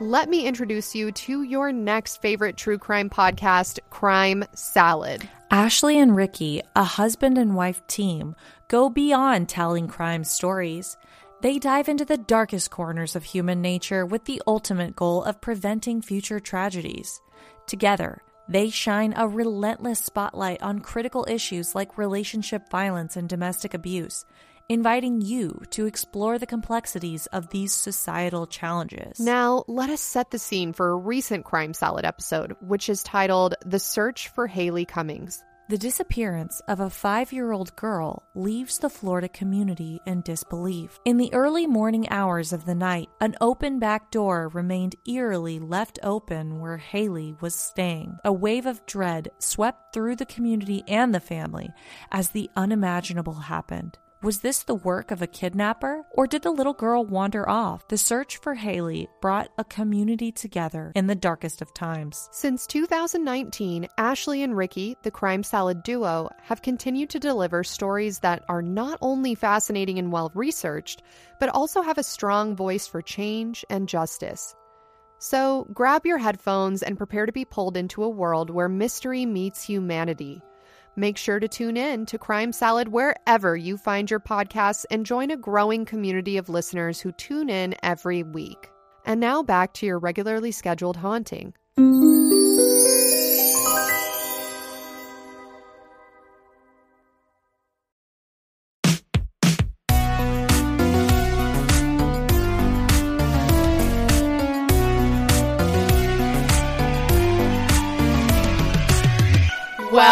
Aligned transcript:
let 0.00 0.28
me 0.28 0.46
introduce 0.46 0.94
you 0.94 1.12
to 1.12 1.42
your 1.42 1.72
next 1.72 2.20
favorite 2.20 2.56
true 2.56 2.78
crime 2.78 3.08
podcast, 3.08 3.78
Crime 3.90 4.44
Salad. 4.54 5.28
Ashley 5.50 5.98
and 5.98 6.16
Ricky, 6.16 6.62
a 6.74 6.82
husband 6.82 7.38
and 7.38 7.54
wife 7.54 7.86
team, 7.86 8.34
go 8.68 8.90
beyond 8.90 9.48
telling 9.48 9.86
crime 9.86 10.24
stories. 10.24 10.96
They 11.42 11.58
dive 11.58 11.88
into 11.88 12.04
the 12.04 12.16
darkest 12.16 12.70
corners 12.70 13.14
of 13.14 13.22
human 13.22 13.62
nature 13.62 14.04
with 14.04 14.24
the 14.24 14.42
ultimate 14.46 14.96
goal 14.96 15.22
of 15.22 15.40
preventing 15.40 16.02
future 16.02 16.40
tragedies. 16.40 17.20
Together, 17.66 18.22
they 18.48 18.70
shine 18.70 19.14
a 19.16 19.28
relentless 19.28 20.00
spotlight 20.00 20.60
on 20.62 20.80
critical 20.80 21.24
issues 21.28 21.74
like 21.74 21.96
relationship 21.96 22.68
violence 22.68 23.16
and 23.16 23.28
domestic 23.28 23.74
abuse, 23.74 24.24
inviting 24.68 25.20
you 25.20 25.60
to 25.70 25.86
explore 25.86 26.38
the 26.38 26.46
complexities 26.46 27.26
of 27.26 27.50
these 27.50 27.72
societal 27.72 28.46
challenges. 28.46 29.20
Now, 29.20 29.64
let 29.68 29.90
us 29.90 30.00
set 30.00 30.30
the 30.30 30.38
scene 30.38 30.72
for 30.72 30.90
a 30.90 30.96
recent 30.96 31.44
Crime 31.44 31.74
Salad 31.74 32.04
episode, 32.04 32.56
which 32.60 32.88
is 32.88 33.02
titled 33.02 33.54
The 33.64 33.78
Search 33.78 34.28
for 34.28 34.46
Haley 34.46 34.84
Cummings. 34.84 35.42
The 35.66 35.78
disappearance 35.78 36.60
of 36.68 36.80
a 36.80 36.90
five 36.90 37.32
year 37.32 37.50
old 37.50 37.74
girl 37.74 38.22
leaves 38.34 38.78
the 38.78 38.90
Florida 38.90 39.30
community 39.30 39.98
in 40.04 40.20
disbelief. 40.20 41.00
In 41.06 41.16
the 41.16 41.32
early 41.32 41.66
morning 41.66 42.06
hours 42.10 42.52
of 42.52 42.66
the 42.66 42.74
night, 42.74 43.08
an 43.22 43.34
open 43.40 43.78
back 43.78 44.10
door 44.10 44.48
remained 44.48 44.96
eerily 45.08 45.58
left 45.58 45.98
open 46.02 46.60
where 46.60 46.76
Haley 46.76 47.34
was 47.40 47.54
staying. 47.54 48.18
A 48.26 48.32
wave 48.32 48.66
of 48.66 48.84
dread 48.84 49.30
swept 49.38 49.94
through 49.94 50.16
the 50.16 50.26
community 50.26 50.84
and 50.86 51.14
the 51.14 51.20
family 51.20 51.70
as 52.12 52.28
the 52.28 52.50
unimaginable 52.56 53.32
happened. 53.32 53.96
Was 54.24 54.38
this 54.38 54.62
the 54.62 54.74
work 54.74 55.10
of 55.10 55.20
a 55.20 55.26
kidnapper, 55.26 56.02
or 56.12 56.26
did 56.26 56.40
the 56.40 56.50
little 56.50 56.72
girl 56.72 57.04
wander 57.04 57.46
off? 57.46 57.86
The 57.88 57.98
search 57.98 58.38
for 58.38 58.54
Haley 58.54 59.06
brought 59.20 59.50
a 59.58 59.64
community 59.64 60.32
together 60.32 60.92
in 60.94 61.08
the 61.08 61.14
darkest 61.14 61.60
of 61.60 61.74
times. 61.74 62.30
Since 62.32 62.66
2019, 62.68 63.86
Ashley 63.98 64.42
and 64.42 64.56
Ricky, 64.56 64.96
the 65.02 65.10
Crime 65.10 65.42
Salad 65.42 65.82
duo, 65.82 66.30
have 66.40 66.62
continued 66.62 67.10
to 67.10 67.20
deliver 67.20 67.62
stories 67.62 68.20
that 68.20 68.42
are 68.48 68.62
not 68.62 68.96
only 69.02 69.34
fascinating 69.34 69.98
and 69.98 70.10
well 70.10 70.32
researched, 70.34 71.02
but 71.38 71.50
also 71.50 71.82
have 71.82 71.98
a 71.98 72.02
strong 72.02 72.56
voice 72.56 72.86
for 72.86 73.02
change 73.02 73.62
and 73.68 73.90
justice. 73.90 74.56
So 75.18 75.66
grab 75.74 76.06
your 76.06 76.16
headphones 76.16 76.82
and 76.82 76.96
prepare 76.96 77.26
to 77.26 77.32
be 77.32 77.44
pulled 77.44 77.76
into 77.76 78.02
a 78.02 78.08
world 78.08 78.48
where 78.48 78.70
mystery 78.70 79.26
meets 79.26 79.62
humanity. 79.62 80.40
Make 80.96 81.16
sure 81.16 81.40
to 81.40 81.48
tune 81.48 81.76
in 81.76 82.06
to 82.06 82.18
Crime 82.18 82.52
Salad 82.52 82.88
wherever 82.88 83.56
you 83.56 83.76
find 83.76 84.10
your 84.10 84.20
podcasts 84.20 84.84
and 84.90 85.04
join 85.04 85.30
a 85.30 85.36
growing 85.36 85.84
community 85.84 86.36
of 86.36 86.48
listeners 86.48 87.00
who 87.00 87.10
tune 87.12 87.50
in 87.50 87.74
every 87.82 88.22
week. 88.22 88.70
And 89.04 89.20
now 89.20 89.42
back 89.42 89.74
to 89.74 89.86
your 89.86 89.98
regularly 89.98 90.52
scheduled 90.52 90.96
haunting. 90.96 91.54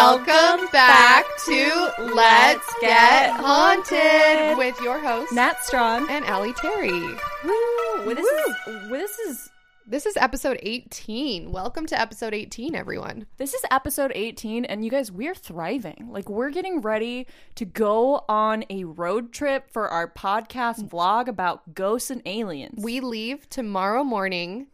Welcome 0.05 0.67
back 0.73 1.23
to 1.45 1.93
Let's 2.13 2.75
Get 2.81 3.31
Haunted 3.37 4.57
with 4.57 4.77
your 4.81 4.99
host, 4.99 5.31
Nat 5.31 5.63
Strong. 5.63 6.09
and 6.09 6.25
Aly 6.25 6.51
Terry. 6.51 6.91
Woo, 6.91 8.13
this 8.13 8.27
is 8.27 8.89
this 8.89 9.17
is 9.19 9.49
This 9.87 10.05
is 10.05 10.17
episode 10.17 10.59
18. 10.61 11.53
Welcome 11.53 11.85
to 11.85 11.97
episode 11.97 12.33
18, 12.33 12.75
everyone. 12.75 13.27
This 13.37 13.53
is 13.53 13.61
episode 13.71 14.11
18, 14.13 14.65
and 14.65 14.83
you 14.83 14.91
guys, 14.91 15.09
we're 15.09 15.33
thriving. 15.33 16.09
Like, 16.09 16.27
we're 16.27 16.49
getting 16.49 16.81
ready 16.81 17.25
to 17.55 17.63
go 17.63 18.25
on 18.27 18.65
a 18.69 18.83
road 18.83 19.31
trip 19.31 19.71
for 19.71 19.87
our 19.87 20.09
podcast 20.11 20.89
vlog 20.89 21.29
about 21.29 21.75
ghosts 21.75 22.09
and 22.09 22.21
aliens. 22.25 22.83
We 22.83 22.99
leave 22.99 23.49
tomorrow 23.49 24.03
morning, 24.03 24.67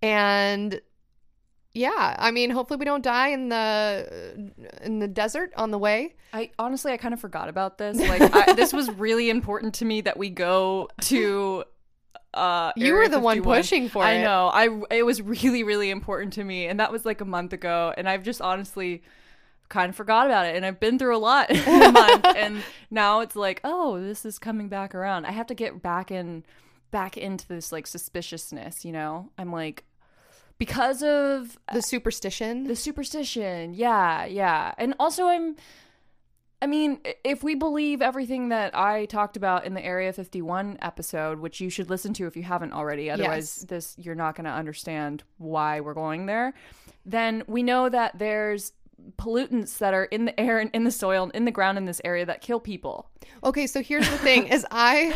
and 0.00 0.80
yeah, 1.76 2.16
I 2.18 2.30
mean, 2.30 2.48
hopefully 2.48 2.78
we 2.78 2.86
don't 2.86 3.04
die 3.04 3.28
in 3.28 3.50
the 3.50 4.50
in 4.82 4.98
the 4.98 5.06
desert 5.06 5.52
on 5.56 5.70
the 5.70 5.78
way. 5.78 6.14
I 6.32 6.50
honestly, 6.58 6.92
I 6.92 6.96
kind 6.96 7.12
of 7.12 7.20
forgot 7.20 7.50
about 7.50 7.76
this. 7.76 7.98
Like, 7.98 8.22
I, 8.22 8.54
this 8.54 8.72
was 8.72 8.90
really 8.92 9.28
important 9.28 9.74
to 9.74 9.84
me 9.84 10.00
that 10.00 10.16
we 10.16 10.30
go 10.30 10.88
to. 11.02 11.64
Uh, 12.32 12.72
You 12.76 12.94
were 12.94 13.08
the 13.08 13.20
one 13.20 13.42
pushing 13.42 13.90
for 13.90 14.02
I 14.02 14.12
it. 14.12 14.20
I 14.20 14.22
know. 14.22 14.48
I 14.48 14.96
it 14.96 15.02
was 15.04 15.20
really, 15.20 15.64
really 15.64 15.90
important 15.90 16.32
to 16.34 16.44
me, 16.44 16.66
and 16.66 16.80
that 16.80 16.90
was 16.90 17.04
like 17.04 17.20
a 17.20 17.26
month 17.26 17.52
ago. 17.52 17.92
And 17.96 18.08
I've 18.08 18.22
just 18.22 18.40
honestly 18.40 19.02
kind 19.68 19.90
of 19.90 19.96
forgot 19.96 20.26
about 20.26 20.46
it, 20.46 20.56
and 20.56 20.64
I've 20.64 20.80
been 20.80 20.98
through 20.98 21.14
a 21.14 21.18
lot 21.18 21.50
in 21.50 21.82
a 21.82 21.92
month, 21.92 22.24
and 22.24 22.62
now 22.90 23.20
it's 23.20 23.36
like, 23.36 23.60
oh, 23.64 24.00
this 24.00 24.24
is 24.24 24.38
coming 24.38 24.70
back 24.70 24.94
around. 24.94 25.26
I 25.26 25.32
have 25.32 25.46
to 25.48 25.54
get 25.54 25.82
back 25.82 26.10
in, 26.10 26.44
back 26.90 27.18
into 27.18 27.46
this 27.46 27.70
like 27.70 27.86
suspiciousness. 27.86 28.82
You 28.82 28.92
know, 28.92 29.30
I'm 29.36 29.52
like 29.52 29.84
because 30.58 31.02
of 31.02 31.58
uh, 31.68 31.74
The 31.74 31.82
superstition. 31.82 32.64
the 32.64 32.76
superstition 32.76 33.74
yeah 33.74 34.24
yeah 34.24 34.72
and 34.78 34.94
also 34.98 35.26
i'm 35.26 35.56
i 36.62 36.66
mean 36.66 36.98
if 37.24 37.42
we 37.44 37.54
believe 37.54 38.00
everything 38.00 38.48
that 38.48 38.74
i 38.76 39.04
talked 39.06 39.36
about 39.36 39.66
in 39.66 39.74
the 39.74 39.84
area 39.84 40.12
51 40.12 40.78
episode 40.80 41.38
which 41.40 41.60
you 41.60 41.68
should 41.68 41.90
listen 41.90 42.12
to 42.14 42.26
if 42.26 42.36
you 42.36 42.42
haven't 42.42 42.72
already 42.72 43.10
otherwise 43.10 43.58
Yes. 43.60 43.66
this 43.68 43.94
you're 43.98 44.14
not 44.14 44.34
going 44.34 44.46
to 44.46 44.50
understand 44.50 45.22
why 45.38 45.80
we're 45.80 45.94
going 45.94 46.26
there 46.26 46.54
then 47.04 47.42
we 47.46 47.62
know 47.62 47.88
that 47.88 48.18
there's 48.18 48.72
pollutants 49.18 49.76
that 49.78 49.92
are 49.92 50.04
in 50.04 50.24
the 50.24 50.40
air 50.40 50.58
and 50.58 50.70
in 50.72 50.84
the 50.84 50.90
soil 50.90 51.24
and 51.24 51.32
in 51.34 51.44
the 51.44 51.50
ground 51.50 51.76
in 51.76 51.84
this 51.84 52.00
area 52.04 52.24
that 52.24 52.40
kill 52.40 52.58
people 52.58 53.10
Okay, 53.44 53.66
so 53.66 53.82
here's 53.82 54.08
the 54.08 54.18
thing: 54.18 54.46
is 54.56 54.64
I 54.70 55.14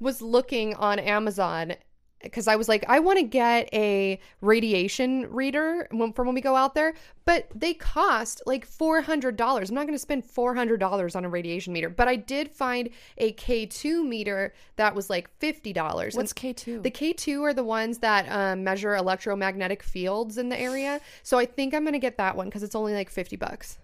was 0.00 0.20
looking 0.20 0.74
on 0.74 0.98
Amazon 0.98 1.74
because 2.22 2.48
I 2.48 2.56
was 2.56 2.68
like, 2.68 2.84
I 2.88 2.98
want 3.00 3.18
to 3.18 3.24
get 3.24 3.68
a 3.72 4.18
radiation 4.40 5.26
reader 5.32 5.88
for 6.14 6.24
when 6.24 6.34
we 6.34 6.40
go 6.40 6.56
out 6.56 6.74
there, 6.74 6.94
but 7.24 7.48
they 7.54 7.74
cost 7.74 8.42
like 8.46 8.64
four 8.64 9.00
hundred 9.00 9.36
dollars. 9.36 9.70
I'm 9.70 9.74
not 9.74 9.86
going 9.86 9.94
to 9.94 9.98
spend 9.98 10.24
four 10.24 10.54
hundred 10.54 10.80
dollars 10.80 11.14
on 11.14 11.24
a 11.24 11.28
radiation 11.28 11.72
meter, 11.72 11.88
but 11.88 12.08
I 12.08 12.16
did 12.16 12.50
find 12.50 12.90
a 13.18 13.32
K2 13.32 14.06
meter 14.06 14.54
that 14.76 14.94
was 14.94 15.08
like 15.10 15.28
fifty 15.38 15.72
dollars. 15.72 16.14
what's 16.14 16.32
k2 16.32 16.82
The 16.82 16.90
K2 16.90 17.42
are 17.42 17.54
the 17.54 17.64
ones 17.64 17.98
that 17.98 18.26
um, 18.30 18.64
measure 18.64 18.94
electromagnetic 18.94 19.82
fields 19.82 20.38
in 20.38 20.48
the 20.48 20.58
area. 20.60 21.00
So 21.22 21.38
I 21.38 21.46
think 21.46 21.74
I'm 21.74 21.82
going 21.82 21.92
to 21.92 21.98
get 21.98 22.18
that 22.18 22.36
one 22.36 22.46
because 22.48 22.62
it's 22.62 22.74
only 22.74 22.94
like 22.94 23.10
50 23.10 23.36
bucks. 23.36 23.78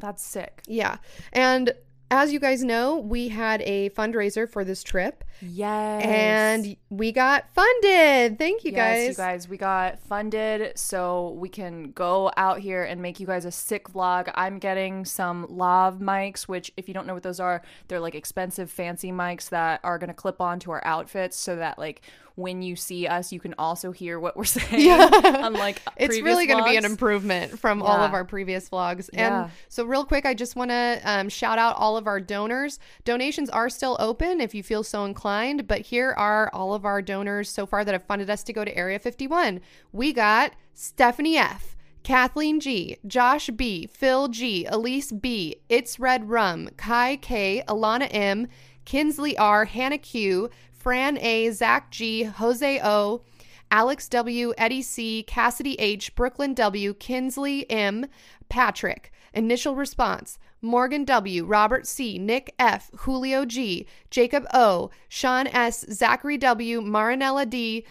that's 0.00 0.22
sick 0.22 0.62
Yeah. 0.66 0.96
And 1.32 1.72
as 2.14 2.32
you 2.32 2.38
guys 2.38 2.62
know, 2.62 2.96
we 2.96 3.28
had 3.28 3.60
a 3.62 3.90
fundraiser 3.90 4.48
for 4.48 4.64
this 4.64 4.84
trip 4.84 5.24
yes 5.40 6.04
and 6.04 6.76
we 6.88 7.10
got 7.10 7.52
funded. 7.52 8.38
Thank 8.38 8.64
you 8.64 8.70
yes, 8.70 8.76
guys. 8.76 9.08
you 9.08 9.14
guys, 9.16 9.48
we 9.48 9.56
got 9.56 9.98
funded 9.98 10.78
so 10.78 11.30
we 11.38 11.48
can 11.48 11.90
go 11.90 12.30
out 12.36 12.60
here 12.60 12.84
and 12.84 13.02
make 13.02 13.18
you 13.18 13.26
guys 13.26 13.44
a 13.44 13.50
sick 13.50 13.88
vlog. 13.88 14.30
I'm 14.36 14.58
getting 14.58 15.04
some 15.04 15.46
lav 15.48 15.98
mics, 15.98 16.42
which, 16.42 16.72
if 16.76 16.86
you 16.86 16.94
don't 16.94 17.06
know 17.06 17.14
what 17.14 17.24
those 17.24 17.40
are, 17.40 17.62
they're 17.88 18.00
like 18.00 18.14
expensive, 18.14 18.70
fancy 18.70 19.10
mics 19.10 19.48
that 19.48 19.80
are 19.82 19.98
gonna 19.98 20.14
clip 20.14 20.40
onto 20.40 20.70
our 20.70 20.84
outfits 20.86 21.36
so 21.36 21.56
that 21.56 21.78
like 21.78 22.02
when 22.36 22.62
you 22.62 22.74
see 22.74 23.06
us, 23.06 23.32
you 23.32 23.38
can 23.38 23.54
also 23.58 23.92
hear 23.92 24.18
what 24.18 24.36
we're 24.36 24.44
saying. 24.44 24.84
Yeah. 24.86 25.08
Unlike 25.12 25.82
It's 25.96 26.20
really 26.20 26.46
going 26.46 26.62
to 26.62 26.68
be 26.68 26.76
an 26.76 26.84
improvement 26.84 27.58
from 27.58 27.82
all 27.82 28.00
of 28.00 28.12
our 28.12 28.24
previous 28.24 28.68
vlogs. 28.68 29.08
Yeah. 29.12 29.44
And 29.44 29.52
so, 29.68 29.84
real 29.84 30.04
quick, 30.04 30.26
I 30.26 30.34
just 30.34 30.56
want 30.56 30.70
to 30.70 31.00
um, 31.04 31.28
shout 31.28 31.58
out 31.58 31.76
all 31.76 31.96
of 31.96 32.06
our 32.06 32.20
donors. 32.20 32.78
Donations 33.04 33.48
are 33.50 33.68
still 33.68 33.96
open 34.00 34.40
if 34.40 34.54
you 34.54 34.62
feel 34.62 34.82
so 34.82 35.04
inclined, 35.04 35.66
but 35.66 35.80
here 35.80 36.12
are 36.16 36.50
all 36.52 36.74
of 36.74 36.84
our 36.84 37.00
donors 37.00 37.48
so 37.48 37.66
far 37.66 37.84
that 37.84 37.92
have 37.92 38.04
funded 38.04 38.30
us 38.30 38.42
to 38.44 38.52
go 38.52 38.64
to 38.64 38.76
Area 38.76 38.98
51. 38.98 39.60
We 39.92 40.12
got 40.12 40.52
Stephanie 40.74 41.36
F. 41.36 41.76
Kathleen 42.02 42.60
G, 42.60 42.98
Josh 43.06 43.48
B, 43.48 43.86
Phil 43.86 44.28
G, 44.28 44.66
Elise 44.66 45.10
B, 45.10 45.56
It's 45.70 45.98
Red 45.98 46.28
Rum, 46.28 46.68
Kai 46.76 47.16
K, 47.16 47.62
Alana 47.66 48.08
M, 48.10 48.46
Kinsley 48.84 49.38
R, 49.38 49.64
Hannah 49.64 49.96
Q, 49.96 50.50
Fran 50.84 51.16
A, 51.16 51.50
Zach 51.50 51.90
G, 51.90 52.24
Jose 52.24 52.78
O, 52.84 53.22
Alex 53.70 54.06
W, 54.10 54.52
Eddie 54.58 54.82
C, 54.82 55.22
Cassidy 55.22 55.76
H, 55.76 56.14
Brooklyn 56.14 56.52
W, 56.52 56.92
Kinsley 56.92 57.68
M, 57.70 58.04
Patrick. 58.50 59.10
Initial 59.32 59.74
response 59.76 60.38
Morgan 60.60 61.06
W, 61.06 61.46
Robert 61.46 61.86
C, 61.86 62.18
Nick 62.18 62.54
F, 62.58 62.90
Julio 62.98 63.46
G, 63.46 63.86
Jacob 64.10 64.44
O, 64.52 64.90
Sean 65.08 65.46
S, 65.46 65.86
Zachary 65.90 66.36
W, 66.36 66.82
Marinella 66.82 67.48
D, 67.48 67.86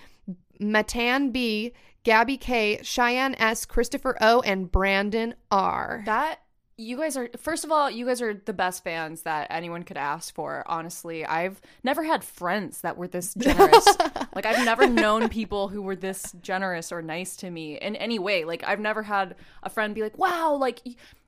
Matan 0.59 1.31
B, 1.31 1.73
Gabby 2.03 2.37
K, 2.37 2.79
Cheyenne 2.83 3.33
S, 3.39 3.65
Christopher 3.65 4.15
O, 4.21 4.41
and 4.41 4.71
Brandon 4.71 5.33
R. 5.49 6.03
That 6.05 6.41
you 6.77 6.97
guys 6.97 7.15
are 7.15 7.29
first 7.37 7.63
of 7.63 7.71
all 7.71 7.89
you 7.89 8.05
guys 8.05 8.21
are 8.21 8.33
the 8.33 8.53
best 8.53 8.83
fans 8.83 9.21
that 9.21 9.45
anyone 9.51 9.83
could 9.83 9.97
ask 9.97 10.33
for 10.33 10.63
honestly 10.65 11.23
i've 11.25 11.61
never 11.83 12.03
had 12.03 12.23
friends 12.23 12.81
that 12.81 12.97
were 12.97 13.07
this 13.07 13.33
generous 13.35 13.85
like 14.35 14.45
i've 14.45 14.65
never 14.65 14.87
known 14.87 15.29
people 15.29 15.67
who 15.67 15.81
were 15.83 15.95
this 15.95 16.33
generous 16.41 16.91
or 16.91 17.01
nice 17.01 17.35
to 17.35 17.51
me 17.51 17.77
in 17.77 17.95
any 17.97 18.17
way 18.17 18.43
like 18.43 18.63
i've 18.67 18.79
never 18.79 19.03
had 19.03 19.35
a 19.61 19.69
friend 19.69 19.93
be 19.93 20.01
like 20.01 20.17
wow 20.17 20.53
like 20.55 20.81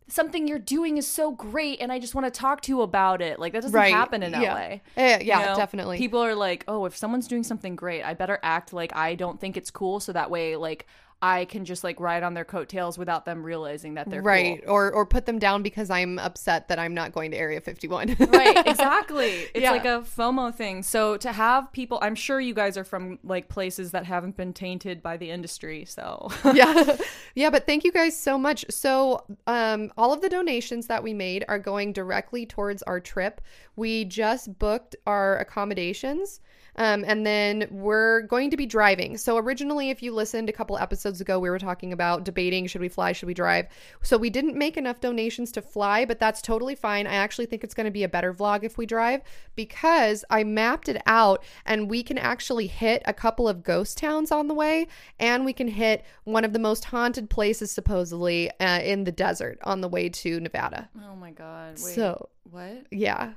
something 0.08 0.48
you're 0.48 0.60
doing 0.60 0.98
is 0.98 1.08
so 1.08 1.32
great 1.32 1.80
and 1.82 1.92
i 1.92 2.00
just 2.00 2.14
want 2.16 2.26
to 2.26 2.32
talk 2.32 2.62
to 2.62 2.72
you 2.72 2.82
about 2.82 3.22
it 3.22 3.40
like 3.40 3.54
that 3.54 3.62
doesn't 3.62 3.76
Right. 3.76 3.94
happen 3.94 4.24
in 4.24 4.32
Yeah. 4.34 4.54
la 4.54 4.60
Yeah, 5.04 5.20
yeah, 5.22 5.40
You 5.42 5.46
know, 5.48 5.56
definitely. 5.56 5.98
people 5.98 6.20
are 6.22 6.36
like 6.36 6.64
oh 6.68 6.86
if 6.86 6.96
someone's 6.96 7.28
doing 7.28 7.44
something 7.44 7.76
great 7.76 8.04
i 8.04 8.14
better 8.14 8.40
act 8.44 8.72
like 8.74 8.96
i 8.96 9.16
don't 9.16 9.40
think 9.40 9.58
it's 9.58 9.72
cool 9.72 10.00
so 10.00 10.12
that 10.14 10.30
way 10.32 10.56
like 10.56 10.86
i 11.22 11.46
can 11.46 11.66
just 11.66 11.84
like 11.84 12.00
ride 12.00 12.24
on 12.24 12.34
their 12.34 12.46
coattails 12.46 12.98
without 12.98 13.26
them 13.26 13.44
realizing 13.44 13.94
that 13.96 14.10
they're 14.10 14.22
right. 14.22 14.62
cool. 14.66 14.74
Or 14.74 14.92
or 14.92 15.06
put 15.06 15.26
them 15.26 15.40
down 15.40 15.64
because 15.64 15.90
I'm 15.90 16.20
upset 16.20 16.68
that 16.68 16.78
I'm 16.78 16.94
not 16.94 17.14
going 17.14 17.32
to 17.32 17.38
Area 17.38 17.62
51. 17.62 18.16
right 18.30 18.68
exactly 18.68 19.28
it's 19.54 19.62
Yeah. 19.64 19.72
like 19.72 19.86
a 19.86 20.02
fomo 20.02 20.54
thing 20.54 20.84
so 20.84 21.18
to 21.18 21.32
have 21.32 21.72
people 21.72 22.00
i'm 22.02 22.16
sure 22.16 22.40
you 22.40 22.54
guys 22.54 22.78
are 22.78 22.84
from 22.84 23.18
like 23.24 23.48
places 23.48 23.92
that 23.92 24.06
haven't 24.06 24.36
been 24.38 24.54
tainted 24.54 25.02
by 25.02 25.18
the 25.18 25.30
industry 25.32 25.86
so 25.86 26.30
yeah 26.54 26.98
yeah 27.34 27.50
but 27.50 27.66
thank 27.66 27.84
you 27.84 27.92
guys 27.92 28.16
so 28.20 28.38
much 28.38 28.66
so 28.70 29.24
um 29.48 29.92
all 29.98 30.12
of 30.14 30.22
the 30.22 30.30
donations 30.30 30.88
that 30.88 31.02
we 31.02 31.14
made 31.14 31.46
are 31.48 31.60
going 31.60 31.94
directly 31.94 32.46
towards 32.46 32.84
our 32.84 33.00
trip 33.00 33.42
we 33.76 34.04
just 34.06 34.60
booked 34.60 34.96
our 35.08 35.38
accommodations 35.38 36.40
um, 36.78 37.04
and 37.08 37.26
then 37.26 37.68
we're 37.72 38.22
going 38.24 38.50
to 38.52 38.58
be 38.58 38.66
driving. 38.66 39.18
So, 39.18 39.38
originally, 39.38 39.90
if 39.90 40.04
you 40.04 40.14
listened 40.14 40.50
a 40.50 40.54
couple 40.54 40.78
episodes 40.78 41.22
ago, 41.22 41.40
we 41.40 41.50
were 41.50 41.60
talking 41.60 41.94
about 41.94 42.24
debating 42.24 42.68
should 42.68 42.82
we 42.82 42.90
fly, 42.90 43.12
should 43.12 43.28
we 43.28 43.34
drive. 43.34 43.68
So, 44.02 44.18
we 44.18 44.30
didn't 44.30 44.56
make 44.56 44.78
enough 44.78 45.00
donations 45.00 45.52
to 45.54 45.62
fly, 45.62 46.06
but 46.06 46.20
that's 46.20 46.42
totally 46.42 46.76
fine. 46.76 47.08
I 47.08 47.16
actually 47.16 47.46
think 47.46 47.64
it's 47.64 47.74
going 47.74 47.86
to 47.86 47.92
be 47.92 48.04
a 48.04 48.10
better 48.10 48.34
vlog 48.34 48.64
if 48.64 48.78
we 48.78 48.86
drive 48.86 49.22
because 49.56 50.26
I 50.30 50.44
mapped 50.44 50.90
it 50.90 51.02
out 51.06 51.44
and 51.66 51.90
we 51.90 52.04
can 52.04 52.18
actually 52.18 52.68
hit 52.68 53.02
a 53.06 53.14
couple 53.14 53.48
of 53.48 53.64
ghost 53.64 53.98
towns 53.98 54.32
on 54.32 54.48
the 54.48 54.54
way 54.54 54.88
and 55.20 55.46
we 55.46 55.54
can 55.54 55.68
hit 55.68 56.04
one 56.24 56.44
of 56.44 56.54
the 56.54 56.60
most 56.60 56.86
haunted 56.86 57.30
places, 57.30 57.72
supposedly, 57.72 58.52
uh, 58.60 58.80
in 58.82 59.04
the 59.04 59.12
desert 59.12 59.58
on 59.64 59.82
the 59.82 59.88
way 59.88 60.10
to 60.10 60.40
Nevada. 60.40 60.90
oh 61.04 61.16
my 61.16 61.32
god 61.32 61.72
wait 61.74 61.96
So, 61.96 62.30
what 62.50 62.86
yeah. 62.92 63.34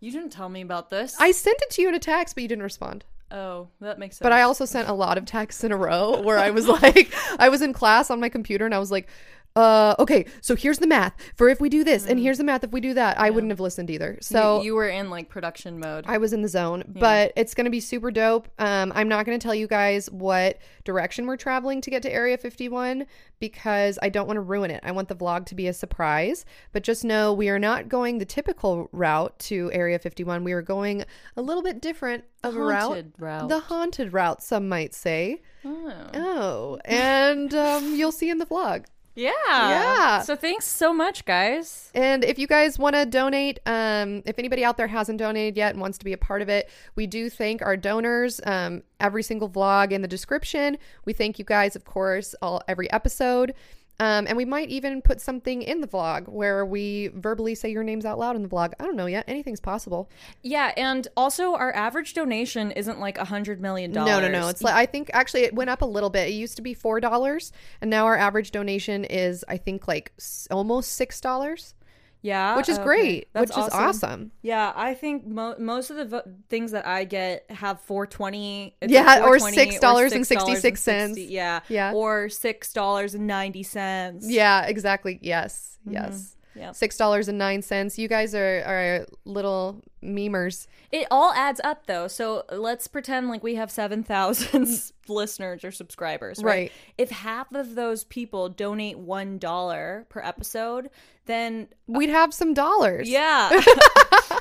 You 0.00 0.10
didn't 0.10 0.30
tell 0.30 0.48
me 0.48 0.60
about 0.62 0.90
this 0.90 1.16
I 1.20 1.30
sent 1.30 1.58
it 1.62 1.70
to 1.70 1.82
you 1.82 1.88
in 1.88 1.94
a 1.94 1.98
text, 1.98 2.34
but 2.34 2.42
you 2.42 2.48
didn't 2.48 2.64
respond. 2.64 3.04
oh 3.30 3.68
that 3.80 3.98
makes 3.98 4.16
sense 4.16 4.24
But 4.24 4.32
I 4.32 4.42
also 4.42 4.64
sent 4.64 4.88
a 4.88 4.92
lot 4.92 5.18
of 5.18 5.24
texts 5.24 5.62
in 5.64 5.72
a 5.72 5.76
row 5.76 6.20
where 6.22 6.38
I 6.38 6.50
was 6.50 6.66
like, 6.82 7.12
I 7.38 7.48
was 7.48 7.62
in 7.62 7.72
class 7.72 8.10
on 8.10 8.18
my 8.20 8.28
computer 8.28 8.64
and 8.64 8.74
I 8.74 8.78
was 8.78 8.90
like, 8.90 9.08
uh, 9.56 9.96
okay, 9.98 10.26
so 10.40 10.54
here's 10.54 10.78
the 10.78 10.86
math 10.86 11.14
for 11.34 11.48
if 11.48 11.60
we 11.60 11.68
do 11.68 11.82
this, 11.82 12.06
and 12.06 12.20
here's 12.20 12.38
the 12.38 12.44
math 12.44 12.62
if 12.62 12.70
we 12.70 12.80
do 12.80 12.94
that. 12.94 13.18
I 13.18 13.30
wouldn't 13.30 13.50
have 13.50 13.58
listened 13.58 13.90
either. 13.90 14.16
So 14.20 14.58
you, 14.58 14.66
you 14.66 14.74
were 14.74 14.88
in 14.88 15.10
like 15.10 15.28
production 15.28 15.80
mode 15.80 16.04
I 16.06 16.18
was 16.18 16.32
in 16.32 16.42
the 16.42 16.48
zone, 16.48 16.84
but 16.86 17.32
it's 17.36 17.54
going 17.54 17.64
to 17.64 17.70
be 17.70 17.80
super 17.80 18.10
dope. 18.10 18.48
Um, 18.58 18.92
I'm 18.94 19.08
not 19.08 19.26
going 19.26 19.38
to 19.38 19.42
tell 19.42 19.54
you 19.54 19.66
guys 19.66 20.10
what 20.10 20.58
direction 20.84 21.26
we're 21.26 21.36
traveling 21.36 21.80
to 21.80 21.90
get 21.90 22.02
to 22.02 22.12
Area 22.12 22.38
51 22.38 23.06
because 23.40 23.98
I 24.00 24.08
don't 24.08 24.26
want 24.26 24.36
to 24.36 24.42
ruin 24.42 24.70
it. 24.70 24.80
I 24.84 24.92
want 24.92 25.08
the 25.08 25.16
vlog 25.16 25.46
to 25.46 25.54
be 25.54 25.66
a 25.66 25.72
surprise, 25.72 26.44
but 26.72 26.84
just 26.84 27.04
know 27.04 27.32
we 27.32 27.48
are 27.48 27.58
not 27.58 27.88
going 27.88 28.18
the 28.18 28.24
typical 28.24 28.88
route 28.92 29.36
to 29.40 29.70
Area 29.72 29.98
51. 29.98 30.44
We 30.44 30.52
are 30.52 30.62
going 30.62 31.04
a 31.36 31.42
little 31.42 31.62
bit 31.62 31.80
different 31.80 32.24
of 32.44 32.54
a 32.54 32.60
route. 32.60 33.06
Route. 33.18 33.48
The 33.48 33.60
haunted 33.60 34.12
route, 34.12 34.42
some 34.42 34.68
might 34.68 34.94
say. 34.94 35.42
Oh. 35.64 36.10
Oh, 36.14 36.78
and 36.84 37.52
um, 37.54 37.94
you'll 37.94 38.12
see 38.12 38.30
in 38.30 38.38
the 38.38 38.46
vlog. 38.46 38.84
Yeah 39.14 39.30
Yeah. 39.46 40.22
so 40.22 40.36
thanks 40.36 40.66
so 40.66 40.92
much 40.92 41.24
guys 41.24 41.90
And 41.94 42.24
if 42.24 42.38
you 42.38 42.46
guys 42.46 42.78
want 42.78 42.94
to 42.94 43.04
donate, 43.04 43.58
um, 43.66 44.22
if 44.24 44.38
anybody 44.38 44.64
out 44.64 44.76
there 44.76 44.86
hasn't 44.86 45.18
donated 45.18 45.56
yet 45.56 45.72
and 45.72 45.80
wants 45.80 45.98
to 45.98 46.04
be 46.04 46.12
a 46.12 46.18
part 46.18 46.40
of 46.42 46.48
it, 46.48 46.70
we 46.94 47.06
do 47.06 47.28
thank 47.28 47.62
our 47.62 47.76
donors. 47.76 48.40
Um, 48.46 48.82
every 49.00 49.22
single 49.22 49.48
vlog 49.48 49.90
in 49.92 50.02
the 50.02 50.08
description. 50.08 50.78
We 51.04 51.12
thank 51.12 51.38
you 51.38 51.44
guys, 51.44 51.74
of 51.74 51.84
course, 51.84 52.34
all 52.40 52.62
every 52.68 52.90
episode. 52.92 53.54
Um, 54.00 54.26
and 54.26 54.36
we 54.36 54.46
might 54.46 54.70
even 54.70 55.02
put 55.02 55.20
something 55.20 55.60
in 55.60 55.82
the 55.82 55.86
vlog 55.86 56.26
where 56.26 56.64
we 56.64 57.08
verbally 57.08 57.54
say 57.54 57.70
your 57.70 57.84
names 57.84 58.06
out 58.06 58.18
loud 58.18 58.34
in 58.34 58.42
the 58.42 58.48
vlog. 58.48 58.72
I 58.80 58.84
don't 58.84 58.96
know 58.96 59.04
yet. 59.04 59.26
Anything's 59.28 59.60
possible. 59.60 60.08
Yeah, 60.42 60.72
and 60.74 61.06
also 61.18 61.54
our 61.54 61.72
average 61.74 62.14
donation 62.14 62.70
isn't 62.72 62.98
like 62.98 63.18
a 63.18 63.26
hundred 63.26 63.60
million 63.60 63.92
dollars. 63.92 64.10
No, 64.10 64.20
no, 64.20 64.28
no. 64.28 64.48
It's 64.48 64.62
like 64.62 64.74
I 64.74 64.86
think 64.86 65.10
actually 65.12 65.42
it 65.42 65.54
went 65.54 65.68
up 65.68 65.82
a 65.82 65.86
little 65.86 66.08
bit. 66.08 66.28
It 66.28 66.32
used 66.32 66.56
to 66.56 66.62
be 66.62 66.72
four 66.72 66.98
dollars, 66.98 67.52
and 67.82 67.90
now 67.90 68.06
our 68.06 68.16
average 68.16 68.52
donation 68.52 69.04
is 69.04 69.44
I 69.48 69.58
think 69.58 69.86
like 69.86 70.12
almost 70.50 70.94
six 70.94 71.20
dollars, 71.20 71.74
yeah, 72.22 72.56
which 72.56 72.68
is 72.68 72.76
okay. 72.76 72.84
great. 72.84 73.28
That's 73.32 73.56
which 73.56 73.66
is 73.66 73.72
awesome. 73.72 74.30
Yeah, 74.42 74.72
I 74.74 74.94
think 74.94 75.26
mo- 75.26 75.56
most 75.58 75.90
of 75.90 75.96
the 75.96 76.04
vo- 76.04 76.22
things 76.48 76.72
that 76.72 76.86
I 76.86 77.04
get 77.04 77.50
have 77.50 77.80
four 77.82 78.06
twenty. 78.06 78.76
Yeah, 78.86 79.24
or 79.24 79.38
$6.66. 79.38 81.30
Yeah, 81.30 81.60
Yeah. 81.68 81.92
or 81.92 82.28
six 82.28 82.72
dollars 82.72 83.14
and 83.14 83.26
ninety 83.26 83.62
cents. 83.62 84.28
Yeah, 84.28 84.66
exactly. 84.66 85.18
Yes, 85.22 85.78
mm-hmm. 85.86 85.94
yes. 85.94 86.36
Yep. 86.56 86.74
Six 86.74 86.96
dollars 86.96 87.28
and 87.28 87.38
nine 87.38 87.62
cents. 87.62 87.98
You 87.98 88.08
guys 88.08 88.34
are 88.34 88.62
are 88.66 89.06
little 89.24 89.82
memers. 90.02 90.66
It 90.90 91.06
all 91.10 91.32
adds 91.32 91.60
up 91.62 91.86
though. 91.86 92.08
So 92.08 92.44
let's 92.50 92.88
pretend 92.88 93.28
like 93.28 93.42
we 93.42 93.54
have 93.56 93.70
7,000 93.70 94.66
listeners 95.08 95.62
or 95.62 95.70
subscribers, 95.70 96.42
right? 96.42 96.50
Right. 96.50 96.72
If 96.98 97.10
half 97.10 97.52
of 97.52 97.74
those 97.74 98.04
people 98.04 98.48
donate 98.48 98.96
$1 98.96 100.08
per 100.08 100.20
episode, 100.22 100.88
then 101.26 101.68
We'd 101.86 102.08
have 102.10 102.32
some 102.34 102.54
dollars. 102.54 103.08
yeah. 103.08 103.50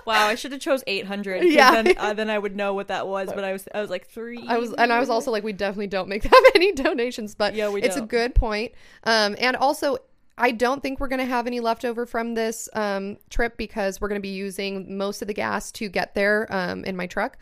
wow, 0.06 0.28
I 0.28 0.36
should 0.36 0.52
have 0.54 0.62
chose 0.62 0.84
eight 0.88 1.06
hundred. 1.06 1.44
Yeah. 1.44 1.82
then, 1.82 1.96
uh, 1.98 2.14
then 2.14 2.30
I 2.30 2.40
would 2.40 2.56
know 2.56 2.74
what 2.74 2.88
that 2.88 3.08
was, 3.08 3.30
but 3.34 3.44
I 3.44 3.52
was 3.52 3.68
I 3.74 3.82
was 3.82 3.90
like 3.90 4.08
3 4.08 4.46
I 4.48 4.58
was, 4.58 4.74
and 4.74 4.92
I 4.94 5.00
was 5.00 5.10
also 5.10 5.30
like, 5.32 5.44
we 5.44 5.54
definitely 5.54 5.88
don't 5.88 6.08
make 6.10 6.24
that 6.30 6.52
many 6.56 6.72
donations, 6.72 7.36
but 7.36 7.54
Yeah, 7.54 7.70
we 7.70 7.82
it's 7.84 7.96
a 7.96 8.00
don't. 8.00 8.10
good 8.10 8.34
point. 8.36 8.72
Um, 9.04 9.36
and 9.40 9.56
also, 9.56 9.98
I 10.40 10.52
don't 10.52 10.82
think 10.82 11.00
we're 11.00 11.10
gonna 11.10 11.26
have 11.26 11.46
any 11.46 11.60
leftover 11.60 12.06
from 12.06 12.34
this 12.34 12.70
um 12.74 13.18
trip 13.30 13.58
because 13.58 14.00
we're 14.02 14.08
gonna 14.08 14.20
be 14.20 14.30
using 14.30 14.98
most 14.98 15.22
of 15.22 15.28
the 15.28 15.34
gas 15.34 15.72
to 15.74 15.90
get 15.90 16.16
there 16.16 16.48
um 16.50 16.84
in 16.86 16.96
my 16.96 17.06
truck. 17.08 17.38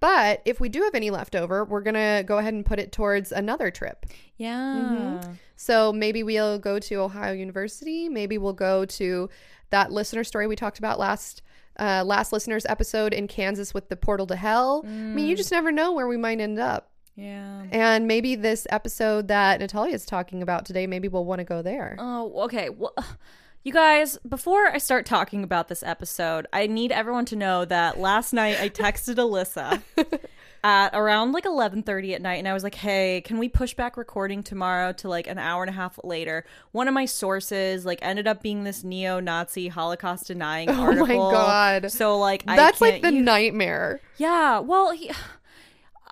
But 0.00 0.42
if 0.44 0.58
we 0.60 0.68
do 0.68 0.82
have 0.82 0.94
any 0.94 1.10
leftover, 1.10 1.64
we're 1.64 1.80
gonna 1.80 2.24
go 2.24 2.38
ahead 2.38 2.54
and 2.54 2.66
put 2.66 2.78
it 2.78 2.92
towards 2.92 3.32
another 3.32 3.70
trip. 3.70 4.06
Yeah. 4.36 5.32
So 5.56 5.92
maybe 5.92 6.22
we'll 6.24 6.58
go 6.58 6.78
to 6.80 6.94
Ohio 6.96 7.32
University. 7.32 8.08
Maybe 8.08 8.36
we'll 8.36 8.52
go 8.52 8.84
to 8.84 9.30
that 9.70 9.92
listener 9.92 10.24
story 10.24 10.46
we 10.48 10.56
talked 10.56 10.78
about 10.78 10.98
last 10.98 11.40
uh, 11.78 12.02
last 12.04 12.32
listener's 12.32 12.66
episode 12.66 13.14
in 13.14 13.26
Kansas 13.26 13.72
with 13.72 13.88
the 13.88 13.96
portal 13.96 14.26
to 14.26 14.36
hell. 14.36 14.82
I 14.84 14.88
mean, 14.88 15.28
you 15.28 15.36
just 15.36 15.50
never 15.50 15.72
know 15.72 15.92
where 15.92 16.06
we 16.06 16.18
might 16.18 16.38
end 16.40 16.58
up. 16.58 16.90
Yeah. 17.16 17.64
And 17.70 18.06
maybe 18.06 18.34
this 18.36 18.66
episode 18.70 19.28
that 19.28 19.60
Natalia 19.60 19.94
is 19.94 20.06
talking 20.06 20.42
about 20.42 20.64
today, 20.64 20.86
maybe 20.86 21.08
we'll 21.08 21.24
want 21.24 21.40
to 21.40 21.44
go 21.44 21.60
there. 21.62 21.96
Oh, 21.98 22.44
okay. 22.44 22.70
Well, 22.70 22.94
you 23.64 23.72
guys, 23.72 24.18
before 24.28 24.66
I 24.68 24.78
start 24.78 25.04
talking 25.06 25.44
about 25.44 25.68
this 25.68 25.82
episode, 25.82 26.46
I 26.52 26.66
need 26.66 26.90
everyone 26.90 27.24
to 27.26 27.36
know 27.36 27.64
that 27.66 27.98
last 28.00 28.32
night 28.32 28.58
I 28.60 28.68
texted 28.70 29.16
Alyssa 29.16 29.82
at 30.64 30.90
around 30.94 31.32
like 31.32 31.44
11:30 31.44 32.14
at 32.14 32.22
night 32.22 32.34
and 32.36 32.46
I 32.48 32.52
was 32.54 32.62
like, 32.62 32.76
"Hey, 32.76 33.20
can 33.24 33.38
we 33.38 33.48
push 33.48 33.74
back 33.74 33.96
recording 33.96 34.42
tomorrow 34.42 34.92
to 34.94 35.08
like 35.08 35.26
an 35.26 35.36
hour 35.38 35.62
and 35.64 35.70
a 35.70 35.72
half 35.74 35.98
later?" 36.04 36.44
One 36.70 36.88
of 36.88 36.94
my 36.94 37.04
sources 37.04 37.84
like 37.84 37.98
ended 38.00 38.26
up 38.26 38.42
being 38.42 38.64
this 38.64 38.82
neo-Nazi 38.84 39.68
Holocaust 39.68 40.28
denying 40.28 40.70
Oh 40.72 40.92
my. 40.94 41.14
God. 41.16 41.90
So 41.92 42.16
like 42.18 42.44
I 42.46 42.56
That's 42.56 42.80
like 42.80 43.02
the 43.02 43.12
use- 43.12 43.24
nightmare. 43.24 44.00
yeah. 44.18 44.60
Well, 44.60 44.92
he, 44.92 45.10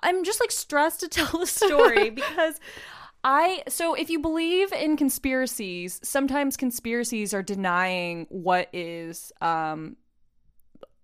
I'm 0.03 0.23
just 0.23 0.39
like 0.39 0.51
stressed 0.51 0.99
to 1.01 1.07
tell 1.17 1.39
the 1.39 1.45
story 1.47 2.09
because 2.21 2.59
I 3.23 3.63
so 3.67 3.93
if 3.93 4.09
you 4.09 4.19
believe 4.19 4.71
in 4.73 4.97
conspiracies, 4.97 5.99
sometimes 6.03 6.57
conspiracies 6.57 7.33
are 7.33 7.43
denying 7.43 8.25
what 8.29 8.67
is 8.73 9.31
um 9.41 9.95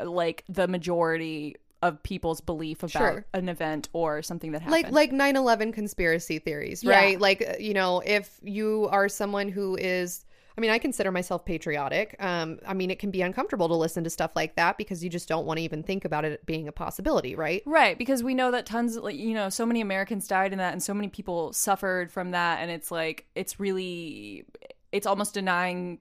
like 0.04 0.44
the 0.50 0.68
majority 0.68 1.56
of 1.84 2.02
people's 2.02 2.42
belief 2.42 2.80
about 2.80 2.90
Sure. 2.92 3.26
an 3.36 3.50
event 3.50 3.88
or 3.94 4.24
something 4.24 4.52
that 4.54 4.64
happened. 4.64 4.92
Like 4.96 5.12
like 5.12 5.36
9/11 5.36 5.74
conspiracy 5.74 6.40
theories, 6.40 6.84
Yeah. 6.84 6.92
right? 6.96 7.22
Like 7.22 7.42
uh, 7.48 7.54
you 7.60 7.74
know, 7.76 8.00
if 8.06 8.40
you 8.42 8.88
are 8.92 9.08
someone 9.10 9.48
who 9.50 9.76
is 9.76 10.26
I 10.58 10.62
mean, 10.62 10.72
I 10.72 10.80
consider 10.80 11.12
myself 11.12 11.46
patriotic. 11.46 12.16
Um, 12.20 12.60
I 12.66 12.74
mean, 12.74 12.90
it 12.90 12.98
can 12.98 13.12
be 13.12 13.22
uncomfortable 13.22 13.68
to 13.68 13.76
listen 13.76 14.04
to 14.06 14.10
stuff 14.10 14.32
like 14.36 14.56
that 14.56 14.78
because 14.78 15.04
you 15.04 15.10
just 15.10 15.30
don't 15.30 15.46
want 15.46 15.60
to 15.60 15.64
even 15.64 15.84
think 15.84 16.04
about 16.04 16.26
it 16.26 16.44
being 16.48 16.68
a 16.68 16.72
possibility, 16.72 17.36
right? 17.36 17.62
Right, 17.66 17.96
because 17.98 18.24
we 18.24 18.34
know 18.34 18.50
that 18.52 18.66
tons 18.66 18.96
of 18.96 19.04
like 19.04 19.16
you 19.18 19.34
know, 19.36 19.50
so 19.50 19.66
many 19.66 19.82
Americans 19.82 20.28
died 20.28 20.54
in 20.54 20.58
that 20.58 20.74
and 20.74 20.82
so 20.82 20.94
many 20.96 21.10
people 21.10 21.54
suffered 21.54 22.12
from 22.12 22.32
that 22.32 22.60
and 22.60 22.72
it's 22.72 22.90
like 22.90 23.28
it's 23.36 23.60
really 23.60 24.46
it's 24.92 25.06
almost 25.06 25.34
denying 25.36 26.00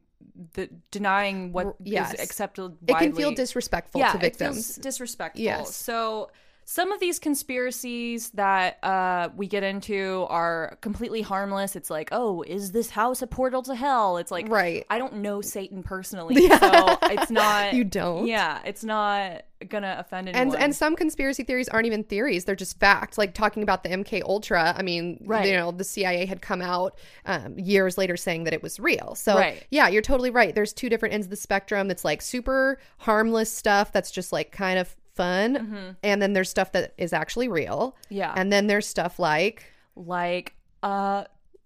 the 0.55 0.71
denying 0.91 1.53
what 1.53 1.67
is 1.85 1.93
Yes. 1.93 2.15
accepted 2.19 2.77
It 2.89 2.97
can 2.97 3.15
feel 3.15 3.33
disrespectful 3.33 4.01
yeah, 4.01 4.13
to 4.13 4.17
It 4.25 4.37
feels 4.37 4.57
victims. 4.57 4.77
disrespectful. 4.77 5.43
Yes. 5.43 5.77
So 5.77 6.31
some 6.69 6.91
of 6.91 6.99
these 6.99 7.21
conspiracies 7.21 8.31
that 8.31 8.83
uh, 8.83 9.29
we 9.37 9.47
get 9.47 9.63
into 9.63 10.27
are 10.29 10.77
completely 10.81 11.23
harmless. 11.23 11.77
It's 11.77 11.91
like, 11.91 12.09
oh, 12.11 12.43
is 12.43 12.73
this 12.73 12.91
house 12.91 13.23
a 13.23 13.29
portal 13.29 13.63
to 13.63 13.75
hell? 13.77 14.17
It's 14.17 14.33
like, 14.33 14.49
Right. 14.49 14.85
I 14.91 14.99
don't 14.99 15.15
know 15.19 15.41
Satan 15.41 15.85
personally, 15.85 16.35
so 16.49 16.99
it's 17.05 17.31
not. 17.31 17.73
You 17.75 17.85
don't? 17.85 18.27
Yeah, 18.27 18.61
it's 18.65 18.83
not 18.83 19.45
gonna 19.71 19.97
offend 19.99 20.29
anyone. 20.29 20.55
and 20.55 20.63
and 20.65 20.77
some 20.77 20.97
conspiracy 20.97 21.43
theories 21.45 21.67
aren't 21.71 21.87
even 21.87 22.05
theories 22.05 22.45
they're 22.45 22.55
just 22.55 22.79
facts 22.79 23.17
like 23.17 23.33
talking 23.33 23.63
about 23.63 23.83
the 23.83 23.89
mk 23.89 24.23
ultra 24.25 24.75
i 24.77 24.83
mean 24.83 25.19
Right. 25.25 25.49
you 25.49 25.57
know 25.57 25.71
the 25.71 25.83
cia 25.83 26.27
had 26.27 26.43
come 26.43 26.61
out 26.61 26.99
um, 27.25 27.59
years 27.59 27.97
later 27.97 28.19
saying 28.19 28.45
that 28.45 28.53
it 28.53 28.63
was 28.63 28.79
real 28.79 29.15
so 29.15 29.35
Right. 29.35 29.65
yeah 29.71 29.89
you're 29.89 30.03
totally 30.03 30.29
right 30.29 30.55
there's 30.55 30.75
two 30.75 30.91
different 30.91 31.15
ends 31.15 31.27
of 31.27 31.31
the 31.31 31.37
spectrum 31.37 31.89
that's 31.89 32.05
like 32.05 32.21
super 32.21 32.79
harmless 32.99 33.51
stuff 33.51 33.93
that's 33.93 34.11
just 34.11 34.31
like 34.31 34.53
kind 34.53 34.79
of 34.79 34.95
fun 35.17 35.97
and 36.03 36.21
then 36.23 36.33
there's 36.35 36.51
stuff 36.51 36.73
that 36.73 36.93
is 36.99 37.13
actually 37.13 37.49
real 37.49 37.97
Mm-hmm. 38.05 38.15
Yeah. 38.15 38.33
and 38.37 38.53
then 38.53 38.67
there's 38.67 38.87
stuff 38.87 39.19
like 39.19 39.65
like, 39.97 40.55
uh, 40.83 41.25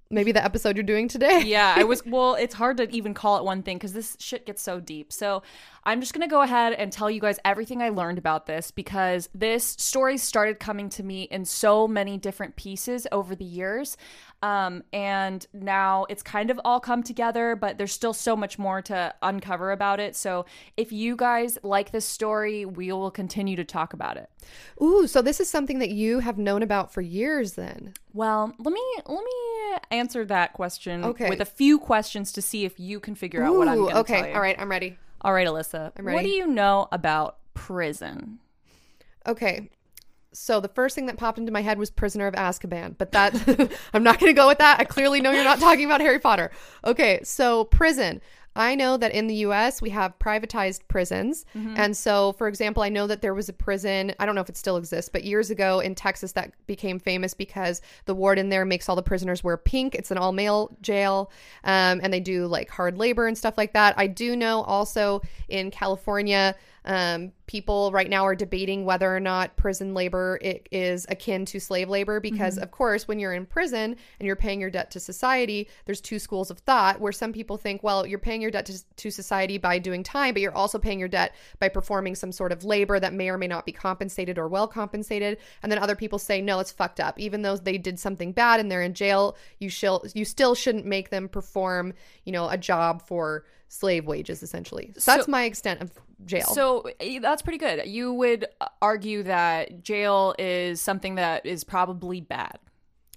maybe 0.09 0.33
the 0.33 0.43
episode 0.45 0.77
you're 0.77 0.83
doing 0.85 1.09
today 1.09 1.43
yeah, 1.45 1.75
I 1.77 1.85
was. 1.85 2.05
Well, 2.07 2.35
it's 2.35 2.55
hard 2.55 2.77
to 2.79 2.89
even 2.95 3.13
call 3.15 3.39
it 3.39 3.45
one 3.45 3.63
thing 3.63 3.77
because 3.77 3.93
this 3.93 4.17
shit 4.19 4.47
gets 4.47 4.63
so 4.63 4.81
deep. 4.81 5.13
So 5.13 5.43
I'm 5.85 6.01
just 6.01 6.13
gonna 6.13 6.29
go 6.29 6.43
ahead 6.43 6.73
and 6.75 6.93
tell 6.93 7.11
you 7.11 7.21
guys 7.21 7.39
everything 7.45 7.81
I 7.83 7.89
learned 7.89 8.19
about 8.19 8.47
this 8.47 8.71
because 8.71 9.29
this 9.35 9.65
story 9.65 10.19
started 10.19 10.61
coming 10.61 10.89
to 10.91 11.03
me 11.03 11.23
in 11.23 11.45
so 11.45 11.89
many 11.89 12.19
different 12.19 12.57
pieces 12.57 13.07
over 13.11 13.35
the 13.35 13.45
years. 13.45 13.97
Um, 14.43 14.85
and 14.93 15.47
now 15.53 16.07
it's 16.09 16.23
kind 16.23 16.51
of 16.51 16.59
all 16.65 16.81
come 16.81 17.03
together, 17.03 17.57
but 17.57 17.77
there's 17.77 17.93
still 17.93 18.15
so 18.15 18.35
much 18.35 18.59
more 18.59 18.81
to 18.83 19.15
uncover 19.23 19.71
about 19.71 20.01
it. 20.01 20.17
So 20.17 20.47
if 20.79 20.93
you 20.93 21.15
guys 21.15 21.59
like 21.63 21.91
this 21.91 22.07
story, 22.07 22.65
we 22.65 22.91
will 22.93 23.11
continue 23.11 23.57
to 23.57 23.65
talk 23.65 23.93
about 23.93 24.17
it. 24.17 24.31
ooh 24.83 25.07
so 25.07 25.21
this 25.23 25.41
is 25.41 25.49
something 25.51 25.79
that 25.79 25.91
you 25.91 26.21
have 26.21 26.39
known 26.39 26.63
about 26.63 26.93
for 26.93 27.01
years 27.03 27.53
then 27.55 27.93
Well, 28.15 28.53
let 28.59 28.73
me 28.73 28.83
let 29.07 29.23
me 29.25 29.79
answer 29.91 30.25
that 30.27 30.53
question 30.55 31.05
Okay. 31.05 31.29
with 31.29 31.41
a 31.41 31.45
few 31.45 31.79
questions 31.79 32.33
to 32.33 32.43
see 32.43 32.65
if 32.65 32.79
you 32.81 33.01
can 33.01 33.15
figure 33.15 33.43
out 33.43 33.55
what 33.57 33.69
I'm 33.69 33.77
going 33.79 33.95
to 33.95 34.01
okay 34.01 34.33
all 34.35 34.41
right 34.41 34.57
i'm 34.59 34.71
ready 34.71 34.97
All 35.23 35.33
right, 35.33 35.47
Alyssa. 35.47 35.93
I'm 35.97 36.05
What 36.05 36.23
do 36.23 36.29
you 36.29 36.47
know 36.47 36.89
about 36.93 37.39
prison? 37.55 38.39
Okay. 39.27 39.71
So 40.33 40.61
the 40.61 40.69
first 40.69 40.95
thing 40.95 41.07
that 41.07 41.17
popped 41.17 41.39
into 41.39 41.51
my 41.51 41.61
head 41.61 41.77
was 41.77 41.91
Prisoner 41.91 42.27
of 42.27 42.35
Azkaban, 42.35 42.97
but 42.97 43.13
that 43.13 43.35
I'm 43.93 44.05
not 44.05 44.21
going 44.21 44.31
to 44.31 44.41
go 44.41 44.47
with 44.47 44.59
that. 44.59 44.79
I 44.79 44.85
clearly 44.85 45.21
know 45.21 45.33
you're 45.33 45.45
not 45.45 45.59
talking 45.59 45.85
about 45.85 46.01
Harry 46.01 46.21
Potter. 46.21 46.53
Okay, 46.85 47.21
so 47.25 47.65
prison. 47.65 48.21
I 48.61 48.75
know 48.75 48.97
that 48.97 49.13
in 49.13 49.27
the 49.27 49.35
US 49.47 49.81
we 49.81 49.91
have 49.91 50.19
privatized 50.19 50.81
prisons. 50.89 51.45
And 51.77 51.97
so 51.97 52.33
for 52.33 52.47
example, 52.49 52.83
I 52.83 52.89
know 52.89 53.07
that 53.07 53.23
there 53.23 53.35
was 53.35 53.49
a 53.49 53.53
prison, 53.53 54.13
I 54.19 54.27
don't 54.27 54.35
know 54.35 54.41
if 54.41 54.49
it 54.49 54.57
still 54.57 54.77
exists, 54.77 55.09
but 55.09 55.25
years 55.25 55.51
ago 55.51 55.81
in 55.81 55.95
Texas 55.95 56.33
that 56.33 56.53
became 56.67 56.99
famous 56.99 57.35
because 57.35 57.81
the 58.05 58.15
warden 58.15 58.49
there 58.49 58.65
makes 58.65 58.89
all 58.89 58.97
the 58.97 59.03
prisoners 59.03 59.43
wear 59.43 59.57
pink. 59.57 59.95
It's 59.95 60.11
an 60.11 60.19
all-male 60.19 60.77
jail. 60.83 61.31
Um, 61.65 62.01
and 62.03 62.13
they 62.13 62.21
do 62.21 62.47
like 62.47 62.71
hard 62.71 62.99
labor 62.99 63.27
and 63.27 63.37
stuff 63.37 63.57
like 63.57 63.73
that. 63.73 63.95
I 63.99 64.07
do 64.07 64.37
know 64.37 64.63
also 64.63 65.23
in 65.49 65.71
California 65.71 66.55
um, 66.91 67.31
people 67.47 67.93
right 67.93 68.11
now 68.11 68.27
are 68.27 68.35
debating 68.35 68.85
whether 68.85 69.15
or 69.15 69.21
not 69.21 69.57
prison 69.57 69.95
labor 69.95 70.41
it 70.43 70.69
is 70.73 71.07
akin 71.09 71.45
to 71.45 71.61
slave 71.61 71.89
labor 71.89 72.19
because, 72.19 72.59
of 72.59 72.73
course, 72.73 73.07
when 73.07 73.21
you're 73.21 73.33
in 73.33 73.47
prison 73.47 73.95
and 74.19 74.27
you're 74.27 74.35
paying 74.35 74.61
your 74.61 74.71
debt 74.71 74.91
to 74.91 74.99
society, 74.99 75.69
there's 75.85 76.01
two 76.01 76.19
schools 76.19 76.51
of 76.51 76.59
thought 76.59 77.01
where 77.01 77.13
some 77.13 77.33
people 77.33 77.57
think, 77.57 77.85
well, 77.85 78.05
you're 78.05 78.19
paying 78.19 78.43
your 78.43 78.51
debt 78.51 78.67
to, 78.67 78.83
to 78.97 79.09
society 79.09 79.57
by 79.57 79.79
doing 79.79 80.03
time, 80.03 80.35
but 80.35 80.43
you're 80.43 80.55
also 80.55 80.81
paying 80.81 80.99
your 80.99 81.07
debt 81.07 81.33
by 81.61 81.69
performing 81.69 82.17
some 82.17 82.33
sort 82.33 82.51
of 82.51 82.65
labor 82.65 82.99
that 82.99 83.15
may 83.15 83.31
or 83.31 83.39
may 83.39 83.47
not 83.47 83.65
be 83.65 83.73
compensated 83.73 84.37
or 84.37 84.49
well 84.49 84.67
compensated. 84.67 85.39
And 85.63 85.71
then 85.71 85.79
other 85.79 85.95
people 85.95 86.19
say, 86.19 86.43
no, 86.43 86.59
it's 86.59 86.73
fucked 86.73 86.99
up. 86.99 87.21
Even 87.21 87.43
though 87.43 87.57
they 87.57 87.79
did 87.79 88.01
something 88.01 88.33
bad 88.33 88.59
and 88.59 88.69
they're 88.69 88.83
in 88.83 88.95
jail, 88.95 89.37
you 89.61 89.71
shall 89.71 90.05
you 90.13 90.25
still 90.25 90.57
shouldn't 90.57 90.87
make 90.87 91.11
them 91.11 91.29
perform, 91.29 91.93
you 92.25 92.33
know, 92.33 92.49
a 92.49 92.59
job 92.59 93.07
for 93.07 93.45
slave 93.69 94.07
wages 94.07 94.43
essentially. 94.43 94.93
So 94.99 95.15
that's 95.15 95.29
my 95.29 95.45
extent 95.45 95.81
of 95.81 95.93
jail. 96.25 96.47
So 96.47 96.89
eh, 97.01 97.19
that's 97.21 97.43
pretty 97.43 97.59
good. 97.59 97.87
You 97.87 98.13
would 98.15 98.47
uh, 98.61 98.67
argue 98.81 99.23
that 99.25 99.83
jail 99.83 100.35
is 100.39 100.81
something 100.81 101.17
that 101.17 101.47
is 101.47 101.65
probably 101.65 102.21
bad. 102.21 102.59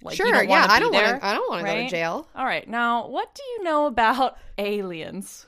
Like, 0.02 0.18
you 0.18 0.26
sure, 0.26 0.34
don't 0.34 0.48
yeah, 0.48 0.66
I 0.68 0.80
don't 0.80 0.92
want 0.92 1.06
to. 1.06 1.26
I 1.26 1.34
don't 1.34 1.50
want 1.50 1.66
to 1.66 1.72
go 1.72 1.82
to 1.82 1.88
jail. 1.88 2.28
All 2.34 2.44
right. 2.44 2.68
Now, 2.68 3.08
what 3.08 3.34
do 3.34 3.42
you 3.42 3.64
know 3.64 3.86
about 3.86 4.36
aliens? 4.58 5.46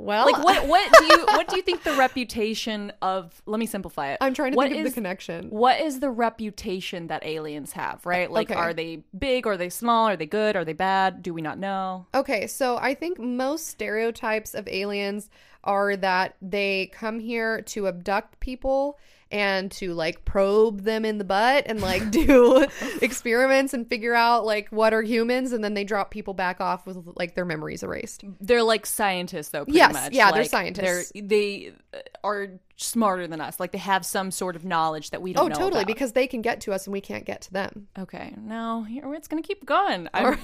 Well, 0.00 0.24
Like 0.26 0.42
what 0.42 0.66
what 0.66 0.90
do 0.98 1.04
you 1.04 1.26
what 1.36 1.48
do 1.48 1.56
you 1.56 1.62
think 1.62 1.84
the 1.84 1.92
reputation 2.06 2.90
of 3.02 3.42
let 3.46 3.60
me 3.60 3.66
simplify 3.66 4.12
it. 4.12 4.18
I'm 4.22 4.32
trying 4.32 4.52
to 4.52 4.56
What 4.56 4.70
think 4.70 4.78
of 4.86 4.90
the 4.90 4.94
connection. 4.94 5.50
What 5.50 5.78
is 5.80 6.00
the 6.00 6.10
reputation 6.10 7.08
that 7.08 7.24
aliens 7.24 7.72
have, 7.72 8.04
right? 8.06 8.28
Uh, 8.28 8.32
like 8.32 8.50
Okay. 8.50 8.58
are 8.58 8.72
they 8.72 9.02
big, 9.16 9.46
are 9.46 9.56
they 9.58 9.68
small, 9.68 10.08
are 10.08 10.16
they 10.16 10.26
good, 10.26 10.56
are 10.56 10.64
they 10.64 10.72
bad? 10.72 11.22
Do 11.22 11.34
we 11.34 11.42
not 11.42 11.58
know? 11.58 12.06
Okay, 12.14 12.46
so 12.46 12.78
I 12.78 12.94
think 12.94 13.18
most 13.18 13.68
stereotypes 13.68 14.54
of 14.54 14.66
aliens 14.68 15.28
are 15.64 15.96
that 15.96 16.36
they 16.40 16.90
come 16.94 17.18
here 17.20 17.60
to 17.62 17.86
abduct 17.86 18.40
people 18.40 18.98
and 19.32 19.70
to 19.70 19.94
like 19.94 20.24
probe 20.24 20.80
them 20.82 21.04
in 21.04 21.18
the 21.18 21.24
butt 21.24 21.64
and 21.66 21.80
like 21.80 22.10
do 22.12 22.66
experiments 23.02 23.72
and 23.74 23.88
figure 23.88 24.14
out 24.14 24.44
like 24.44 24.68
what 24.70 24.92
are 24.92 25.02
humans 25.02 25.52
and 25.52 25.62
then 25.62 25.74
they 25.74 25.84
drop 25.84 26.10
people 26.10 26.34
back 26.34 26.60
off 26.60 26.86
with 26.86 26.98
like 27.16 27.34
their 27.34 27.44
memories 27.44 27.82
erased. 27.82 28.24
They're 28.40 28.62
like 28.62 28.86
scientists 28.86 29.50
though, 29.50 29.64
pretty 29.64 29.78
Yes, 29.78 29.92
much. 29.92 30.12
yeah, 30.12 30.32
they're 30.32 30.44
scientists. 30.44 31.12
They're, 31.14 31.22
they 31.22 31.72
uh, 31.94 31.98
are 32.24 32.48
smarter 32.76 33.26
than 33.26 33.40
us. 33.40 33.60
Like 33.60 33.72
they 33.72 33.78
have 33.78 34.04
some 34.06 34.30
sort 34.30 34.56
of 34.56 34.64
knowledge 34.64 35.10
that 35.10 35.20
we 35.22 35.32
don't 35.32 35.52
Oh, 35.52 35.54
totally, 35.54 35.82
about. 35.82 35.86
because 35.86 36.12
they 36.12 36.26
can 36.26 36.40
get 36.42 36.62
to 36.62 36.72
us 36.72 36.86
and 36.86 36.92
we 36.92 37.00
can't 37.00 37.24
get 37.24 37.42
to 37.42 37.52
them. 37.52 37.88
Okay, 37.98 38.34
now 38.40 38.82
here 38.82 39.14
it's 39.14 39.28
gonna 39.28 39.42
keep 39.42 39.64
going. 39.66 40.08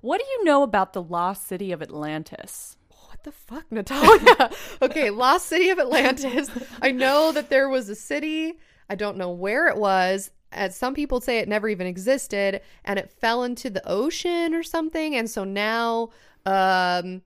What 0.00 0.20
do 0.20 0.26
you 0.30 0.44
know 0.44 0.62
about 0.62 0.92
the 0.92 1.02
lost 1.02 1.48
city 1.48 1.72
of 1.72 1.82
Atlantis? 1.82 2.76
What 3.18 3.24
the 3.24 3.32
fuck, 3.32 3.72
Natalia? 3.72 4.50
okay, 4.82 5.10
Lost 5.10 5.46
City 5.46 5.70
of 5.70 5.80
Atlantis. 5.80 6.48
I 6.82 6.92
know 6.92 7.32
that 7.32 7.50
there 7.50 7.68
was 7.68 7.88
a 7.88 7.96
city. 7.96 8.60
I 8.88 8.94
don't 8.94 9.16
know 9.16 9.30
where 9.30 9.66
it 9.66 9.76
was. 9.76 10.30
As 10.52 10.76
some 10.76 10.94
people 10.94 11.20
say 11.20 11.38
it 11.38 11.48
never 11.48 11.68
even 11.68 11.88
existed 11.88 12.60
and 12.84 12.96
it 12.96 13.10
fell 13.10 13.42
into 13.42 13.70
the 13.70 13.86
ocean 13.88 14.54
or 14.54 14.62
something. 14.62 15.16
And 15.16 15.28
so 15.28 15.42
now, 15.42 16.10
um, 16.46 17.22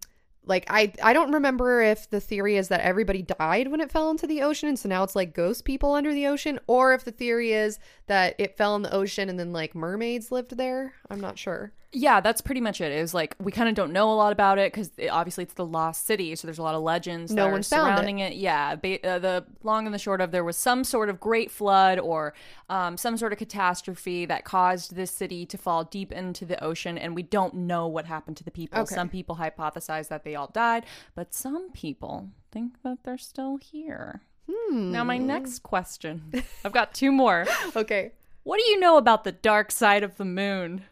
like 0.46 0.64
I, 0.70 0.94
I 1.02 1.12
don't 1.12 1.32
remember 1.32 1.82
if 1.82 2.08
the 2.08 2.20
theory 2.20 2.56
is 2.56 2.68
that 2.68 2.80
everybody 2.80 3.20
died 3.20 3.68
when 3.68 3.82
it 3.82 3.92
fell 3.92 4.10
into 4.10 4.26
the 4.26 4.40
ocean 4.40 4.70
and 4.70 4.78
so 4.78 4.88
now 4.88 5.02
it's 5.02 5.14
like 5.14 5.34
ghost 5.34 5.66
people 5.66 5.92
under 5.92 6.14
the 6.14 6.26
ocean 6.26 6.58
or 6.66 6.94
if 6.94 7.04
the 7.04 7.12
theory 7.12 7.52
is 7.52 7.78
that 8.06 8.34
it 8.38 8.56
fell 8.56 8.74
in 8.74 8.82
the 8.82 8.92
ocean 8.92 9.28
and 9.28 9.38
then 9.38 9.52
like 9.52 9.76
mermaids 9.76 10.32
lived 10.32 10.56
there 10.56 10.94
i'm 11.10 11.20
not 11.20 11.38
sure 11.38 11.72
Yeah, 11.94 12.20
that's 12.20 12.40
pretty 12.40 12.62
much 12.62 12.80
it. 12.80 12.90
It 12.90 13.00
was 13.00 13.12
like 13.12 13.36
we 13.38 13.52
kind 13.52 13.68
of 13.68 13.74
don't 13.74 13.92
know 13.92 14.10
a 14.10 14.14
lot 14.14 14.32
about 14.32 14.58
it 14.58 14.72
because 14.72 14.90
it, 14.96 15.08
obviously 15.08 15.44
it's 15.44 15.54
the 15.54 15.66
lost 15.66 16.06
city, 16.06 16.34
so 16.36 16.46
there's 16.46 16.58
a 16.58 16.62
lot 16.62 16.74
of 16.74 16.82
legends. 16.82 17.32
No 17.32 17.48
one's 17.48 17.68
found 17.68 17.88
it. 17.88 17.92
surrounding 17.92 18.18
it. 18.20 18.34
Yeah, 18.34 18.76
ba- 18.76 19.06
uh, 19.06 19.18
the 19.18 19.44
long 19.62 19.84
and 19.84 19.94
the 19.94 19.98
short 19.98 20.20
of 20.22 20.30
there 20.30 20.44
was 20.44 20.56
some 20.56 20.84
sort 20.84 21.10
of 21.10 21.20
great 21.20 21.50
flood 21.50 21.98
or 21.98 22.32
um, 22.70 22.96
some 22.96 23.16
sort 23.18 23.32
of 23.32 23.38
catastrophe 23.38 24.24
that 24.24 24.44
caused 24.44 24.94
this 24.94 25.10
city 25.10 25.44
to 25.44 25.58
fall 25.58 25.84
deep 25.84 26.12
into 26.12 26.46
the 26.46 26.62
ocean, 26.64 26.96
and 26.96 27.14
we 27.14 27.22
don't 27.22 27.54
know 27.54 27.86
what 27.86 28.06
happened 28.06 28.38
to 28.38 28.44
the 28.44 28.50
people. 28.50 28.80
Okay. 28.80 28.94
Some 28.94 29.10
people 29.10 29.36
hypothesize 29.36 30.08
that 30.08 30.24
they 30.24 30.34
all 30.34 30.48
died, 30.48 30.86
but 31.14 31.34
some 31.34 31.70
people 31.72 32.30
think 32.50 32.82
that 32.84 32.98
they're 33.04 33.18
still 33.18 33.58
here. 33.58 34.22
Now, 34.70 35.04
my 35.04 35.18
next 35.18 35.62
question. 35.62 36.42
I've 36.64 36.72
got 36.72 36.94
two 36.94 37.12
more. 37.12 37.46
okay 37.76 38.12
What 38.42 38.58
do 38.58 38.64
you 38.64 38.80
know 38.80 38.96
about 38.96 39.24
the 39.24 39.32
dark 39.32 39.70
side 39.70 40.02
of 40.02 40.16
the 40.16 40.24
moon? 40.24 40.84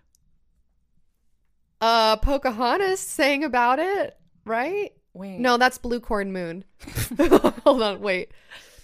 Uh, 1.81 2.17
Pocahontas 2.17 3.01
sang 3.01 3.45
about 3.45 3.79
it, 3.79 4.17
right? 4.45 4.93
Wait. 5.15 5.39
No, 5.39 5.57
that's 5.57 5.79
Blue 5.79 6.01
Corn 6.01 6.33
Moon. 6.33 6.65
Hold 7.65 7.83
on, 7.83 8.01
wait. 8.01 8.33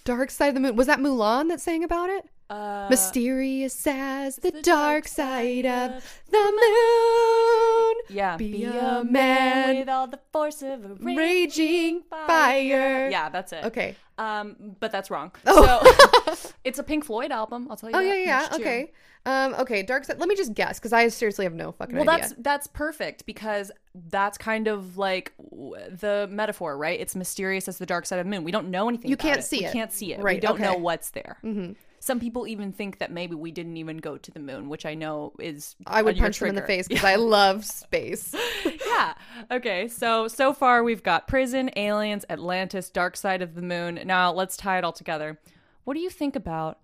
Dark 0.03 0.31
Side 0.31 0.49
of 0.49 0.53
the 0.55 0.59
Moon. 0.59 0.75
Was 0.75 0.87
that 0.87 0.99
Mulan 0.99 1.49
that 1.49 1.61
sang 1.61 1.83
about 1.83 2.09
it? 2.09 2.25
Uh, 2.49 2.87
Mysterious 2.89 3.85
as 3.87 4.37
the, 4.37 4.51
the 4.51 4.61
dark 4.61 5.05
side 5.07 5.65
of 5.65 6.21
the 6.31 6.37
moon. 6.37 7.95
Yeah. 8.09 8.37
Be 8.37 8.63
a 8.63 9.03
man 9.03 9.75
with 9.79 9.89
all 9.89 10.07
the 10.07 10.19
force 10.31 10.61
of 10.61 10.85
a 10.85 10.95
Raging 11.01 12.03
fire. 12.09 13.09
Yeah, 13.09 13.27
that's 13.29 13.51
it. 13.51 13.65
Okay. 13.65 13.95
Um, 14.17 14.75
but 14.79 14.91
that's 14.91 15.11
wrong. 15.11 15.31
Oh. 15.45 16.23
So 16.25 16.51
it's 16.63 16.79
a 16.79 16.83
Pink 16.83 17.03
Floyd 17.05 17.31
album. 17.31 17.67
I'll 17.69 17.75
tell 17.75 17.89
you. 17.89 17.95
Oh 17.97 17.99
yeah, 17.99 18.15
yeah. 18.15 18.47
Okay. 18.53 18.91
Um. 19.25 19.53
Okay. 19.55 19.83
Dark 19.83 20.05
Side. 20.05 20.17
Let 20.19 20.29
me 20.29 20.35
just 20.35 20.53
guess 20.53 20.79
because 20.79 20.93
I 20.93 21.07
seriously 21.09 21.43
have 21.45 21.53
no 21.53 21.73
fucking 21.73 21.95
Well, 21.97 22.09
idea. 22.09 22.21
that's 22.29 22.33
that's 22.39 22.67
perfect 22.67 23.25
because 23.25 23.71
that's 24.09 24.37
kind 24.37 24.67
of 24.67 24.97
like 24.97 25.33
w- 25.51 25.75
the 25.91 26.27
metaphor, 26.31 26.77
right? 26.77 26.97
It's 26.99 27.15
mysterious 27.15 27.67
as 27.67 27.77
the 27.77 27.85
dark 27.85 28.05
side 28.05 28.19
of 28.19 28.25
the 28.25 28.29
moon. 28.31 28.43
We 28.45 28.51
don't 28.51 28.69
know 28.71 28.87
anything. 28.87 29.09
You 29.09 29.15
about 29.15 29.21
can't 29.23 29.39
it. 29.39 29.43
see 29.43 29.59
we 29.59 29.65
it. 29.65 29.73
can't 29.73 29.91
see 29.91 30.13
it. 30.13 30.21
Right. 30.21 30.37
We 30.37 30.39
don't 30.39 30.61
know 30.61 30.75
what's 30.77 31.09
there. 31.11 31.37
Mm-hmm. 31.43 31.73
Some 32.07 32.19
people 32.19 32.47
even 32.47 32.71
think 32.71 32.99
that 32.99 33.11
maybe 33.11 33.35
we 33.35 33.51
didn't 33.51 33.77
even 33.77 33.97
go 33.97 34.17
to 34.17 34.31
the 34.31 34.39
moon, 34.39 34.69
which 34.69 34.85
I 34.85 34.95
know 34.95 35.33
is 35.39 35.75
I 35.85 36.01
would 36.01 36.17
punch 36.17 36.39
them 36.39 36.49
in 36.49 36.55
the 36.55 36.61
face 36.61 36.87
because 36.87 37.03
I 37.03 37.15
love 37.15 37.65
space. 37.65 38.33
yeah. 38.87 39.13
Okay. 39.51 39.87
So 39.87 40.27
so 40.27 40.53
far 40.53 40.83
we've 40.83 41.03
got 41.03 41.27
prison, 41.27 41.69
aliens, 41.75 42.25
Atlantis, 42.29 42.89
dark 42.89 43.15
side 43.15 43.41
of 43.41 43.55
the 43.55 43.61
moon. 43.61 43.99
Now 44.05 44.33
let's 44.33 44.57
tie 44.57 44.77
it 44.77 44.83
all 44.83 44.93
together. 44.93 45.39
What 45.83 45.93
do 45.93 45.99
you 45.99 46.09
think 46.09 46.35
about 46.35 46.79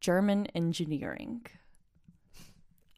German 0.00 0.46
engineering. 0.54 1.46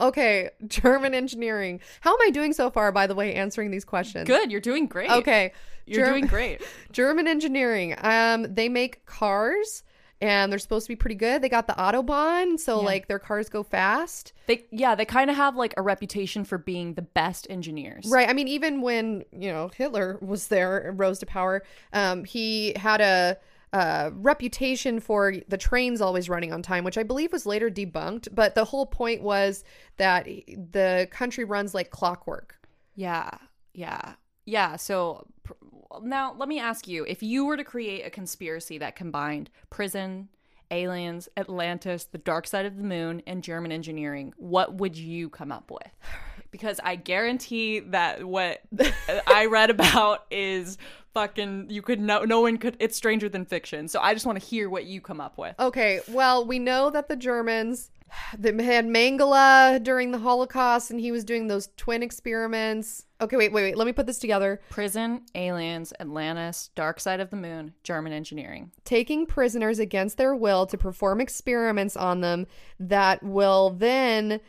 Okay, 0.01 0.51
German 0.67 1.13
engineering. 1.15 1.81
How 2.01 2.13
am 2.13 2.19
I 2.23 2.31
doing 2.31 2.53
so 2.53 2.71
far, 2.71 2.93
by 2.93 3.07
the 3.07 3.15
way, 3.15 3.35
answering 3.35 3.71
these 3.71 3.85
questions? 3.85 4.27
Good, 4.27 4.53
you're 4.53 4.61
doing 4.61 4.87
great. 4.87 5.11
Okay. 5.11 5.53
You're 5.87 6.05
Germ- 6.05 6.13
doing 6.13 6.27
great. 6.27 6.63
German 6.93 7.27
engineering. 7.27 7.97
Um, 7.99 8.55
they 8.55 8.69
make 8.69 9.07
cars 9.07 9.83
and 10.21 10.51
they're 10.51 10.59
supposed 10.59 10.87
to 10.87 10.93
be 10.93 10.97
pretty 10.97 11.15
good. 11.15 11.43
They 11.43 11.49
got 11.49 11.67
the 11.67 11.75
Autobahn, 11.75 12.59
so 12.59 12.81
Yeah. 12.81 12.87
like 12.87 13.09
their 13.09 13.19
cars 13.19 13.49
go 13.49 13.63
fast. 13.63 14.33
They 14.47 14.65
yeah, 14.71 14.95
they 14.95 15.05
kind 15.05 15.31
of 15.31 15.37
have 15.37 15.57
like 15.57 15.75
a 15.77 15.83
reputation 15.83 16.45
for 16.45 16.59
being 16.59 16.95
the 16.95 17.03
best 17.03 17.47
engineers. 17.51 18.07
Right. 18.11 18.29
I 18.29 18.33
mean, 18.33 18.49
even 18.49 18.81
when, 18.81 19.25
you 19.33 19.51
know, 19.53 19.69
Hitler 19.77 20.19
was 20.21 20.49
there, 20.49 20.93
rose 20.97 21.19
to 21.21 21.27
power, 21.27 21.63
um, 21.93 22.25
he 22.25 22.73
had 22.77 23.01
a, 23.01 23.37
uh 23.73 24.09
reputation 24.15 24.99
for 24.99 25.35
the 25.47 25.59
trains 25.59 26.01
always 26.01 26.29
running 26.31 26.55
on 26.55 26.63
time, 26.63 26.85
which 26.85 26.97
I 26.97 27.03
believe 27.03 27.33
was 27.33 27.45
later 27.45 27.69
debunked. 27.71 28.29
But 28.35 28.55
the 28.55 28.65
whole 28.65 28.87
point 28.87 29.23
was 29.23 29.63
that 29.99 30.25
the 30.25 31.07
country 31.11 31.45
runs 31.45 31.75
like 31.75 31.91
clockwork. 31.91 32.57
Yeah. 32.95 33.29
Yeah. 33.75 34.15
Yeah, 34.49 34.77
so 34.77 35.27
pr- 35.43 35.53
now 36.01 36.35
let 36.39 36.49
me 36.49 36.59
ask 36.59 36.89
you, 36.89 37.05
if 37.05 37.23
you 37.23 37.45
were 37.45 37.59
to 37.59 37.65
create 37.65 38.07
a 38.07 38.11
conspiracy 38.11 38.79
that 38.79 38.97
combined 38.97 39.51
prison, 39.69 40.31
aliens, 40.71 41.29
Atlantis, 41.37 42.05
the 42.05 42.17
dark 42.17 42.47
side 42.47 42.65
of 42.65 42.79
the 42.79 42.83
moon, 42.83 43.23
and 43.27 43.45
German 43.45 43.73
engineering, 43.73 44.33
what 44.39 44.77
would 44.77 44.97
you 44.97 45.29
come 45.29 45.53
up 45.53 45.71
with? 45.71 45.93
Because 46.51 46.81
I 46.83 46.97
guarantee 46.97 47.81
that 47.81 48.25
what 48.25 48.63
I 49.27 49.45
read 49.51 49.69
about 49.69 50.25
is 50.31 50.79
fucking 51.13 51.67
you 51.69 51.83
could 51.83 52.01
no 52.01 52.25
no 52.25 52.41
one 52.41 52.57
could 52.57 52.75
it's 52.81 52.97
stranger 52.97 53.29
than 53.29 53.45
fiction. 53.45 53.87
So 53.87 54.01
I 54.01 54.15
just 54.15 54.25
want 54.25 54.41
to 54.41 54.47
hear 54.47 54.71
what 54.71 54.87
you 54.87 55.03
come 55.03 55.21
up 55.21 55.37
with. 55.37 55.55
Okay, 55.61 56.01
well, 56.09 56.47
we 56.47 56.59
know 56.59 56.89
that 56.89 57.09
the 57.09 57.17
Germans 57.17 57.91
they 58.39 58.65
had 58.65 58.87
Mengele 58.87 59.83
during 59.83 60.11
the 60.11 60.19
Holocaust 60.21 60.91
and 60.91 60.99
he 60.99 61.13
was 61.13 61.23
doing 61.23 61.49
those 61.49 61.69
twin 61.77 62.03
experiments. 62.03 63.05
Okay, 63.21 63.37
wait, 63.37 63.53
wait, 63.53 63.65
wait. 63.65 63.77
Let 63.77 63.87
me 63.87 63.93
put 63.93 64.07
this 64.07 64.21
together. 64.21 64.61
Prison, 64.71 65.23
aliens, 65.35 65.93
Atlantis, 65.99 66.71
dark 66.77 67.01
side 67.01 67.19
of 67.19 67.31
the 67.31 67.37
moon, 67.37 67.75
German 67.83 68.13
engineering. 68.13 68.71
Taking 68.85 69.27
prisoners 69.27 69.81
against 69.81 70.19
their 70.19 70.37
will 70.37 70.67
to 70.67 70.79
perform 70.79 71.21
experiments 71.21 71.97
on 71.97 72.21
them 72.21 72.47
that 72.79 73.23
will 73.23 73.71
then 73.71 74.41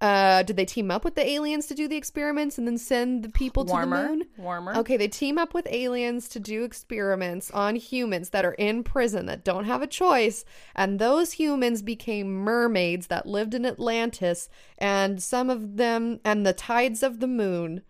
uh 0.00 0.42
did 0.42 0.56
they 0.56 0.64
team 0.64 0.90
up 0.90 1.04
with 1.04 1.14
the 1.14 1.26
aliens 1.26 1.66
to 1.66 1.74
do 1.74 1.86
the 1.86 1.96
experiments 1.96 2.58
and 2.58 2.66
then 2.66 2.76
send 2.76 3.22
the 3.22 3.28
people 3.28 3.64
to 3.64 3.72
the 3.72 3.86
moon? 3.86 4.24
warmer. 4.36 4.76
Okay, 4.76 4.96
they 4.96 5.08
team 5.08 5.38
up 5.38 5.54
with 5.54 5.66
aliens 5.70 6.28
to 6.28 6.40
do 6.40 6.62
experiments 6.62 7.50
on 7.52 7.76
humans 7.76 8.30
that 8.30 8.44
are 8.44 8.54
in 8.54 8.84
prison 8.84 9.26
that 9.26 9.44
don't 9.44 9.64
have 9.64 9.82
a 9.82 9.86
choice, 9.88 10.44
and 10.76 10.98
those 10.98 11.32
humans 11.32 11.80
became 11.82 12.32
mermaids 12.32 13.06
that 13.06 13.26
lived 13.26 13.54
in 13.54 13.64
Atlantis, 13.66 14.48
and 14.78 15.22
some 15.22 15.48
of 15.50 15.76
them 15.78 16.20
and 16.24 16.44
the 16.44 16.52
tides 16.52 17.02
of 17.02 17.20
the 17.20 17.28
moon 17.28 17.82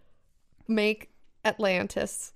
make 0.68 1.10
Atlantis. 1.44 2.32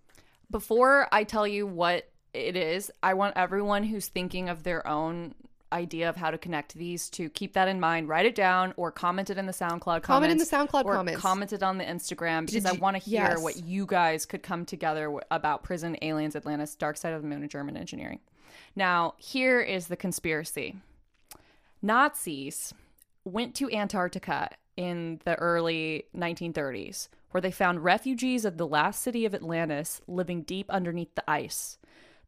Before 0.50 1.08
I 1.12 1.24
tell 1.24 1.46
you 1.46 1.66
what 1.66 2.08
it 2.32 2.56
is, 2.56 2.90
I 3.02 3.14
want 3.14 3.36
everyone 3.36 3.84
who's 3.84 4.08
thinking 4.08 4.48
of 4.48 4.62
their 4.62 4.86
own 4.86 5.34
idea 5.72 6.08
of 6.08 6.16
how 6.16 6.30
to 6.30 6.38
connect 6.38 6.74
these 6.74 7.10
to 7.10 7.28
keep 7.28 7.52
that 7.54 7.68
in 7.68 7.80
mind. 7.80 8.08
Write 8.08 8.26
it 8.26 8.34
down 8.34 8.72
or 8.76 8.90
comment 8.90 9.30
it 9.30 9.38
in 9.38 9.46
the 9.46 9.52
SoundCloud 9.52 10.02
Comment 10.02 10.32
in 10.32 10.38
the 10.38 10.44
SoundCloud 10.44 10.84
or 10.84 10.94
comments. 10.94 11.20
Comment 11.20 11.52
it 11.52 11.62
on 11.62 11.78
the 11.78 11.84
Instagram 11.84 12.46
because 12.46 12.64
Did 12.64 12.66
I 12.66 12.72
want 12.72 12.96
to 12.96 13.02
hear 13.02 13.20
yes. 13.20 13.42
what 13.42 13.56
you 13.64 13.86
guys 13.86 14.26
could 14.26 14.42
come 14.42 14.64
together 14.64 15.20
about 15.30 15.62
prison, 15.62 15.96
aliens, 16.02 16.36
Atlantis, 16.36 16.74
dark 16.74 16.96
side 16.96 17.12
of 17.12 17.22
the 17.22 17.28
moon, 17.28 17.42
and 17.42 17.50
German 17.50 17.76
engineering. 17.76 18.20
Now, 18.74 19.14
here 19.18 19.60
is 19.60 19.88
the 19.88 19.96
conspiracy. 19.96 20.76
Nazis 21.82 22.72
went 23.24 23.54
to 23.56 23.70
Antarctica 23.70 24.50
in 24.76 25.20
the 25.24 25.34
early 25.36 26.04
1930s, 26.16 27.08
where 27.30 27.40
they 27.40 27.50
found 27.50 27.84
refugees 27.84 28.44
of 28.44 28.56
the 28.56 28.66
last 28.66 29.02
city 29.02 29.24
of 29.24 29.34
Atlantis 29.34 30.00
living 30.06 30.42
deep 30.42 30.70
underneath 30.70 31.14
the 31.14 31.30
ice. 31.30 31.78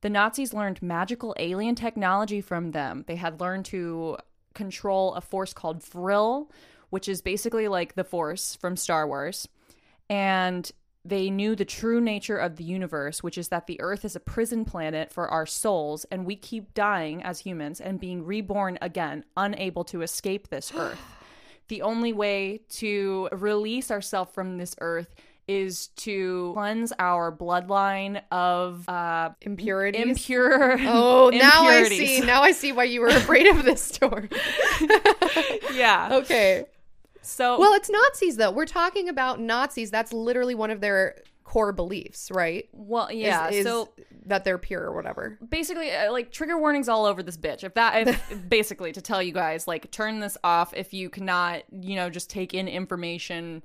The 0.02 0.10
Nazis 0.10 0.54
learned 0.54 0.82
magical 0.82 1.34
alien 1.38 1.74
technology 1.74 2.40
from 2.40 2.72
them. 2.72 3.04
They 3.06 3.16
had 3.16 3.40
learned 3.40 3.66
to 3.66 4.18
control 4.54 5.14
a 5.14 5.20
force 5.20 5.52
called 5.52 5.84
Vril, 5.84 6.50
which 6.90 7.08
is 7.08 7.22
basically 7.22 7.68
like 7.68 7.94
the 7.94 8.04
Force 8.04 8.56
from 8.56 8.76
Star 8.76 9.06
Wars. 9.06 9.48
And 10.08 10.70
they 11.04 11.30
knew 11.30 11.54
the 11.54 11.64
true 11.64 12.00
nature 12.00 12.36
of 12.36 12.56
the 12.56 12.64
universe, 12.64 13.22
which 13.22 13.38
is 13.38 13.48
that 13.48 13.66
the 13.66 13.80
Earth 13.80 14.04
is 14.04 14.16
a 14.16 14.20
prison 14.20 14.64
planet 14.64 15.12
for 15.12 15.28
our 15.28 15.46
souls, 15.46 16.04
and 16.10 16.26
we 16.26 16.36
keep 16.36 16.74
dying 16.74 17.22
as 17.22 17.40
humans 17.40 17.80
and 17.80 18.00
being 18.00 18.24
reborn 18.24 18.78
again, 18.82 19.24
unable 19.36 19.84
to 19.84 20.02
escape 20.02 20.48
this 20.48 20.72
Earth. 20.74 21.00
The 21.70 21.82
only 21.82 22.12
way 22.12 22.60
to 22.68 23.28
release 23.32 23.90
ourselves 23.90 24.32
from 24.34 24.58
this 24.58 24.74
Earth 24.80 25.14
is 25.46 25.88
to 25.88 26.50
cleanse 26.54 26.92
our 26.98 27.32
bloodline 27.32 28.20
of 28.30 28.88
uh, 28.88 29.30
Impurities. 29.40 30.02
impure. 30.02 30.76
Oh, 30.80 31.30
now 31.32 31.62
I 31.62 31.84
see. 31.84 32.20
Now 32.20 32.42
I 32.42 32.52
see 32.52 32.72
why 32.72 32.84
you 32.84 33.00
were 33.00 33.08
afraid 33.08 33.46
of 33.46 33.64
this 33.64 33.82
story. 33.82 34.28
yeah. 35.74 36.10
okay. 36.12 36.66
So 37.22 37.58
Well, 37.58 37.74
it's 37.74 37.88
Nazis 37.90 38.36
though. 38.36 38.50
We're 38.50 38.66
talking 38.66 39.08
about 39.08 39.40
Nazis. 39.40 39.90
That's 39.90 40.12
literally 40.12 40.54
one 40.54 40.70
of 40.70 40.80
their 40.80 41.16
core 41.50 41.72
beliefs, 41.72 42.30
right? 42.30 42.68
well, 42.72 43.10
yeah. 43.10 43.48
is 43.48 43.64
so 43.64 43.88
that 44.26 44.44
they're 44.44 44.56
pure 44.56 44.84
or 44.84 44.94
whatever. 44.94 45.36
basically 45.48 45.90
uh, 45.90 46.12
like 46.12 46.30
trigger 46.30 46.56
warnings 46.56 46.88
all 46.88 47.06
over 47.06 47.24
this 47.24 47.36
bitch 47.36 47.64
if 47.64 47.74
that 47.74 48.06
if 48.08 48.48
basically 48.48 48.92
to 48.92 49.02
tell 49.02 49.20
you 49.20 49.32
guys 49.32 49.66
like 49.66 49.90
turn 49.90 50.20
this 50.20 50.38
off 50.44 50.72
if 50.76 50.94
you 50.94 51.10
cannot 51.10 51.64
you 51.72 51.96
know 51.96 52.08
just 52.08 52.30
take 52.30 52.54
in 52.54 52.68
information 52.68 53.64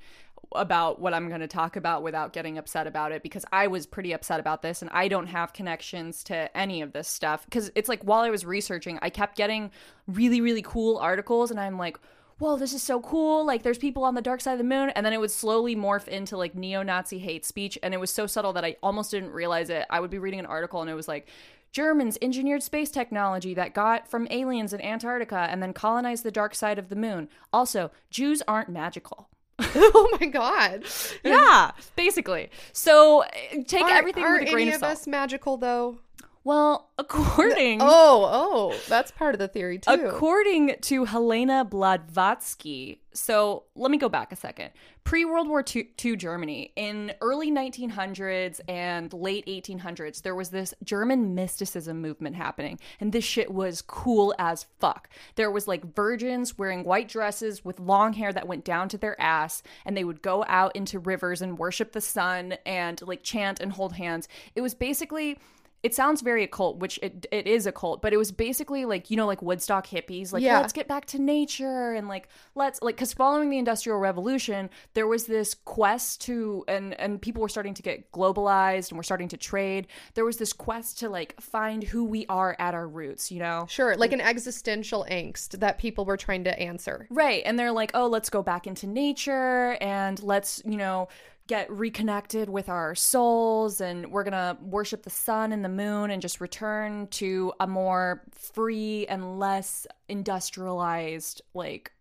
about 0.53 0.99
what 0.99 1.13
I'm 1.13 1.27
going 1.27 1.41
to 1.41 1.47
talk 1.47 1.75
about 1.75 2.01
without 2.01 2.33
getting 2.33 2.57
upset 2.57 2.87
about 2.87 3.11
it 3.11 3.21
because 3.21 3.45
I 3.51 3.67
was 3.67 3.85
pretty 3.85 4.13
upset 4.13 4.39
about 4.39 4.63
this 4.63 4.81
and 4.81 4.89
I 4.91 5.07
don't 5.07 5.27
have 5.27 5.53
connections 5.53 6.23
to 6.25 6.57
any 6.57 6.81
of 6.81 6.91
this 6.91 7.07
stuff 7.07 7.45
because 7.45 7.71
it's 7.75 7.89
like 7.89 8.01
while 8.01 8.21
I 8.21 8.31
was 8.31 8.47
researching 8.47 8.97
I 9.03 9.11
kept 9.11 9.37
getting 9.37 9.69
really 10.07 10.41
really 10.41 10.63
cool 10.63 10.97
articles 10.97 11.51
and 11.51 11.59
I'm 11.59 11.77
like 11.77 11.99
whoa 12.39 12.57
this 12.57 12.73
is 12.73 12.83
so 12.83 12.99
cool 12.99 13.45
like 13.45 13.63
there's 13.63 13.77
people 13.77 14.03
on 14.03 14.15
the 14.15 14.21
dark 14.21 14.41
side 14.41 14.51
of 14.53 14.57
the 14.57 14.63
moon 14.63 14.89
and 14.89 15.05
then 15.05 15.13
it 15.13 15.19
would 15.19 15.31
slowly 15.31 15.75
morph 15.75 16.07
into 16.07 16.35
like 16.35 16.53
neo-nazi 16.55 17.17
hate 17.19 17.45
speech 17.45 17.77
and 17.81 17.93
it 17.93 17.99
was 17.99 18.11
so 18.11 18.27
subtle 18.27 18.51
that 18.53 18.65
i 18.65 18.75
almost 18.83 19.11
didn't 19.11 19.31
realize 19.31 19.69
it. 19.69 19.85
I 19.89 19.99
would 19.99 20.09
be 20.11 20.19
reading 20.19 20.39
an 20.39 20.45
article 20.45 20.81
and 20.81 20.89
it 20.89 20.93
was 20.95 21.07
like 21.07 21.27
germans 21.71 22.17
engineered 22.21 22.63
space 22.63 22.89
technology 22.89 23.53
that 23.53 23.73
got 23.73 24.07
from 24.07 24.27
aliens 24.31 24.73
in 24.73 24.81
antarctica 24.81 25.47
and 25.49 25.61
then 25.63 25.73
colonized 25.73 26.23
the 26.23 26.31
dark 26.31 26.55
side 26.55 26.77
of 26.79 26.89
the 26.89 26.95
moon. 26.95 27.27
Also 27.53 27.91
jews 28.09 28.41
aren't 28.47 28.69
magical. 28.69 29.29
Oh 29.77 30.17
my 30.19 30.27
god. 30.27 30.83
yeah 31.23 31.71
basically. 31.95 32.49
So 32.73 33.23
uh, 33.23 33.27
take 33.67 33.83
Are, 33.83 33.91
everything 33.91 34.23
are 34.23 34.39
with 34.39 34.49
a 34.49 34.51
grain 34.51 34.67
any 34.67 34.75
of 34.75 34.75
of 34.75 34.79
salt. 34.81 34.91
us 34.93 35.07
magical 35.07 35.57
though? 35.57 35.99
Well 36.45 36.91
according 36.97 37.79
Oh, 37.81 38.29
oh, 38.71 38.79
that's 38.87 39.11
part 39.11 39.35
of 39.35 39.39
the 39.39 39.49
theory 39.49 39.79
too. 39.79 39.91
According 39.91 40.75
to 40.81 41.03
Helena 41.03 41.65
Blavatsky, 41.65 43.01
so 43.13 43.63
let 43.75 43.91
me 43.91 43.97
go 43.97 44.09
back 44.09 44.31
a 44.31 44.35
second. 44.35 44.71
Pre 45.03 45.23
World 45.23 45.47
War 45.47 45.63
II, 45.63 45.89
II 46.03 46.15
Germany, 46.15 46.71
in 46.75 47.13
early 47.21 47.51
1900s 47.51 48.59
and 48.67 49.13
late 49.13 49.45
1800s, 49.45 50.21
there 50.21 50.33
was 50.35 50.49
this 50.49 50.73
German 50.83 51.35
mysticism 51.35 52.01
movement 52.01 52.35
happening, 52.35 52.79
and 52.99 53.11
this 53.11 53.23
shit 53.23 53.53
was 53.53 53.81
cool 53.81 54.33
as 54.39 54.65
fuck. 54.79 55.09
There 55.35 55.51
was 55.51 55.67
like 55.67 55.95
virgins 55.95 56.57
wearing 56.57 56.83
white 56.83 57.07
dresses 57.07 57.63
with 57.63 57.79
long 57.79 58.13
hair 58.13 58.33
that 58.33 58.47
went 58.47 58.65
down 58.65 58.89
to 58.89 58.97
their 58.97 59.19
ass, 59.21 59.61
and 59.85 59.95
they 59.95 60.03
would 60.03 60.21
go 60.21 60.43
out 60.47 60.75
into 60.75 60.97
rivers 60.99 61.41
and 61.41 61.57
worship 61.59 61.91
the 61.91 62.01
sun 62.01 62.55
and 62.65 63.01
like 63.03 63.21
chant 63.23 63.59
and 63.59 63.73
hold 63.73 63.93
hands. 63.93 64.27
It 64.55 64.61
was 64.61 64.73
basically 64.73 65.37
it 65.85 65.93
sounds 65.93 66.21
very 66.21 66.43
occult, 66.43 66.79
which 66.79 66.97
it 67.03 67.27
it 67.31 67.45
is 67.45 67.67
a 67.67 67.71
cult, 67.71 68.01
but 68.01 68.11
it 68.11 68.17
was 68.17 68.31
basically 68.31 68.85
like 68.85 69.11
you 69.11 69.17
know 69.17 69.27
like 69.27 69.43
Woodstock 69.43 69.85
hippies, 69.85 70.33
like 70.33 70.41
Yeah. 70.41 70.59
let's 70.59 70.73
get 70.73 70.87
back 70.87 71.05
to 71.13 71.21
nature 71.21 71.93
and 71.93 72.07
like 72.07 72.27
let's 72.55 72.81
like 72.81 72.95
because 72.95 73.13
following 73.13 73.51
the 73.51 73.59
Industrial 73.59 73.99
Revolution, 73.99 74.71
there 74.95 75.05
was 75.05 75.25
this 75.27 75.53
quest 75.53 76.21
to 76.21 76.65
and 76.67 76.99
and 76.99 77.21
people 77.21 77.39
were 77.43 77.49
starting 77.49 77.75
to 77.75 77.83
get 77.83 78.11
globalized 78.11 78.89
and 78.89 78.97
we're 78.97 79.03
starting 79.03 79.27
to 79.27 79.37
trade. 79.37 79.85
There 80.15 80.25
was 80.25 80.37
this 80.37 80.53
quest 80.53 80.97
to 80.99 81.09
like 81.09 81.39
find 81.39 81.83
who 81.83 82.03
we 82.03 82.25
are 82.29 82.55
at 82.57 82.73
our 82.73 82.87
roots, 82.87 83.31
you 83.31 83.37
know. 83.37 83.67
Sure, 83.69 83.95
like 83.95 84.11
an 84.11 84.21
existential 84.21 85.05
angst 85.07 85.59
that 85.59 85.77
people 85.77 86.03
were 86.03 86.17
trying 86.17 86.45
to 86.45 86.59
answer. 86.59 87.05
Right. 87.11 87.43
And 87.45 87.59
they're 87.59 87.71
like, 87.71 87.91
oh, 87.93 88.07
let's 88.07 88.31
go 88.31 88.41
back 88.41 88.65
into 88.65 88.87
nature 88.87 89.77
and 89.79 90.21
let's, 90.23 90.63
you 90.65 90.77
know, 90.77 91.09
get 91.47 91.69
reconnected 91.71 92.49
with 92.49 92.69
our 92.69 92.95
souls 92.95 93.79
and 93.79 94.11
we're 94.11 94.23
going 94.23 94.31
to 94.33 94.57
worship 94.61 95.03
the 95.03 95.09
sun 95.09 95.51
and 95.51 95.63
the 95.63 95.69
moon 95.69 96.09
and 96.09 96.21
just 96.21 96.41
return 96.41 97.07
to 97.07 97.53
a 97.59 97.67
more 97.67 98.23
free 98.31 99.05
and 99.07 99.39
less 99.39 99.85
industrialized, 100.09 101.41
like, 101.53 101.91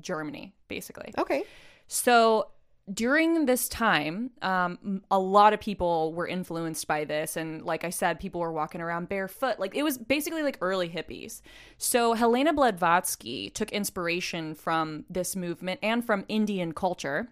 Germany, 0.00 0.54
basically. 0.68 1.12
Okay. 1.18 1.44
So 1.86 2.48
during 2.92 3.46
this 3.46 3.68
time, 3.68 4.30
um, 4.42 5.02
a 5.10 5.18
lot 5.18 5.52
of 5.52 5.60
people 5.60 6.12
were 6.12 6.26
influenced 6.26 6.86
by 6.86 7.04
this. 7.04 7.36
And 7.36 7.62
like 7.62 7.84
I 7.84 7.90
said, 7.90 8.18
people 8.18 8.40
were 8.40 8.52
walking 8.52 8.80
around 8.80 9.08
barefoot. 9.08 9.58
Like 9.58 9.74
it 9.74 9.82
was 9.82 9.98
basically 9.98 10.42
like 10.42 10.58
early 10.60 10.88
hippies. 10.88 11.40
So 11.78 12.14
Helena 12.14 12.52
Blavatsky 12.52 13.50
took 13.50 13.70
inspiration 13.70 14.54
from 14.54 15.04
this 15.08 15.36
movement 15.36 15.80
and 15.82 16.04
from 16.04 16.24
Indian 16.28 16.72
culture. 16.72 17.28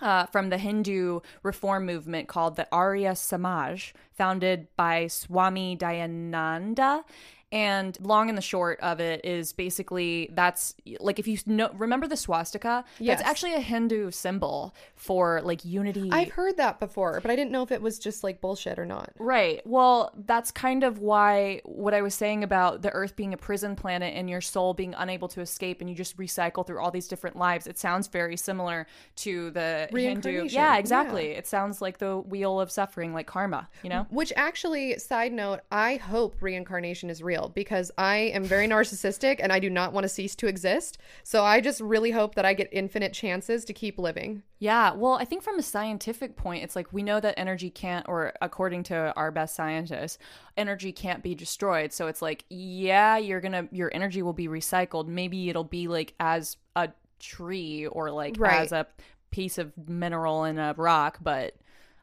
Uh, 0.00 0.24
from 0.26 0.48
the 0.48 0.56
Hindu 0.56 1.20
reform 1.42 1.84
movement 1.84 2.26
called 2.26 2.56
the 2.56 2.66
Arya 2.72 3.14
Samaj, 3.14 3.92
founded 4.12 4.68
by 4.74 5.06
Swami 5.08 5.76
Dayananda. 5.76 7.04
And 7.52 7.98
long 8.00 8.28
and 8.28 8.38
the 8.38 8.42
short 8.42 8.78
of 8.80 9.00
it 9.00 9.24
is 9.24 9.52
basically 9.52 10.30
that's 10.34 10.74
like 11.00 11.18
if 11.18 11.26
you 11.26 11.36
know 11.46 11.70
remember 11.76 12.06
the 12.06 12.16
swastika, 12.16 12.84
Yes. 13.00 13.18
that's 13.18 13.28
actually 13.28 13.54
a 13.54 13.60
Hindu 13.60 14.12
symbol 14.12 14.72
for 14.94 15.40
like 15.42 15.64
unity. 15.64 16.10
I've 16.12 16.30
heard 16.30 16.58
that 16.58 16.78
before, 16.78 17.18
but 17.20 17.28
I 17.30 17.34
didn't 17.34 17.50
know 17.50 17.64
if 17.64 17.72
it 17.72 17.82
was 17.82 17.98
just 17.98 18.22
like 18.22 18.40
bullshit 18.40 18.78
or 18.78 18.86
not. 18.86 19.10
Right. 19.18 19.62
Well, 19.66 20.12
that's 20.26 20.52
kind 20.52 20.84
of 20.84 21.00
why 21.00 21.60
what 21.64 21.92
I 21.92 22.02
was 22.02 22.14
saying 22.14 22.44
about 22.44 22.82
the 22.82 22.90
earth 22.90 23.16
being 23.16 23.34
a 23.34 23.36
prison 23.36 23.74
planet 23.74 24.14
and 24.14 24.30
your 24.30 24.40
soul 24.40 24.72
being 24.72 24.94
unable 24.96 25.26
to 25.28 25.40
escape 25.40 25.80
and 25.80 25.90
you 25.90 25.96
just 25.96 26.16
recycle 26.18 26.64
through 26.64 26.80
all 26.80 26.92
these 26.92 27.08
different 27.08 27.34
lives. 27.36 27.66
It 27.66 27.78
sounds 27.78 28.06
very 28.06 28.36
similar 28.36 28.86
to 29.16 29.50
the 29.50 29.88
Hindu. 29.92 30.44
Yeah, 30.50 30.76
exactly. 30.76 31.30
It 31.30 31.48
sounds 31.48 31.82
like 31.82 31.98
the 31.98 32.18
wheel 32.18 32.60
of 32.60 32.70
suffering, 32.70 33.12
like 33.12 33.26
karma, 33.26 33.68
you 33.82 33.90
know? 33.90 34.06
Which 34.10 34.32
actually, 34.36 34.98
side 34.98 35.32
note, 35.32 35.60
I 35.72 35.96
hope 35.96 36.36
reincarnation 36.40 37.10
is 37.10 37.22
real 37.24 37.39
because 37.48 37.90
I 37.98 38.16
am 38.16 38.44
very 38.44 38.68
narcissistic 38.68 39.36
and 39.40 39.52
I 39.52 39.58
do 39.58 39.70
not 39.70 39.92
want 39.92 40.04
to 40.04 40.08
cease 40.08 40.34
to 40.36 40.46
exist. 40.46 40.98
So 41.22 41.44
I 41.44 41.60
just 41.60 41.80
really 41.80 42.10
hope 42.10 42.34
that 42.34 42.44
I 42.44 42.54
get 42.54 42.68
infinite 42.72 43.12
chances 43.12 43.64
to 43.64 43.72
keep 43.72 43.98
living. 43.98 44.42
Yeah, 44.58 44.92
well, 44.92 45.14
I 45.14 45.24
think 45.24 45.42
from 45.42 45.58
a 45.58 45.62
scientific 45.62 46.36
point, 46.36 46.62
it's 46.64 46.76
like 46.76 46.92
we 46.92 47.02
know 47.02 47.18
that 47.20 47.38
energy 47.38 47.70
can't, 47.70 48.06
or 48.08 48.32
according 48.42 48.82
to 48.84 49.12
our 49.16 49.30
best 49.30 49.54
scientists, 49.56 50.18
energy 50.56 50.92
can't 50.92 51.22
be 51.22 51.34
destroyed. 51.34 51.92
So 51.92 52.06
it's 52.08 52.20
like, 52.20 52.44
yeah, 52.50 53.16
you're 53.16 53.40
gonna, 53.40 53.68
your 53.72 53.90
energy 53.94 54.22
will 54.22 54.34
be 54.34 54.48
recycled. 54.48 55.06
Maybe 55.06 55.48
it'll 55.48 55.64
be 55.64 55.88
like 55.88 56.14
as 56.20 56.56
a 56.76 56.90
tree 57.18 57.86
or 57.86 58.10
like 58.10 58.36
Right. 58.38 58.60
as 58.60 58.72
a 58.72 58.86
piece 59.30 59.58
of 59.58 59.72
mineral 59.88 60.44
in 60.44 60.58
a 60.58 60.74
rock. 60.76 61.18
But 61.22 61.54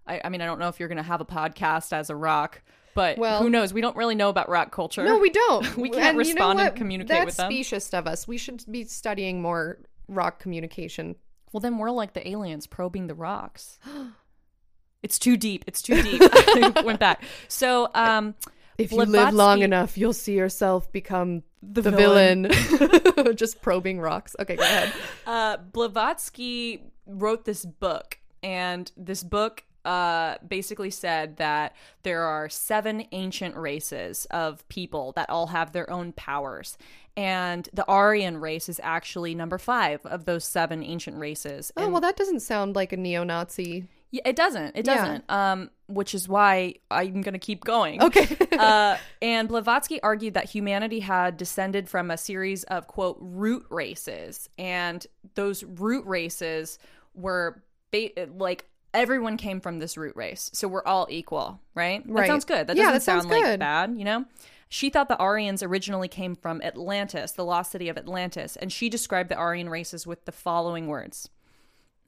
I, 0.08 0.21
I 0.23 0.30
mean, 0.30 0.41
I 0.41 0.45
don't 0.45 0.60
know 0.60 0.69
if 0.69 0.80
you're 0.80 0.89
gonna 0.89 1.04
have 1.04 1.21
a 1.21 1.26
podcast 1.26 1.91
as 1.93 2.10
a 2.10 2.15
rock, 2.15 2.62
but 2.97 3.17
Well- 3.17 3.41
who 3.41 3.49
knows? 3.49 3.73
We 3.73 3.79
don't 3.81 3.95
really 3.95 4.15
know 4.15 4.27
about 4.29 4.49
rock 4.49 4.71
culture. 4.71 5.05
No, 5.05 5.17
we 5.19 5.29
don't. 5.29 5.77
We 5.77 5.89
can't 5.89 6.17
And 6.17 6.27
you 6.27 6.33
know 6.33 6.39
respond 6.47 6.60
and 6.60 6.67
what? 6.69 6.75
communicate 6.75 7.10
That's 7.10 7.25
with 7.27 7.38
them. 7.38 7.51
specious 7.51 7.93
of 7.93 8.07
us. 8.07 8.27
We 8.27 8.38
should 8.38 8.63
be 8.69 8.83
studying 8.86 9.41
more 9.41 9.79
rock 10.07 10.39
communication. 10.39 11.15
Well, 11.53 11.62
then 11.62 11.77
we're 11.77 11.91
like 11.91 12.13
the 12.13 12.27
aliens 12.27 12.67
probing 12.67 13.07
the 13.07 13.13
rocks. 13.15 13.79
it's 15.03 15.19
too 15.19 15.38
deep. 15.38 15.63
It's 15.67 15.81
too 15.81 16.01
deep. 16.01 16.21
I 16.33 16.81
went 16.83 16.99
back. 16.99 17.23
So, 17.47 17.89
um, 17.93 18.36
If 18.77 18.91
you 18.91 18.97
live 19.05 19.33
long 19.33 19.62
enough, 19.62 19.97
you'll 19.97 20.13
see 20.13 20.33
yourself 20.33 20.91
become 20.91 21.43
the, 21.62 21.81
villain. 21.81 22.47
villain. 22.51 23.36
Just 23.36 23.62
probing 23.62 23.99
rocks. 23.99 24.36
Okay, 24.39 24.55
go 24.55 24.63
ahead. 24.63 24.93
uh, 25.25 25.57
Blavatsky 25.57 26.83
wrote 27.05 27.45
this 27.45 27.63
book, 27.65 28.19
and 28.43 28.91
this 28.97 29.23
book 29.23 29.63
uh, 29.88 30.38
basically 30.45 30.91
said 30.91 31.38
that 31.38 31.73
there 32.04 32.23
are 32.23 32.50
seven 32.50 33.06
ancient 33.13 33.56
races 33.56 34.28
of 34.32 34.67
people 34.67 35.13
that 35.13 35.30
all 35.30 35.47
have 35.47 35.71
their 35.71 35.89
own 35.89 36.12
powers. 36.12 36.78
And 37.15 37.67
the 37.73 37.86
Aryan 37.88 38.38
race 38.38 38.67
is 38.69 38.80
actually 38.84 39.34
number 39.34 39.58
five 39.58 40.06
of 40.06 40.26
those 40.26 40.43
seven 40.43 40.84
ancient 40.84 41.17
races. 41.17 41.71
Oh, 41.78 41.84
And- 41.84 41.91
well, 41.93 42.02
that 42.02 42.17
doesn't 42.17 42.41
sound 42.41 42.76
like 42.76 42.91
a 42.91 42.97
neo 42.97 43.23
Nazi. 43.23 43.86
Yeah, 44.12 44.21
it 44.26 44.36
doesn't. 44.36 44.78
It 44.78 44.86
doesn't. 44.86 45.30
Um, 45.30 45.69
which 45.88 46.13
is 46.15 46.30
why 46.30 46.76
I'm 46.89 47.21
gonna 47.21 47.39
keep 47.39 47.63
going. 47.63 48.02
Okay. 48.02 48.38
uh, 48.58 48.97
and 49.21 49.50
Blavatsky 49.50 50.02
argued 50.02 50.34
that 50.36 50.45
humanity 50.45 51.00
had 51.02 51.36
descended 51.38 51.89
from 51.89 52.10
a 52.12 52.17
series 52.17 52.63
of 52.65 52.88
quote 52.88 53.17
root 53.19 53.65
races, 53.69 54.50
and 54.58 55.06
those 55.36 55.63
root 55.63 56.06
races 56.06 56.80
were 57.15 57.62
ba- 57.91 58.30
like 58.38 58.65
everyone 58.97 59.38
came 59.38 59.62
from 59.62 59.79
this 59.79 59.95
root 59.97 60.15
race, 60.15 60.49
so 60.53 60.67
we're 60.67 60.83
all 60.83 61.07
equal, 61.10 61.60
right? 61.75 62.05
That 62.05 62.12
Right. 62.13 62.27
sounds 62.27 62.45
good. 62.45 62.67
That 62.67 62.75
Yeah, 62.75 62.83
doesn't 62.91 62.93
that 62.95 63.03
sounds 63.03 63.23
sound 63.23 63.31
like 63.33 63.43
good. 63.43 63.60
bad, 63.60 63.95
you 63.97 64.03
know. 64.03 64.25
She 64.69 64.89
thought 64.89 65.07
the 65.07 65.17
Aryans 65.17 65.63
originally 65.63 66.10
came 66.10 66.36
from 66.36 66.62
Atlantis, 66.62 67.31
the 67.31 67.45
lost 67.45 67.71
city 67.71 67.88
of 67.88 67.97
Atlantis, 67.97 68.57
and 68.57 68.71
she 68.73 68.89
described 68.89 69.29
the 69.29 69.36
Aryan 69.36 69.69
races 69.69 70.05
with 70.05 70.25
the 70.25 70.31
following 70.33 70.88
words. 70.88 71.29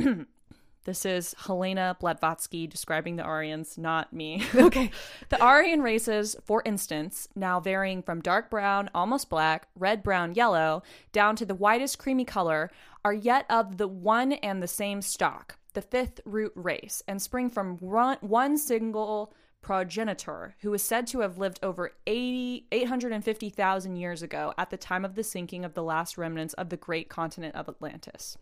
This 0.86 1.05
is 1.05 1.33
Helena 1.45 1.95
Blavatsky 1.97 2.67
describing 2.67 3.15
the 3.15 3.23
Aryans, 3.23 3.77
not 3.77 4.12
me. 4.12 4.43
okay. 4.55 4.91
the 5.29 5.41
Aryan 5.41 5.81
races, 5.81 6.36
for 6.43 6.62
instance, 6.65 7.29
now 7.36 7.62
varying 7.62 8.03
from 8.03 8.19
dark 8.19 8.49
brown, 8.49 8.89
almost 8.93 9.29
black, 9.29 9.69
red, 9.79 10.03
brown, 10.03 10.33
yellow, 10.36 10.83
down 11.13 11.38
to 11.38 11.45
the 11.45 11.55
whitest 11.55 11.99
creamy 11.99 12.25
color, 12.25 12.69
are 13.05 13.13
yet 13.13 13.45
of 13.49 13.77
the 13.77 13.88
one 13.88 14.33
and 14.33 14.62
the 14.62 14.67
same 14.67 15.01
stock, 15.01 15.57
the 15.73 15.81
fifth 15.81 16.21
root 16.25 16.53
race, 16.55 17.01
and 17.07 17.21
spring 17.21 17.49
from 17.49 17.77
one, 17.77 18.57
single 18.57 19.33
progenitor 19.62 20.55
who 20.62 20.73
is 20.73 20.83
said 20.83 21.07
to 21.07 21.21
have 21.21 21.38
lived 21.38 21.59
over 21.63 21.93
80, 22.05 22.67
850,000 22.71 23.95
years 23.95 24.21
ago 24.21 24.53
at 24.57 24.69
the 24.69 24.77
time 24.77 25.05
of 25.05 25.15
the 25.15 25.23
sinking 25.23 25.63
of 25.63 25.73
the 25.73 25.83
last 25.83 26.17
remnants 26.17 26.53
of 26.55 26.69
the 26.69 26.77
great 26.77 27.09
continent 27.09 27.55
of 27.55 27.69
Atlantis. 27.69 28.38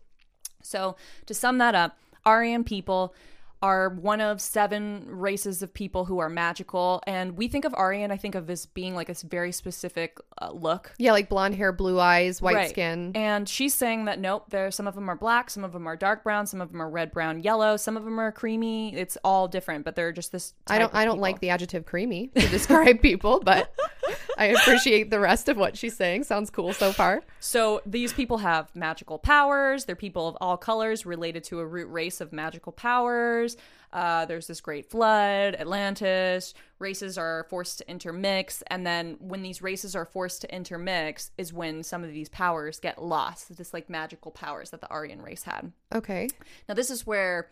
So, 0.62 0.96
to 1.26 1.34
sum 1.34 1.58
that 1.58 1.74
up, 1.74 1.96
Aryan 2.24 2.64
people 2.64 3.14
are 3.62 3.90
one 3.90 4.20
of 4.20 4.40
seven 4.40 5.04
races 5.08 5.62
of 5.62 5.72
people 5.72 6.04
who 6.04 6.18
are 6.18 6.28
magical. 6.28 7.00
And 7.06 7.36
we 7.36 7.46
think 7.48 7.64
of 7.64 7.72
Aryan, 7.74 8.10
I 8.10 8.16
think 8.16 8.34
of 8.34 8.46
this 8.48 8.66
being 8.66 8.94
like 8.96 9.08
a 9.08 9.14
very 9.24 9.52
specific 9.52 10.18
uh, 10.40 10.50
look. 10.52 10.92
Yeah, 10.98 11.12
like 11.12 11.28
blonde 11.28 11.54
hair, 11.54 11.70
blue 11.72 12.00
eyes, 12.00 12.42
white 12.42 12.56
Right. 12.56 12.68
skin. 12.70 13.12
And 13.14 13.48
she's 13.48 13.72
saying 13.74 14.06
that 14.06 14.18
nope, 14.18 14.46
there 14.50 14.70
some 14.72 14.86
of 14.88 14.94
them 14.94 15.08
are 15.08 15.16
black, 15.16 15.48
some 15.48 15.62
of 15.64 15.72
them 15.72 15.86
are 15.86 15.96
dark 15.96 16.24
brown, 16.24 16.46
some 16.46 16.60
of 16.60 16.72
them 16.72 16.82
are 16.82 16.90
red, 16.90 17.12
brown, 17.12 17.42
yellow, 17.42 17.76
some 17.76 17.96
of 17.96 18.04
them 18.04 18.18
are 18.18 18.32
creamy. 18.32 18.94
It's 18.96 19.16
all 19.22 19.46
different, 19.48 19.84
but 19.84 19.94
they're 19.94 20.12
just 20.12 20.32
this. 20.32 20.54
I 20.66 20.78
don't 20.78 20.92
I 20.94 21.04
don't 21.04 21.14
people. 21.14 21.22
like 21.22 21.38
the 21.40 21.50
adjective 21.50 21.86
creamy 21.86 22.28
to 22.34 22.48
describe 22.48 23.00
people, 23.02 23.40
but 23.44 23.72
I 24.38 24.46
appreciate 24.46 25.10
the 25.10 25.20
rest 25.20 25.48
of 25.48 25.56
what 25.56 25.76
she's 25.76 25.96
saying. 25.96 26.24
Sounds 26.24 26.50
cool 26.50 26.72
so 26.72 26.92
far. 26.92 27.22
So 27.40 27.80
these 27.86 28.12
people 28.12 28.38
have 28.38 28.74
magical 28.74 29.18
powers. 29.18 29.84
They're 29.84 29.96
people 29.96 30.28
of 30.28 30.36
all 30.40 30.56
colors 30.56 31.04
related 31.06 31.44
to 31.44 31.60
a 31.60 31.66
root 31.66 31.90
race 31.90 32.20
of 32.20 32.32
magical 32.32 32.72
powers. 32.72 33.56
Uh, 33.92 34.24
there's 34.24 34.46
this 34.46 34.60
great 34.60 34.88
flood, 34.88 35.54
Atlantis. 35.54 36.54
Races 36.78 37.18
are 37.18 37.46
forced 37.50 37.78
to 37.78 37.90
intermix, 37.90 38.62
and 38.68 38.86
then 38.86 39.16
when 39.20 39.42
these 39.42 39.60
races 39.60 39.94
are 39.94 40.06
forced 40.06 40.40
to 40.40 40.54
intermix, 40.54 41.30
is 41.36 41.52
when 41.52 41.82
some 41.82 42.02
of 42.02 42.10
these 42.10 42.28
powers 42.30 42.80
get 42.80 43.02
lost. 43.02 43.54
This 43.56 43.74
like 43.74 43.90
magical 43.90 44.30
powers 44.30 44.70
that 44.70 44.80
the 44.80 44.88
Aryan 44.88 45.20
race 45.20 45.42
had. 45.42 45.72
Okay. 45.94 46.28
Now, 46.68 46.74
this 46.74 46.90
is 46.90 47.06
where 47.06 47.48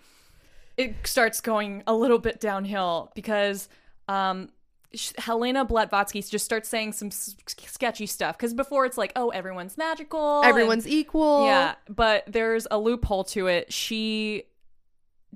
it 0.76 0.94
starts 1.04 1.40
going 1.40 1.82
a 1.86 1.94
little 1.94 2.18
bit 2.18 2.40
downhill 2.40 3.12
because 3.14 3.68
um, 4.08 4.48
Helena 5.18 5.64
Blavatsky 5.64 6.20
just 6.22 6.44
starts 6.44 6.68
saying 6.68 6.92
some 6.94 7.08
s- 7.08 7.36
sketchy 7.46 8.06
stuff. 8.06 8.36
Because 8.36 8.54
before 8.54 8.86
it's 8.86 8.98
like, 8.98 9.12
oh, 9.16 9.28
everyone's 9.30 9.78
magical. 9.78 10.40
and- 10.40 10.48
Everyone's 10.50 10.86
equal. 10.88 11.44
yeah, 11.46 11.74
but 11.88 12.24
there's 12.26 12.66
a 12.70 12.78
loophole 12.78 13.24
to 13.24 13.46
it. 13.46 13.72
She 13.72 14.44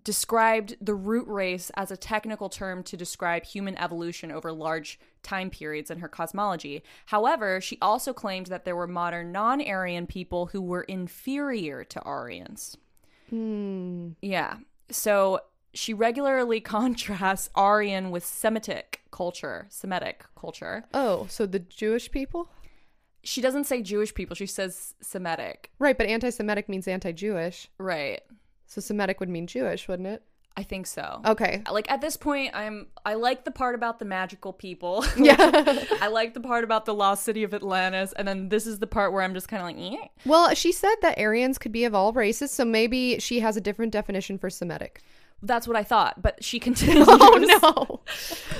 described 0.02 0.76
the 0.80 0.94
root 0.94 1.26
race 1.28 1.70
as 1.76 1.90
a 1.90 1.96
technical 1.96 2.48
term 2.48 2.82
to 2.82 2.96
describe 2.96 3.44
human 3.44 3.78
evolution 3.78 4.30
over 4.32 4.52
large 4.52 4.98
time 5.22 5.50
periods 5.50 5.90
in 5.90 6.00
her 6.00 6.08
cosmology. 6.08 6.82
However, 7.06 7.60
she 7.60 7.78
also 7.80 8.12
claimed 8.12 8.46
that 8.46 8.64
there 8.64 8.76
were 8.76 8.86
modern 8.88 9.32
non 9.32 9.62
Aryan 9.66 10.06
people 10.06 10.46
who 10.46 10.60
were 10.60 10.82
inferior 10.82 11.84
to 11.84 12.00
Aryans. 12.02 12.76
Hmm. 13.30 14.10
Yeah. 14.20 14.56
So 14.90 15.40
she 15.74 15.92
regularly 15.92 16.60
contrasts 16.76 17.50
Aryan 17.54 18.10
with 18.10 18.24
Semitic 18.24 19.02
culture, 19.10 19.66
Semitic 19.68 20.24
culture. 20.36 20.84
Oh, 20.94 21.26
so 21.28 21.46
the 21.46 21.58
Jewish 21.58 22.10
people? 22.10 22.50
She 23.22 23.40
doesn't 23.40 23.64
say 23.64 23.82
Jewish 23.82 24.14
people, 24.14 24.36
she 24.36 24.46
says 24.46 24.94
Semitic. 25.00 25.70
Right, 25.78 25.96
but 25.96 26.06
anti-Semitic 26.06 26.68
means 26.68 26.86
anti-Jewish. 26.86 27.68
Right. 27.78 28.20
So 28.66 28.80
Semitic 28.80 29.20
would 29.20 29.28
mean 29.28 29.46
Jewish, 29.46 29.88
wouldn't 29.88 30.08
it? 30.08 30.22
I 30.56 30.62
think 30.62 30.86
so. 30.86 31.20
Okay. 31.26 31.62
Like 31.68 31.90
at 31.90 32.00
this 32.00 32.16
point 32.16 32.52
I'm 32.54 32.86
I 33.04 33.14
like 33.14 33.44
the 33.44 33.50
part 33.50 33.74
about 33.74 33.98
the 33.98 34.04
magical 34.04 34.52
people. 34.52 35.04
Yeah. 35.16 35.36
I 36.00 36.08
like 36.08 36.34
the 36.34 36.40
part 36.40 36.64
about 36.64 36.84
the 36.84 36.94
lost 36.94 37.24
city 37.24 37.42
of 37.42 37.54
Atlantis 37.54 38.12
and 38.12 38.28
then 38.28 38.50
this 38.50 38.66
is 38.66 38.78
the 38.78 38.86
part 38.86 39.12
where 39.12 39.22
I'm 39.22 39.34
just 39.34 39.48
kind 39.48 39.62
of 39.62 39.66
like, 39.66 39.98
eh. 39.98 40.08
well, 40.24 40.54
she 40.54 40.70
said 40.70 40.94
that 41.02 41.18
Aryans 41.18 41.58
could 41.58 41.72
be 41.72 41.84
of 41.84 41.94
all 41.94 42.12
races, 42.12 42.50
so 42.50 42.64
maybe 42.64 43.18
she 43.18 43.40
has 43.40 43.56
a 43.56 43.60
different 43.60 43.92
definition 43.92 44.38
for 44.38 44.50
Semitic. 44.50 45.02
That's 45.44 45.68
what 45.68 45.76
I 45.76 45.84
thought, 45.84 46.22
but 46.22 46.42
she 46.42 46.58
continues. 46.60 47.06
Oh 47.08 47.60
no. 47.62 48.00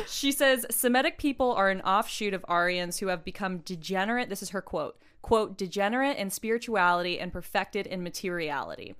She 0.06 0.30
says 0.32 0.66
Semitic 0.70 1.18
people 1.18 1.52
are 1.52 1.70
an 1.70 1.80
offshoot 1.80 2.34
of 2.34 2.44
Aryans 2.48 2.98
who 2.98 3.08
have 3.08 3.24
become 3.24 3.58
degenerate. 3.58 4.28
This 4.28 4.42
is 4.42 4.50
her 4.50 4.62
quote. 4.62 4.96
Quote, 5.22 5.56
degenerate 5.56 6.18
in 6.18 6.28
spirituality 6.28 7.18
and 7.18 7.32
perfected 7.32 7.86
in 7.86 8.02
materiality. 8.02 8.94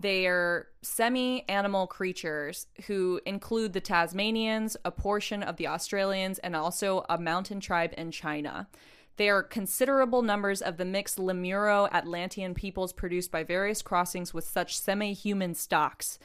They 0.00 0.26
are 0.26 0.66
semi 0.82 1.48
animal 1.48 1.86
creatures 1.86 2.66
who 2.86 3.20
include 3.26 3.74
the 3.74 3.80
Tasmanians, 3.80 4.76
a 4.84 4.90
portion 4.90 5.42
of 5.42 5.56
the 5.56 5.68
Australians, 5.68 6.38
and 6.38 6.56
also 6.56 7.04
a 7.08 7.18
mountain 7.18 7.60
tribe 7.60 7.94
in 7.96 8.10
China. 8.10 8.66
They 9.16 9.28
are 9.28 9.42
considerable 9.42 10.22
numbers 10.22 10.62
of 10.62 10.78
the 10.78 10.86
mixed 10.86 11.18
Lemuro 11.18 11.92
Atlantean 11.92 12.54
peoples 12.54 12.94
produced 12.94 13.30
by 13.30 13.44
various 13.44 13.82
crossings 13.82 14.32
with 14.32 14.44
such 14.44 14.78
semi 14.78 15.12
human 15.12 15.54
stocks. 15.54 16.18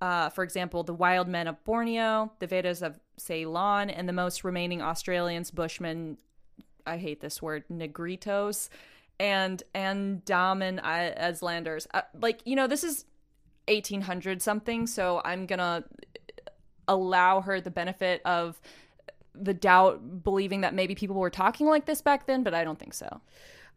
Uh, 0.00 0.28
for 0.28 0.44
example, 0.44 0.82
the 0.82 0.94
wild 0.94 1.26
men 1.26 1.46
of 1.46 1.62
Borneo, 1.64 2.32
the 2.38 2.46
Vedas 2.46 2.82
of 2.82 2.98
Ceylon, 3.16 3.88
and 3.88 4.08
the 4.08 4.12
most 4.12 4.44
remaining 4.44 4.82
Australians, 4.82 5.50
Bushmen, 5.50 6.18
I 6.86 6.98
hate 6.98 7.20
this 7.20 7.40
word, 7.40 7.64
Negritos, 7.72 8.68
and 9.18 9.62
Andaman 9.74 10.80
Islanders. 10.82 11.86
Uh, 11.94 12.02
like, 12.20 12.40
you 12.44 12.54
know, 12.56 12.66
this 12.66 12.84
is 12.84 13.06
1800 13.68 14.42
something, 14.42 14.86
so 14.86 15.22
I'm 15.24 15.46
gonna 15.46 15.84
allow 16.86 17.40
her 17.40 17.60
the 17.60 17.70
benefit 17.70 18.20
of 18.24 18.60
the 19.34 19.54
doubt, 19.54 20.22
believing 20.22 20.60
that 20.62 20.74
maybe 20.74 20.94
people 20.94 21.16
were 21.16 21.30
talking 21.30 21.66
like 21.66 21.86
this 21.86 22.00
back 22.00 22.26
then, 22.26 22.42
but 22.42 22.54
I 22.54 22.64
don't 22.64 22.78
think 22.78 22.94
so. 22.94 23.20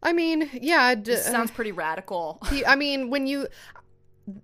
I 0.02 0.12
mean, 0.12 0.48
yeah, 0.54 0.94
d- 0.94 1.16
Sounds 1.16 1.50
pretty 1.50 1.72
radical. 1.72 2.38
I 2.66 2.76
mean, 2.76 3.10
when 3.10 3.26
you 3.26 3.48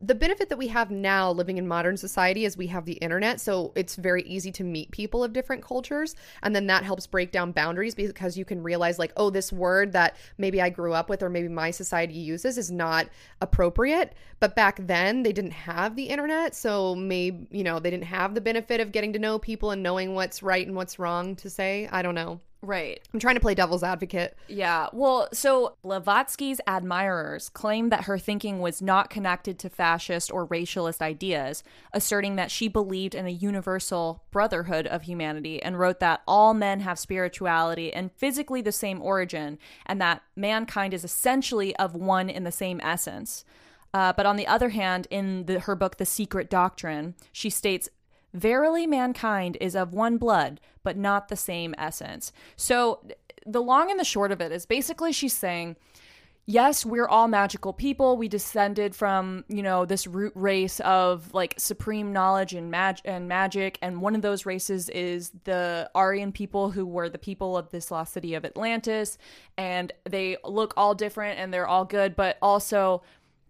the 0.03 0.15
benefit 0.15 0.49
that 0.49 0.59
we 0.59 0.69
have 0.69 0.91
now 0.91 1.31
living 1.31 1.59
in 1.59 1.67
modern 1.67 1.97
society 1.97 2.45
is 2.45 2.57
we 2.57 2.67
have 2.67 2.85
the 2.85 2.95
internet 2.95 3.41
so 3.41 3.73
it's 3.75 3.97
very 3.97 4.23
easy 4.23 4.51
to 4.53 4.65
meet 4.65 4.91
people 4.91 5.23
of 5.23 5.33
different 5.33 5.63
cultures 5.63 6.15
and 6.43 6.55
then 6.55 6.67
that 6.67 6.85
helps 6.85 7.07
break 7.07 7.33
down 7.33 7.53
boundaries 7.53 7.95
because 7.95 8.37
you 8.37 8.45
can 8.45 8.63
realize 8.63 8.99
like 8.99 9.13
oh 9.17 9.31
this 9.31 9.53
word 9.53 9.93
that 9.93 10.17
maybe 10.39 10.61
I 10.61 10.71
grew 10.71 10.93
up 10.93 11.09
with 11.09 11.23
or 11.23 11.29
maybe 11.29 11.49
my 11.49 11.71
society 11.71 12.15
uses 12.15 12.59
is 12.59 12.71
not 12.71 13.09
appropriate 13.41 14.15
but 14.41 14.55
back 14.55 14.79
then 14.87 15.23
they 15.23 15.33
didn't 15.33 15.53
have 15.53 15.97
the 15.97 16.05
internet 16.05 16.55
so 16.55 16.95
maybe 16.95 17.47
you 17.51 17.65
know 17.65 17.79
they 17.79 17.91
didn't 17.91 18.05
have 18.05 18.35
the 18.35 18.41
benefit 18.41 18.81
of 18.81 18.93
getting 18.93 19.13
to 19.13 19.19
know 19.19 19.39
people 19.39 19.71
and 19.71 19.83
knowing 19.83 20.15
what's 20.15 20.43
right 20.43 20.67
and 20.67 20.77
what's 20.77 20.99
wrong 20.99 21.37
to 21.37 21.51
say 21.51 21.89
I 21.91 22.03
don't 22.03 22.15
know 22.15 22.41
Right. 22.67 23.01
I'm 23.13 23.21
trying 23.21 23.37
to 23.37 23.41
play 23.41 23.55
devil's 23.55 23.85
advocate. 23.85 24.37
Yeah. 24.49 24.89
Well, 24.93 25.29
so 25.33 25.77
Blavatsky's 25.85 26.61
admirers 26.67 27.49
claimed 27.49 27.93
that 27.93 28.05
her 28.05 28.19
thinking 28.19 28.61
was 28.61 28.83
not 28.83 29.09
connected 29.09 29.59
to 29.61 29.71
fascist 29.71 30.33
or 30.33 30.47
racialist 30.49 31.01
ideas, 31.01 31.63
asserting 31.93 32.37
that 32.37 32.51
she 32.51 32.67
believed 32.67 33.15
in 33.15 33.27
a 33.27 33.31
universal 33.31 34.25
brotherhood 34.33 34.87
of 34.87 35.03
humanity 35.03 35.63
and 35.63 35.79
wrote 35.79 36.01
that 36.01 36.23
all 36.27 36.55
men 36.55 36.81
have 36.81 36.99
spirituality 36.99 37.93
and 37.93 38.11
physically 38.13 38.63
the 38.63 38.73
same 38.73 39.01
origin, 39.01 39.59
and 39.85 40.01
that 40.01 40.23
mankind 40.35 40.93
is 40.93 41.05
essentially 41.05 41.77
of 41.77 41.95
one 41.95 42.29
in 42.29 42.45
the 42.45 42.53
same 42.53 42.81
essence. 42.83 43.45
Uh, 43.95 44.13
but 44.13 44.27
on 44.27 44.37
the 44.37 44.47
other 44.47 44.71
hand, 44.71 45.07
in 45.11 45.47
the, 45.47 45.61
her 45.61 45.75
book, 45.75 45.97
The 45.97 46.07
Secret 46.07 46.51
Doctrine, 46.51 47.15
she 47.33 47.51
states 47.51 47.89
Verily, 48.35 48.87
mankind 48.87 49.57
is 49.61 49.75
of 49.75 49.95
one 49.95 50.19
blood, 50.19 50.61
but 50.83 50.97
not 50.97 51.29
the 51.29 51.37
same 51.37 51.75
essence. 51.79 52.33
So, 52.57 53.01
the 53.47 53.63
long 53.63 53.91
and 53.91 53.99
the 53.99 54.05
short 54.05 54.33
of 54.33 54.41
it 54.41 54.53
is 54.53 54.67
basically 54.67 55.13
she's 55.13 55.33
saying, 55.33 55.77
yes, 56.47 56.87
we're 56.87 57.09
all 57.09 57.29
magical 57.29 57.73
people. 57.73 58.17
We 58.17 58.29
descended 58.29 58.95
from, 58.95 59.45
you 59.49 59.63
know, 59.63 59.85
this 59.85 60.07
root 60.07 60.33
race 60.35 60.81
of 60.81 61.35
like 61.35 61.55
supreme 61.59 62.13
knowledge 62.13 62.55
and 62.55 62.71
mag- 62.71 63.01
and 63.05 63.29
magic, 63.29 63.79
and 63.83 64.01
one 64.01 64.15
of 64.15 64.23
those 64.23 64.47
races 64.47 64.89
is 64.89 65.33
the 65.45 65.91
Aryan 65.95 66.33
people 66.33 66.71
who 66.71 66.87
were 66.87 67.09
the 67.09 67.19
people 67.19 67.57
of 67.57 67.71
this 67.71 67.91
lost 67.91 68.13
city 68.13 68.35
of 68.35 68.45
Atlantis, 68.45 69.19
and 69.59 69.93
they 70.09 70.37
look 70.45 70.73
all 70.77 70.95
different 70.95 71.39
and 71.39 71.53
they're 71.53 71.67
all 71.69 71.85
good, 71.85 72.17
but 72.17 72.39
also 72.41 73.03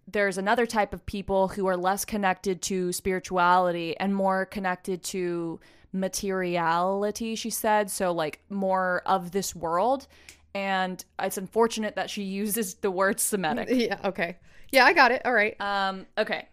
there's 0.07 0.37
another 0.37 0.65
type 0.65 0.93
of 0.93 1.05
people 1.05 1.49
who 1.49 1.67
are 1.67 1.75
less 1.75 2.05
connected 2.05 2.61
to 2.63 2.93
spirituality 2.93 3.97
and 3.97 4.15
more 4.15 4.45
connected 4.45 5.03
to 5.03 5.59
materiality, 5.91 7.35
she 7.35 7.49
said. 7.49 7.91
So, 7.91 8.11
like, 8.13 8.39
more 8.49 9.01
of 9.05 9.31
this 9.31 9.53
world. 9.55 10.07
And 10.55 11.03
it's 11.19 11.37
unfortunate 11.37 11.95
that 11.95 12.09
she 12.09 12.23
uses 12.43 12.75
the 12.75 12.89
word 12.89 13.19
Semitic. 13.19 13.67
Yeah, 13.69 13.99
okay. 14.05 14.37
Yeah, 14.71 14.85
I 14.85 14.93
got 14.93 15.11
it. 15.11 15.21
All 15.25 15.33
right. 15.33 15.59
Um, 15.59 16.05
okay. 16.17 16.47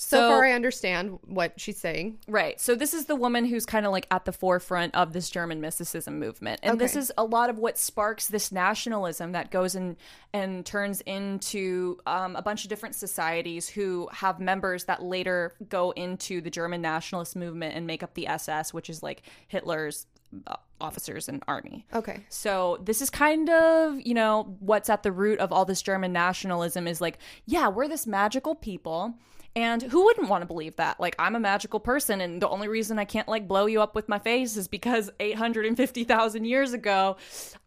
So, 0.00 0.30
far, 0.30 0.44
I 0.44 0.52
understand 0.52 1.18
what 1.26 1.58
she's 1.58 1.76
saying. 1.76 2.18
Right. 2.28 2.60
So 2.60 2.76
this 2.76 2.94
is 2.94 3.06
the 3.06 3.16
woman 3.16 3.44
who's 3.44 3.66
kind 3.66 3.84
of 3.84 3.90
like 3.90 4.06
at 4.12 4.26
the 4.26 4.32
forefront 4.32 4.94
of 4.94 5.12
this 5.12 5.28
German 5.28 5.60
mysticism 5.60 6.20
movement, 6.20 6.60
and 6.62 6.80
this 6.80 6.94
is 6.94 7.10
a 7.18 7.24
lot 7.24 7.50
of 7.50 7.58
what 7.58 7.76
sparks 7.76 8.28
this 8.28 8.52
nationalism 8.52 9.32
that 9.32 9.50
goes 9.50 9.74
and 9.74 9.96
and 10.32 10.64
turns 10.64 11.00
into 11.00 11.98
um, 12.06 12.36
a 12.36 12.42
bunch 12.42 12.62
of 12.62 12.68
different 12.70 12.94
societies 12.94 13.68
who 13.68 14.08
have 14.12 14.38
members 14.38 14.84
that 14.84 15.02
later 15.02 15.54
go 15.68 15.90
into 15.90 16.40
the 16.40 16.50
German 16.50 16.80
nationalist 16.80 17.34
movement 17.34 17.74
and 17.74 17.84
make 17.84 18.04
up 18.04 18.14
the 18.14 18.28
SS, 18.28 18.72
which 18.72 18.88
is 18.88 19.02
like 19.02 19.22
Hitler's 19.48 20.06
uh, 20.46 20.54
officers 20.80 21.28
and 21.28 21.42
army. 21.48 21.84
Okay. 21.92 22.20
So 22.28 22.78
this 22.84 23.02
is 23.02 23.10
kind 23.10 23.50
of, 23.50 24.00
you 24.00 24.14
know, 24.14 24.56
what's 24.60 24.88
at 24.88 25.02
the 25.02 25.10
root 25.10 25.40
of 25.40 25.52
all 25.52 25.64
this 25.64 25.82
German 25.82 26.12
nationalism 26.12 26.86
is 26.86 27.00
like, 27.00 27.18
yeah, 27.46 27.66
we're 27.66 27.88
this 27.88 28.06
magical 28.06 28.54
people. 28.54 29.16
And 29.56 29.82
who 29.82 30.04
wouldn't 30.04 30.28
want 30.28 30.42
to 30.42 30.46
believe 30.46 30.76
that? 30.76 31.00
Like, 31.00 31.16
I'm 31.18 31.34
a 31.34 31.40
magical 31.40 31.80
person, 31.80 32.20
and 32.20 32.40
the 32.40 32.48
only 32.48 32.68
reason 32.68 32.98
I 32.98 33.04
can't 33.04 33.26
like 33.26 33.48
blow 33.48 33.66
you 33.66 33.82
up 33.82 33.94
with 33.94 34.08
my 34.08 34.18
face 34.18 34.56
is 34.56 34.68
because 34.68 35.10
850,000 35.20 36.44
years 36.44 36.72
ago, 36.72 37.16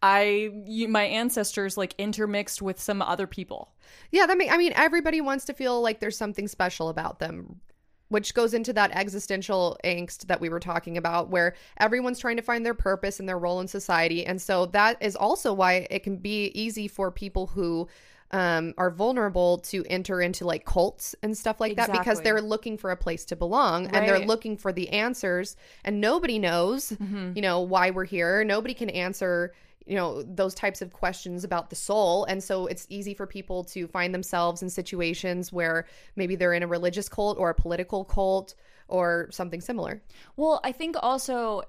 I, 0.02 0.50
you, 0.64 0.88
my 0.88 1.04
ancestors 1.04 1.76
like 1.76 1.94
intermixed 1.98 2.62
with 2.62 2.80
some 2.80 3.02
other 3.02 3.26
people. 3.26 3.72
Yeah, 4.10 4.26
that 4.26 4.38
mean 4.38 4.50
I 4.50 4.56
mean 4.56 4.72
everybody 4.74 5.20
wants 5.20 5.44
to 5.46 5.54
feel 5.54 5.80
like 5.82 6.00
there's 6.00 6.16
something 6.16 6.48
special 6.48 6.88
about 6.88 7.18
them, 7.18 7.60
which 8.08 8.34
goes 8.34 8.54
into 8.54 8.72
that 8.72 8.92
existential 8.92 9.76
angst 9.84 10.26
that 10.28 10.40
we 10.40 10.48
were 10.48 10.60
talking 10.60 10.96
about 10.96 11.30
where 11.30 11.54
everyone's 11.78 12.18
trying 12.18 12.36
to 12.36 12.42
find 12.42 12.64
their 12.64 12.74
purpose 12.74 13.20
and 13.20 13.28
their 13.28 13.38
role 13.38 13.60
in 13.60 13.68
society. 13.68 14.24
And 14.24 14.40
so 14.40 14.66
that 14.66 14.96
is 15.02 15.16
also 15.16 15.52
why 15.52 15.86
it 15.90 16.02
can 16.02 16.16
be 16.16 16.46
easy 16.54 16.88
for 16.88 17.10
people 17.10 17.48
who 17.48 17.88
um, 18.32 18.72
are 18.78 18.90
vulnerable 18.90 19.58
to 19.58 19.84
enter 19.88 20.20
into 20.20 20.46
like 20.46 20.64
cults 20.64 21.14
and 21.22 21.36
stuff 21.36 21.60
like 21.60 21.76
that 21.76 21.92
because 21.92 22.20
they're 22.22 22.40
looking 22.40 22.78
for 22.78 22.90
a 22.90 22.96
place 22.96 23.24
to 23.26 23.36
belong 23.36 23.86
and 23.86 24.08
they're 24.08 24.26
looking 24.26 24.56
for 24.56 24.72
the 24.72 24.88
answers 24.90 25.56
and 25.84 26.00
nobody 26.00 26.38
knows 26.38 26.92
you 27.34 27.42
know 27.42 27.60
why 27.60 27.90
we're 27.90 28.04
here. 28.04 28.44
Nobody 28.44 28.74
can 28.74 28.90
answer 28.90 29.52
you 29.86 29.96
know 29.96 30.22
those 30.22 30.54
types 30.54 30.80
of 30.80 30.92
questions 30.92 31.44
about 31.44 31.70
the 31.70 31.76
soul. 31.76 32.24
And 32.24 32.42
so 32.42 32.66
it's 32.66 32.86
easy 32.88 33.14
for 33.14 33.26
people 33.26 33.64
to 33.64 33.86
find 33.88 34.14
themselves 34.14 34.62
in 34.62 34.70
situations 34.70 35.52
where 35.52 35.86
maybe 36.16 36.36
they're 36.36 36.54
in 36.54 36.62
a 36.62 36.68
religious 36.68 37.08
cult 37.08 37.38
or 37.38 37.50
a 37.50 37.54
political 37.54 38.04
cult 38.04 38.54
or 38.88 39.28
something 39.30 39.60
similar. 39.60 40.02
Well, 40.36 40.60
I 40.64 40.72
think 40.72 40.96
also 41.02 41.62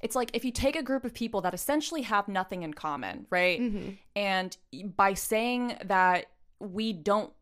it's 0.00 0.16
like 0.16 0.30
if 0.34 0.44
you 0.44 0.50
take 0.50 0.76
a 0.76 0.82
group 0.82 1.04
of 1.04 1.14
people 1.14 1.40
that 1.42 1.54
essentially 1.54 2.02
have 2.02 2.28
nothing 2.28 2.62
in 2.62 2.74
common, 2.74 3.26
right? 3.30 3.60
Mm-hmm. 3.60 3.90
And 4.14 4.56
by 4.96 5.14
saying 5.14 5.76
that 5.84 6.26
we 6.58 6.92
don't 6.92 7.32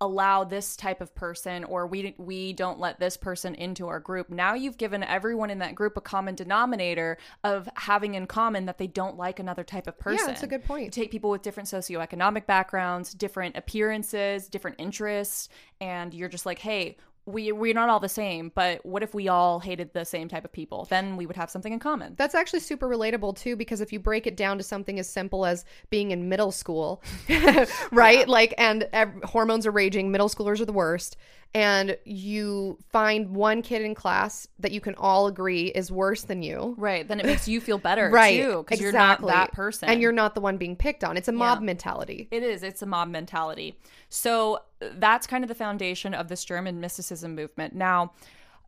allow 0.00 0.44
this 0.44 0.76
type 0.76 1.00
of 1.00 1.14
person 1.14 1.64
or 1.64 1.86
we 1.86 2.14
we 2.18 2.52
don't 2.52 2.80
let 2.80 2.98
this 2.98 3.16
person 3.16 3.54
into 3.54 3.86
our 3.86 4.00
group 4.00 4.28
now 4.28 4.52
you've 4.52 4.76
given 4.76 5.04
everyone 5.04 5.50
in 5.50 5.60
that 5.60 5.74
group 5.74 5.96
a 5.96 6.00
common 6.00 6.34
denominator 6.34 7.16
of 7.44 7.68
having 7.76 8.14
in 8.14 8.26
common 8.26 8.66
that 8.66 8.76
they 8.76 8.88
don't 8.88 9.16
like 9.16 9.38
another 9.38 9.62
type 9.62 9.86
of 9.86 9.96
person 9.96 10.18
yeah 10.18 10.26
that's 10.26 10.42
a 10.42 10.48
good 10.48 10.64
point. 10.64 10.84
You 10.84 10.90
take 10.90 11.12
people 11.12 11.30
with 11.30 11.42
different 11.42 11.68
socioeconomic 11.68 12.46
backgrounds, 12.46 13.14
different 13.14 13.56
appearances, 13.56 14.48
different 14.48 14.76
interests, 14.80 15.48
and 15.80 16.12
you're 16.12 16.28
just 16.28 16.44
like, 16.44 16.58
hey, 16.58 16.96
we 17.26 17.52
we're 17.52 17.72
not 17.74 17.88
all 17.88 18.00
the 18.00 18.08
same, 18.08 18.52
but 18.54 18.84
what 18.84 19.02
if 19.02 19.14
we 19.14 19.28
all 19.28 19.60
hated 19.60 19.92
the 19.94 20.04
same 20.04 20.28
type 20.28 20.44
of 20.44 20.52
people? 20.52 20.86
Then 20.90 21.16
we 21.16 21.24
would 21.26 21.36
have 21.36 21.50
something 21.50 21.72
in 21.72 21.78
common. 21.78 22.14
That's 22.16 22.34
actually 22.34 22.60
super 22.60 22.86
relatable 22.88 23.36
too, 23.36 23.56
because 23.56 23.80
if 23.80 23.92
you 23.92 23.98
break 23.98 24.26
it 24.26 24.36
down 24.36 24.58
to 24.58 24.64
something 24.64 24.98
as 24.98 25.08
simple 25.08 25.46
as 25.46 25.64
being 25.90 26.10
in 26.10 26.28
middle 26.28 26.52
school, 26.52 27.02
right? 27.92 28.28
Like, 28.28 28.54
and 28.58 28.88
hormones 29.24 29.66
are 29.66 29.70
raging, 29.70 30.10
middle 30.10 30.28
schoolers 30.28 30.60
are 30.60 30.64
the 30.66 30.72
worst. 30.72 31.16
And 31.56 31.96
you 32.04 32.78
find 32.90 33.30
one 33.36 33.62
kid 33.62 33.82
in 33.82 33.94
class 33.94 34.48
that 34.58 34.72
you 34.72 34.80
can 34.80 34.96
all 34.96 35.28
agree 35.28 35.66
is 35.66 35.92
worse 35.92 36.22
than 36.24 36.42
you. 36.42 36.74
Right. 36.76 37.06
Then 37.06 37.20
it 37.20 37.26
makes 37.26 37.46
you 37.46 37.60
feel 37.60 37.78
better 37.78 38.10
Right. 38.12 38.42
too, 38.42 38.64
because 38.64 38.80
you're 38.80 38.90
not 38.90 39.24
that 39.24 39.52
person. 39.52 39.88
And 39.88 40.02
you're 40.02 40.10
not 40.10 40.34
the 40.34 40.40
one 40.40 40.56
being 40.56 40.74
picked 40.74 41.04
on. 41.04 41.16
It's 41.16 41.28
a 41.28 41.32
mob 41.32 41.60
Yeah. 41.60 41.66
mentality. 41.66 42.26
It 42.32 42.42
is. 42.42 42.64
It's 42.64 42.82
a 42.82 42.86
mob 42.86 43.06
mentality. 43.08 43.78
So 44.08 44.62
that's 44.94 45.26
kind 45.26 45.44
of 45.44 45.48
the 45.48 45.54
foundation 45.54 46.14
of 46.14 46.28
this 46.28 46.44
German 46.44 46.80
mysticism 46.80 47.34
movement. 47.34 47.74
Now, 47.74 48.12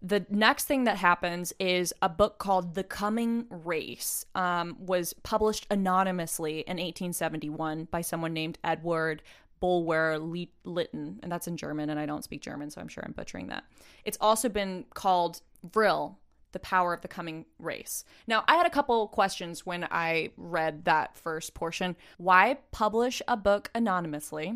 the 0.03 0.27
next 0.29 0.67
thing 0.67 0.85
that 0.85 0.99
happens 0.99 1.53
is 1.59 1.93
a 2.03 2.09
book 2.09 2.39
called 2.39 2.75
The 2.75 2.85
Coming 2.85 3.47
Race 3.51 4.27
um, 4.35 4.77
was 4.79 5.13
published 5.23 5.67
anonymously 5.71 6.61
in 6.61 6.77
1871 6.77 7.89
by 7.91 8.03
someone 8.03 8.33
named 8.33 8.59
Edward 8.63 9.23
Bulwer 9.61 10.19
Lytton, 10.65 11.21
and 11.23 11.33
that's 11.33 11.49
in 11.49 11.57
German, 11.57 11.89
and 11.89 11.99
I 11.99 12.07
don't 12.07 12.23
speak 12.23 12.43
German, 12.43 12.71
so 12.71 12.81
I'm 12.81 12.89
sure 12.89 13.03
I'm 13.07 13.13
butchering 13.13 13.47
that. 13.49 13.65
It's 14.05 14.19
also 14.21 14.49
been 14.51 14.85
called 14.93 15.41
Vril, 15.65 16.19
the 16.53 16.59
power 16.61 16.93
of 16.93 17.01
the 17.01 17.09
coming 17.09 17.47
race. 17.59 18.05
Now, 18.27 18.45
I 18.47 18.57
had 18.57 18.67
a 18.67 18.71
couple 18.71 19.09
questions 19.09 19.65
when 19.65 19.89
I 19.91 20.31
read 20.37 20.85
that 20.85 21.17
first 21.17 21.55
portion. 21.55 21.97
Why 22.19 22.59
publish 22.71 23.23
a 23.27 23.37
book 23.37 23.71
anonymously? 23.75 24.55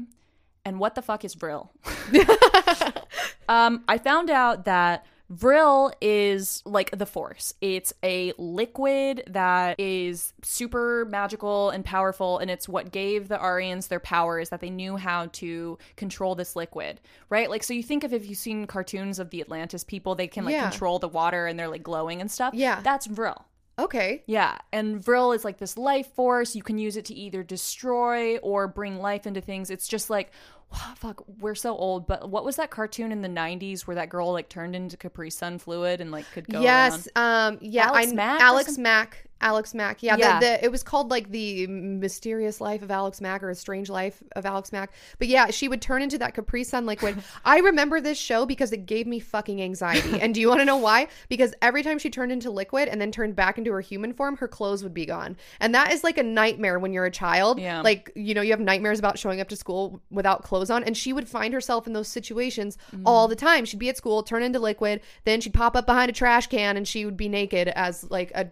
And 0.64 0.78
what 0.78 0.94
the 0.94 1.02
fuck 1.02 1.24
is 1.24 1.34
Vril? 1.34 1.72
um, 3.48 3.82
I 3.88 3.98
found 3.98 4.30
out 4.30 4.64
that 4.66 5.04
Vril 5.30 5.92
is 6.00 6.60
like 6.66 6.90
the 6.96 7.06
Force. 7.06 7.54
It's 7.60 7.92
a 8.02 8.32
liquid 8.36 9.22
that 9.28 9.78
is 9.78 10.32
super 10.42 11.06
magical 11.08 11.70
and 11.70 11.84
powerful, 11.84 12.38
and 12.38 12.50
it's 12.50 12.68
what 12.68 12.90
gave 12.90 13.28
the 13.28 13.38
Aryans 13.38 13.86
their 13.86 14.00
power 14.00 14.40
is 14.40 14.48
that 14.48 14.60
they 14.60 14.70
knew 14.70 14.96
how 14.96 15.26
to 15.34 15.78
control 15.96 16.34
this 16.34 16.56
liquid, 16.56 17.00
right? 17.28 17.48
Like, 17.48 17.62
so 17.62 17.72
you 17.72 17.82
think 17.84 18.02
of 18.02 18.12
if 18.12 18.28
you've 18.28 18.38
seen 18.38 18.66
cartoons 18.66 19.20
of 19.20 19.30
the 19.30 19.40
Atlantis 19.40 19.84
people, 19.84 20.16
they 20.16 20.26
can 20.26 20.44
like 20.44 20.52
Yeah. 20.54 20.68
control 20.68 20.98
the 20.98 21.08
water 21.08 21.46
and 21.46 21.56
they're 21.56 21.68
like 21.68 21.84
glowing 21.84 22.20
and 22.20 22.28
stuff. 22.30 22.52
Yeah. 22.52 22.80
That's 22.82 23.06
Vril. 23.06 23.44
Okay. 23.80 24.22
Yeah, 24.26 24.58
and 24.72 25.02
Vril 25.02 25.32
is 25.32 25.44
like 25.44 25.56
this 25.56 25.78
life 25.78 26.06
force. 26.14 26.54
You 26.54 26.62
can 26.62 26.78
use 26.78 26.96
it 26.96 27.06
to 27.06 27.14
either 27.14 27.42
destroy 27.42 28.36
or 28.38 28.68
bring 28.68 28.98
life 28.98 29.26
into 29.26 29.40
things. 29.40 29.70
It's 29.70 29.88
just 29.88 30.10
like, 30.10 30.32
fuck, 30.70 31.24
we're 31.40 31.54
so 31.54 31.76
old. 31.76 32.06
But 32.06 32.30
what 32.30 32.44
was 32.44 32.56
that 32.56 32.70
cartoon 32.70 33.12
in 33.12 33.22
the 33.22 33.28
'90s 33.28 33.82
where 33.82 33.96
that 33.96 34.08
girl 34.08 34.32
like 34.32 34.48
turned 34.48 34.76
into 34.76 34.96
Capri 34.96 35.30
Sun 35.30 35.58
fluid 35.58 36.00
and 36.00 36.10
like 36.10 36.30
could 36.32 36.48
go? 36.48 36.60
yes. 36.60 37.08
around? 37.16 37.54
Um. 37.54 37.58
Yeah. 37.60 37.86
Alex 37.88 38.12
I, 38.12 38.14
Mack 38.14 38.40
Alex? 38.40 38.78
Mack. 38.78 39.30
Alex 39.40 39.74
Mack. 39.74 40.02
Yeah. 40.02 40.16
Yeah. 40.16 40.38
The, 40.38 40.46
the, 40.46 40.64
it 40.64 40.70
was 40.70 40.82
called 40.82 41.10
like 41.10 41.30
the 41.30 41.66
mysterious 41.66 42.60
life 42.60 42.82
of 42.82 42.90
Alex 42.90 43.20
Mack 43.20 43.42
or 43.42 43.50
a 43.50 43.54
strange 43.54 43.88
life 43.88 44.22
of 44.36 44.44
Alex 44.44 44.72
Mack. 44.72 44.92
But 45.18 45.28
yeah, 45.28 45.50
she 45.50 45.68
would 45.68 45.80
turn 45.80 46.02
into 46.02 46.18
that 46.18 46.34
Capri 46.34 46.64
Sun 46.64 46.86
liquid. 46.86 47.22
I 47.44 47.58
remember 47.60 48.00
this 48.00 48.18
show 48.18 48.44
because 48.44 48.72
it 48.72 48.86
gave 48.86 49.06
me 49.06 49.18
fucking 49.18 49.62
anxiety. 49.62 50.20
and 50.20 50.34
do 50.34 50.40
you 50.40 50.48
want 50.48 50.60
to 50.60 50.64
know 50.64 50.76
why? 50.76 51.08
Because 51.28 51.54
every 51.62 51.82
time 51.82 51.98
she 51.98 52.10
turned 52.10 52.32
into 52.32 52.50
liquid 52.50 52.88
and 52.88 53.00
then 53.00 53.10
turned 53.10 53.34
back 53.34 53.56
into 53.56 53.72
her 53.72 53.80
human 53.80 54.12
form, 54.12 54.36
her 54.36 54.48
clothes 54.48 54.82
would 54.82 54.94
be 54.94 55.06
gone. 55.06 55.36
And 55.58 55.74
that 55.74 55.92
is 55.92 56.04
like 56.04 56.18
a 56.18 56.22
nightmare 56.22 56.78
when 56.78 56.92
you're 56.92 57.06
a 57.06 57.10
child. 57.10 57.58
Yeah. 57.60 57.80
Like, 57.80 58.12
you 58.14 58.34
know, 58.34 58.42
you 58.42 58.50
have 58.50 58.60
nightmares 58.60 58.98
about 58.98 59.18
showing 59.18 59.40
up 59.40 59.48
to 59.48 59.56
school 59.56 60.02
without 60.10 60.42
clothes 60.42 60.59
on. 60.68 60.82
And 60.82 60.96
she 60.96 61.12
would 61.12 61.28
find 61.28 61.54
herself 61.54 61.86
in 61.86 61.92
those 61.92 62.08
situations 62.08 62.76
Mm. 62.94 63.02
all 63.06 63.28
the 63.28 63.36
time. 63.36 63.64
She'd 63.64 63.78
be 63.78 63.88
at 63.88 63.96
school, 63.96 64.24
turn 64.24 64.42
into 64.42 64.58
liquid, 64.58 65.00
then 65.24 65.40
she'd 65.40 65.54
pop 65.54 65.76
up 65.76 65.86
behind 65.86 66.10
a 66.10 66.12
trash 66.12 66.48
can 66.48 66.76
and 66.76 66.88
she 66.88 67.04
would 67.04 67.16
be 67.16 67.28
naked 67.28 67.68
as 67.68 68.10
like 68.10 68.32
a 68.34 68.48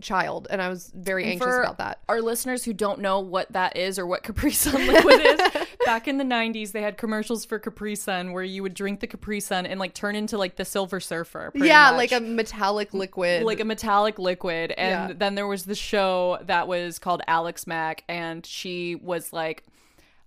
child. 0.00 0.46
And 0.50 0.62
I 0.62 0.68
was 0.70 0.90
very 0.94 1.24
anxious 1.26 1.44
For 1.46 1.62
about 1.62 1.76
that. 1.78 2.00
Our 2.08 2.22
listeners 2.22 2.64
who 2.64 2.72
don't 2.72 3.00
know 3.00 3.20
what 3.20 3.52
that 3.52 3.76
is 3.76 3.98
or 3.98 4.06
what 4.06 4.22
Capri 4.22 4.50
Sun 4.52 4.86
liquid 4.86 5.20
is, 5.20 5.40
back 5.84 6.08
in 6.08 6.16
the 6.16 6.24
90s, 6.24 6.72
they 6.72 6.80
had 6.80 6.96
commercials 6.96 7.44
for 7.44 7.58
Capri 7.58 7.94
Sun 7.94 8.32
where 8.32 8.42
you 8.42 8.62
would 8.62 8.72
drink 8.72 9.00
the 9.00 9.06
Capri 9.06 9.40
Sun 9.40 9.66
and 9.66 9.78
like 9.78 9.92
turn 9.92 10.16
into 10.16 10.38
like 10.38 10.56
the 10.56 10.64
Silver 10.64 11.00
Surfer. 11.00 11.52
Yeah, 11.54 11.90
much. 11.90 11.96
like 11.98 12.12
a 12.12 12.20
metallic 12.20 12.94
liquid. 12.94 13.42
like 13.42 13.60
a 13.60 13.64
metallic 13.66 14.18
liquid 14.18 14.72
and 14.72 15.10
Yeah. 15.10 15.16
then 15.18 15.34
there 15.34 15.46
was 15.46 15.64
the 15.64 15.74
show 15.74 16.38
that 16.46 16.66
was 16.66 16.98
called 16.98 17.20
alex 17.28 17.66
mack 17.66 18.02
and 18.08 18.44
she 18.46 18.94
was 18.94 19.32
like 19.34 19.64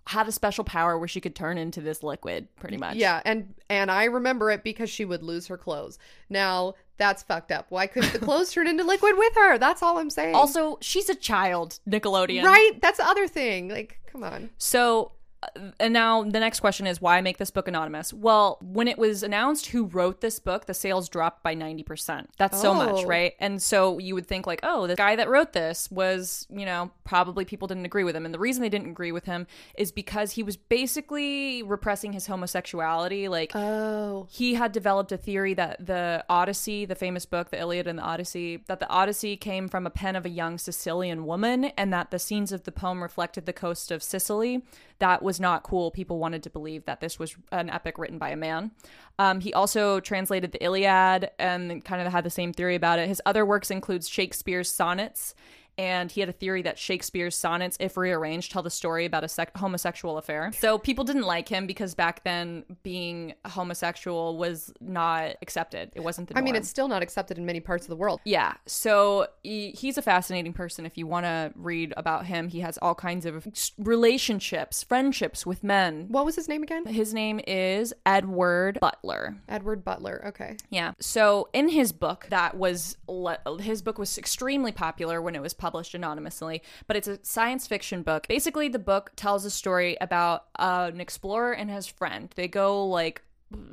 had 0.05 0.27
a 0.27 0.31
special 0.31 0.63
power 0.63 0.97
where 0.97 1.07
she 1.07 1.21
could 1.21 1.35
turn 1.35 1.57
into 1.57 1.79
this 1.81 2.03
liquid 2.03 2.47
pretty 2.59 2.77
much 2.77 2.95
Yeah, 2.97 3.21
and 3.25 3.53
and 3.69 3.89
I 3.89 4.05
remember 4.05 4.51
it 4.51 4.63
because 4.63 4.89
she 4.89 5.05
would 5.05 5.23
lose 5.23 5.47
her 5.47 5.57
clothes. 5.57 5.97
Now 6.29 6.75
that's 6.97 7.23
fucked 7.23 7.51
up. 7.51 7.67
Why 7.69 7.87
couldn't 7.87 8.13
the 8.13 8.19
clothes 8.25 8.51
turn 8.51 8.67
into 8.67 8.83
liquid 8.83 9.15
with 9.17 9.33
her? 9.35 9.57
That's 9.57 9.81
all 9.81 9.97
I'm 9.97 10.09
saying. 10.09 10.35
also 10.35 10.77
she's 10.81 11.09
a 11.09 11.15
child 11.15 11.79
nickelodeon 11.87 12.43
right? 12.43 12.71
That's 12.81 12.97
the 12.97 13.07
other 13.07 13.27
thing. 13.27 13.69
Like, 13.69 13.99
come 14.11 14.23
on. 14.23 14.49
So, 14.57 15.13
and 15.79 15.93
now 15.93 16.23
the 16.23 16.39
next 16.39 16.59
question 16.59 16.87
is 16.87 17.01
why 17.01 17.21
make 17.21 17.37
this 17.37 17.51
book 17.51 17.67
anonymous? 17.67 18.13
Well, 18.13 18.57
when 18.61 18.87
it 18.87 18.97
was 18.97 19.23
announced 19.23 19.67
who 19.67 19.85
wrote 19.85 20.21
this 20.21 20.39
book, 20.39 20.65
the 20.65 20.73
sales 20.73 21.09
dropped 21.09 21.43
by 21.43 21.55
90%. 21.55 22.27
That's 22.37 22.59
so 22.61 22.73
much, 22.73 23.03
Oh. 23.03 23.05
right? 23.05 23.33
And 23.39 23.61
so 23.61 23.97
you 23.99 24.15
would 24.15 24.27
think, 24.27 24.47
like, 24.47 24.59
oh, 24.63 24.87
the 24.87 24.95
guy 24.95 25.15
that 25.15 25.29
wrote 25.29 25.53
this 25.53 25.89
was, 25.91 26.47
you 26.49 26.65
know, 26.65 26.91
probably 27.03 27.45
people 27.45 27.67
didn't 27.67 27.85
agree 27.85 28.03
with 28.03 28.15
him. 28.15 28.25
And 28.25 28.33
the 28.33 28.39
reason 28.39 28.61
they 28.61 28.69
didn't 28.69 28.89
agree 28.89 29.11
with 29.11 29.25
him 29.25 29.47
is 29.75 29.91
because 29.91 30.31
he 30.31 30.43
was 30.43 30.57
basically 30.57 31.63
repressing 31.63 32.13
his 32.13 32.27
homosexuality. 32.27 33.27
Like, 33.27 33.51
Oh. 33.55 34.27
he 34.29 34.53
had 34.55 34.71
developed 34.71 35.11
a 35.11 35.17
theory 35.17 35.53
that 35.55 35.85
the 35.85 36.23
Odyssey, 36.29 36.85
the 36.85 36.95
famous 36.95 37.25
book, 37.25 37.49
the 37.49 37.59
Iliad 37.59 37.87
and 37.87 37.99
the 37.99 38.03
Odyssey, 38.03 38.63
that 38.67 38.79
the 38.79 38.89
Odyssey 38.89 39.37
came 39.37 39.67
from 39.67 39.85
a 39.85 39.89
pen 39.89 40.15
of 40.15 40.25
a 40.25 40.29
young 40.29 40.57
Sicilian 40.57 41.25
woman 41.25 41.65
and 41.77 41.91
that 41.93 42.11
the 42.11 42.19
scenes 42.19 42.51
of 42.51 42.63
the 42.63 42.71
poem 42.71 43.01
reflected 43.01 43.45
the 43.45 43.53
coast 43.53 43.91
of 43.91 44.03
Sicily. 44.03 44.63
That 44.99 45.21
was 45.23 45.32
not 45.39 45.63
cool. 45.63 45.91
People 45.91 46.19
wanted 46.19 46.43
to 46.43 46.49
believe 46.49 46.85
that 46.85 46.99
this 46.99 47.19
was 47.19 47.35
an 47.51 47.69
epic 47.69 47.97
written 47.97 48.17
by 48.17 48.29
a 48.29 48.35
man. 48.35 48.71
Um, 49.19 49.39
he 49.39 49.53
also 49.53 49.99
translated 49.99 50.51
the 50.51 50.63
Iliad 50.63 51.31
and 51.39 51.83
kind 51.83 52.01
of 52.01 52.11
had 52.11 52.23
the 52.23 52.29
same 52.29 52.53
theory 52.53 52.75
about 52.75 52.99
it. 52.99 53.07
His 53.07 53.21
other 53.25 53.45
works 53.45 53.71
includes 53.71 54.07
Shakespeare's 54.07 54.69
sonnets 54.69 55.35
and 55.77 56.11
he 56.11 56.19
had 56.19 56.29
a 56.29 56.33
theory 56.33 56.61
that 56.63 56.77
Shakespeare's 56.77 57.35
sonnets, 57.35 57.77
if 57.79 57.97
rearranged, 57.97 58.51
tell 58.51 58.63
the 58.63 58.69
story 58.69 59.05
about 59.05 59.23
a 59.23 59.27
sec- 59.27 59.55
homosexual 59.57 60.17
affair. 60.17 60.51
So 60.57 60.77
people 60.77 61.03
didn't 61.03 61.23
like 61.23 61.49
him 61.49 61.67
because 61.67 61.95
back 61.95 62.23
then 62.23 62.63
being 62.83 63.33
homosexual 63.45 64.37
was 64.37 64.73
not 64.79 65.35
accepted. 65.41 65.91
It 65.95 66.01
wasn't 66.01 66.29
the 66.29 66.37
I 66.37 66.41
mean, 66.41 66.55
it's 66.55 66.69
still 66.69 66.87
not 66.87 67.01
accepted 67.01 67.37
in 67.37 67.45
many 67.45 67.59
parts 67.59 67.85
of 67.85 67.89
the 67.89 67.95
world. 67.95 68.19
yeah. 68.25 68.53
So 68.65 69.27
he, 69.43 69.71
he's 69.71 69.97
a 69.97 70.01
fascinating 70.01 70.53
person. 70.53 70.85
If 70.85 70.97
you 70.97 71.07
want 71.07 71.25
to 71.25 71.51
read 71.55 71.93
about 71.97 72.25
him, 72.25 72.47
he 72.49 72.59
has 72.61 72.77
all 72.79 72.95
kinds 72.95 73.25
of 73.25 73.47
relationships, 73.77 74.83
friendships 74.83 75.45
with 75.45 75.63
men. 75.63 76.07
What 76.09 76.25
was 76.25 76.35
his 76.35 76.47
name 76.49 76.63
again? 76.63 76.85
His 76.85 77.13
name 77.13 77.39
is 77.47 77.93
Edward 78.05 78.79
Butler. 78.81 79.37
Edward 79.47 79.83
Butler. 79.83 80.21
Okay. 80.27 80.57
Yeah. 80.69 80.93
So 80.99 81.49
in 81.53 81.69
his 81.69 81.91
book, 81.91 82.27
that 82.29 82.55
was 82.57 82.97
le- 83.07 83.39
his 83.61 83.81
book 83.81 83.97
was 83.97 84.17
extremely 84.17 84.71
popular 84.71 85.21
when 85.21 85.35
it 85.35 85.41
was 85.41 85.53
published 85.63 85.95
anonymously, 85.95 86.61
but 86.87 86.97
it's 86.97 87.07
a 87.07 87.17
science 87.23 87.67
fiction 87.67 88.03
book. 88.03 88.27
Basically, 88.27 88.67
the 88.67 88.79
book 88.79 89.13
tells 89.15 89.45
a 89.45 89.49
story 89.49 89.95
about 90.01 90.43
uh, 90.59 90.91
an 90.93 90.99
explorer 90.99 91.53
and 91.53 91.71
his 91.71 91.87
friend. 91.87 92.29
They 92.35 92.49
go 92.49 92.85
like 92.85 93.21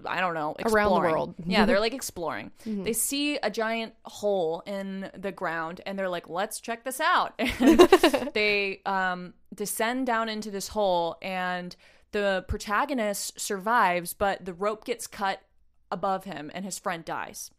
I 0.07 0.21
don't 0.21 0.35
know, 0.35 0.55
Around 0.65 0.91
the 0.95 1.01
world. 1.01 1.35
yeah, 1.47 1.65
they're 1.65 1.81
like 1.87 1.95
exploring. 1.95 2.53
They 2.65 2.93
see 2.93 3.39
a 3.43 3.51
giant 3.51 3.95
hole 4.05 4.63
in 4.67 5.11
the 5.17 5.33
ground 5.33 5.81
and 5.85 5.99
they're 5.99 6.09
like, 6.09 6.29
"Let's 6.29 6.61
check 6.61 6.85
this 6.85 7.01
out." 7.01 7.33
And 7.61 7.81
they 8.35 8.83
um, 8.87 9.35
descend 9.53 10.07
down 10.07 10.29
into 10.29 10.51
this 10.53 10.69
hole 10.69 11.17
and 11.23 11.75
the 12.13 12.45
protagonist 12.47 13.41
survives, 13.41 14.13
but 14.15 14.45
the 14.45 14.55
rope 14.55 14.85
gets 14.85 15.07
cut 15.09 15.41
above 15.91 16.23
him 16.25 16.51
and 16.55 16.65
his 16.65 16.79
friend 16.79 17.05
dies. 17.05 17.51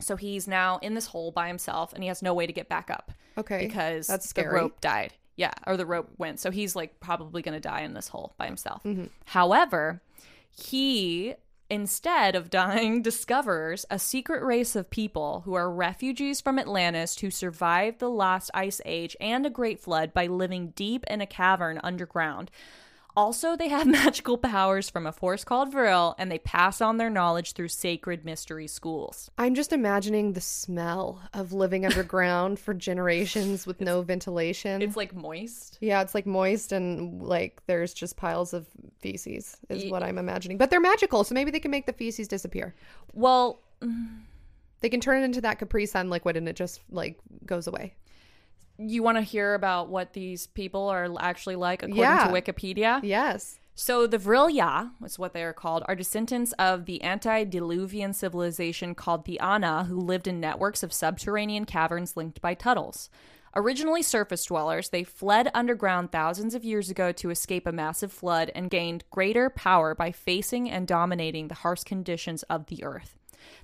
So 0.00 0.16
he's 0.16 0.46
now 0.46 0.78
in 0.78 0.94
this 0.94 1.06
hole 1.06 1.32
by 1.32 1.48
himself 1.48 1.92
and 1.92 2.02
he 2.02 2.08
has 2.08 2.22
no 2.22 2.32
way 2.32 2.46
to 2.46 2.52
get 2.52 2.68
back 2.68 2.88
up 2.90 3.10
Okay. 3.38 3.66
because 3.66 4.06
That's 4.06 4.28
scary. 4.28 4.48
the 4.48 4.54
rope 4.54 4.80
died. 4.80 5.14
Yeah, 5.36 5.52
or 5.66 5.76
the 5.76 5.86
rope 5.86 6.10
went. 6.18 6.40
So 6.40 6.50
he's 6.50 6.74
like 6.74 6.98
probably 6.98 7.42
going 7.42 7.54
to 7.54 7.60
die 7.60 7.82
in 7.82 7.94
this 7.94 8.08
hole 8.08 8.34
by 8.36 8.46
himself. 8.46 8.82
Mm-hmm. 8.82 9.04
However, 9.26 10.02
he 10.50 11.34
instead 11.70 12.34
of 12.34 12.50
dying 12.50 13.02
discovers 13.02 13.86
a 13.90 13.98
secret 13.98 14.42
race 14.42 14.74
of 14.74 14.90
people 14.90 15.42
who 15.44 15.54
are 15.54 15.70
refugees 15.70 16.40
from 16.40 16.58
Atlantis 16.58 17.18
who 17.18 17.30
survived 17.30 17.98
the 17.98 18.10
last 18.10 18.50
ice 18.54 18.80
age 18.84 19.16
and 19.20 19.46
a 19.46 19.50
great 19.50 19.78
flood 19.78 20.12
by 20.12 20.26
living 20.26 20.72
deep 20.74 21.04
in 21.08 21.20
a 21.20 21.26
cavern 21.26 21.78
underground. 21.84 22.50
Also, 23.18 23.56
they 23.56 23.68
have 23.68 23.86
magical 24.04 24.38
powers 24.38 24.88
from 24.88 25.04
a 25.06 25.10
force 25.12 25.42
called 25.42 25.72
Vril, 25.72 26.14
and 26.18 26.30
they 26.30 26.38
pass 26.38 26.80
on 26.80 26.98
their 26.98 27.10
knowledge 27.10 27.52
through 27.52 27.66
sacred 27.66 28.24
mystery 28.24 28.68
schools. 28.68 29.28
I'm 29.36 29.56
just 29.56 29.72
imagining 29.72 30.34
the 30.34 30.40
smell 30.40 31.20
of 31.34 31.52
living 31.52 31.84
underground 31.84 32.60
for 32.60 32.74
generations 32.74 33.66
with 33.66 33.80
no 33.90 34.02
ventilation. 34.02 34.82
It's 34.82 34.96
like 34.96 35.14
moist. 35.16 35.78
yeah, 35.80 36.00
it's 36.00 36.14
like 36.14 36.26
moist 36.26 36.70
and 36.70 37.20
like 37.20 37.60
there's 37.66 37.92
just 37.92 38.16
piles 38.16 38.54
of 38.54 38.68
feces, 39.00 39.56
is 39.68 39.90
what 39.90 40.04
I'm 40.04 40.16
imagining. 40.18 40.56
But 40.56 40.70
they're 40.70 40.78
magical, 40.80 41.24
so 41.24 41.34
maybe 41.34 41.50
they 41.50 41.60
can 41.60 41.72
make 41.72 41.86
the 41.86 41.92
feces 41.92 42.28
disappear. 42.28 42.74
Well, 43.12 43.60
They 44.80 44.88
can 44.88 45.00
turn 45.00 45.20
it 45.22 45.24
into 45.24 45.40
that 45.40 45.58
Capri 45.58 45.86
Sun 45.86 46.08
liquid 46.08 46.36
and 46.36 46.48
it 46.48 46.54
just 46.54 46.80
like 46.88 47.18
goes 47.44 47.66
away. 47.66 47.94
You 48.78 49.02
want 49.02 49.18
to 49.18 49.22
hear 49.22 49.54
about 49.54 49.88
what 49.88 50.12
these 50.12 50.46
people 50.46 50.88
are 50.88 51.08
actually 51.20 51.56
like 51.56 51.82
according 51.82 52.02
Yeah. 52.02 52.28
to 52.28 52.32
Wikipedia? 52.32 53.00
Yes. 53.02 53.58
So 53.74 54.06
the 54.08 54.18
Vrilya, 54.18 54.90
is 55.04 55.18
what 55.20 55.34
they 55.34 55.44
are 55.44 55.52
called, 55.52 55.84
are 55.86 55.94
descendants 55.94 56.52
of 56.58 56.86
the 56.86 57.02
antediluvian 57.04 58.12
civilization 58.12 58.94
called 58.94 59.24
the 59.24 59.38
Ana, 59.38 59.84
who 59.84 60.00
lived 60.00 60.26
in 60.26 60.40
networks 60.40 60.82
of 60.82 60.92
subterranean 60.92 61.64
caverns 61.64 62.16
linked 62.16 62.40
by 62.40 62.54
tunnels. 62.54 63.08
Originally 63.54 64.02
surface 64.02 64.44
dwellers, 64.44 64.90
they 64.90 65.04
fled 65.04 65.50
underground 65.54 66.12
thousands 66.12 66.54
of 66.54 66.64
years 66.64 66.90
ago 66.90 67.12
to 67.12 67.30
escape 67.30 67.66
a 67.66 67.72
massive 67.72 68.12
flood 68.12 68.50
and 68.54 68.70
gained 68.70 69.04
greater 69.10 69.48
power 69.48 69.94
by 69.94 70.12
facing 70.12 70.70
and 70.70 70.86
dominating 70.86 71.48
the 71.48 71.54
harsh 71.54 71.82
conditions 71.84 72.42
of 72.44 72.66
the 72.66 72.84
earth. 72.84 73.17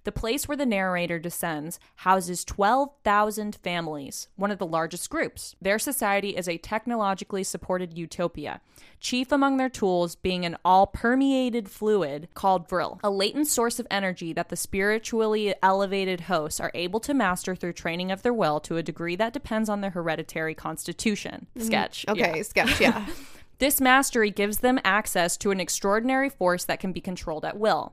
The 0.05 0.13
place 0.13 0.47
where 0.47 0.57
the 0.57 0.67
narrator 0.67 1.19
descends 1.19 1.79
houses 1.97 2.45
12,000 2.45 3.57
families, 3.57 4.29
one 4.37 4.51
of 4.51 4.59
the 4.59 4.67
largest 4.67 5.09
groups. 5.11 5.57
Their 5.61 5.79
society 5.79 6.37
is 6.37 6.49
a 6.49 6.59
technologically 6.59 7.45
supported 7.45 7.97
utopia, 7.97 8.61
chief 9.01 9.33
among 9.33 9.57
their 9.57 9.69
tools 9.69 10.17
being 10.17 10.45
an 10.45 10.57
all 10.65 10.87
permeated 10.87 11.71
fluid 11.71 12.29
called 12.35 12.69
Vril, 12.69 13.01
a 13.03 13.11
latent 13.11 13.49
source 13.49 13.79
of 13.79 13.87
energy 13.91 14.33
that 14.33 14.49
the 14.49 14.57
spiritually 14.57 15.55
elevated 15.63 16.23
hosts 16.23 16.61
are 16.61 16.73
able 16.75 17.01
to 17.01 17.15
master 17.15 17.55
through 17.55 17.73
training 17.73 18.11
of 18.11 18.23
their 18.23 18.33
will 18.33 18.61
to 18.61 18.77
a 18.77 18.83
degree 18.83 19.17
that 19.17 19.33
depends 19.33 19.69
on 19.69 19.81
their 19.81 19.91
hereditary 19.91 20.55
constitution. 20.55 21.47
Sketch. 21.59 22.05
Okay, 22.09 22.37
yeah. 22.37 22.43
sketch, 22.43 22.81
yeah. 22.81 23.07
This 23.59 23.81
mastery 23.81 24.31
gives 24.31 24.59
them 24.59 24.81
access 24.85 25.37
to 25.39 25.51
an 25.51 25.61
extraordinary 25.61 26.29
force 26.29 26.65
that 26.65 26.81
can 26.81 26.93
be 26.93 27.01
controlled 27.01 27.45
at 27.45 27.59
will. 27.59 27.93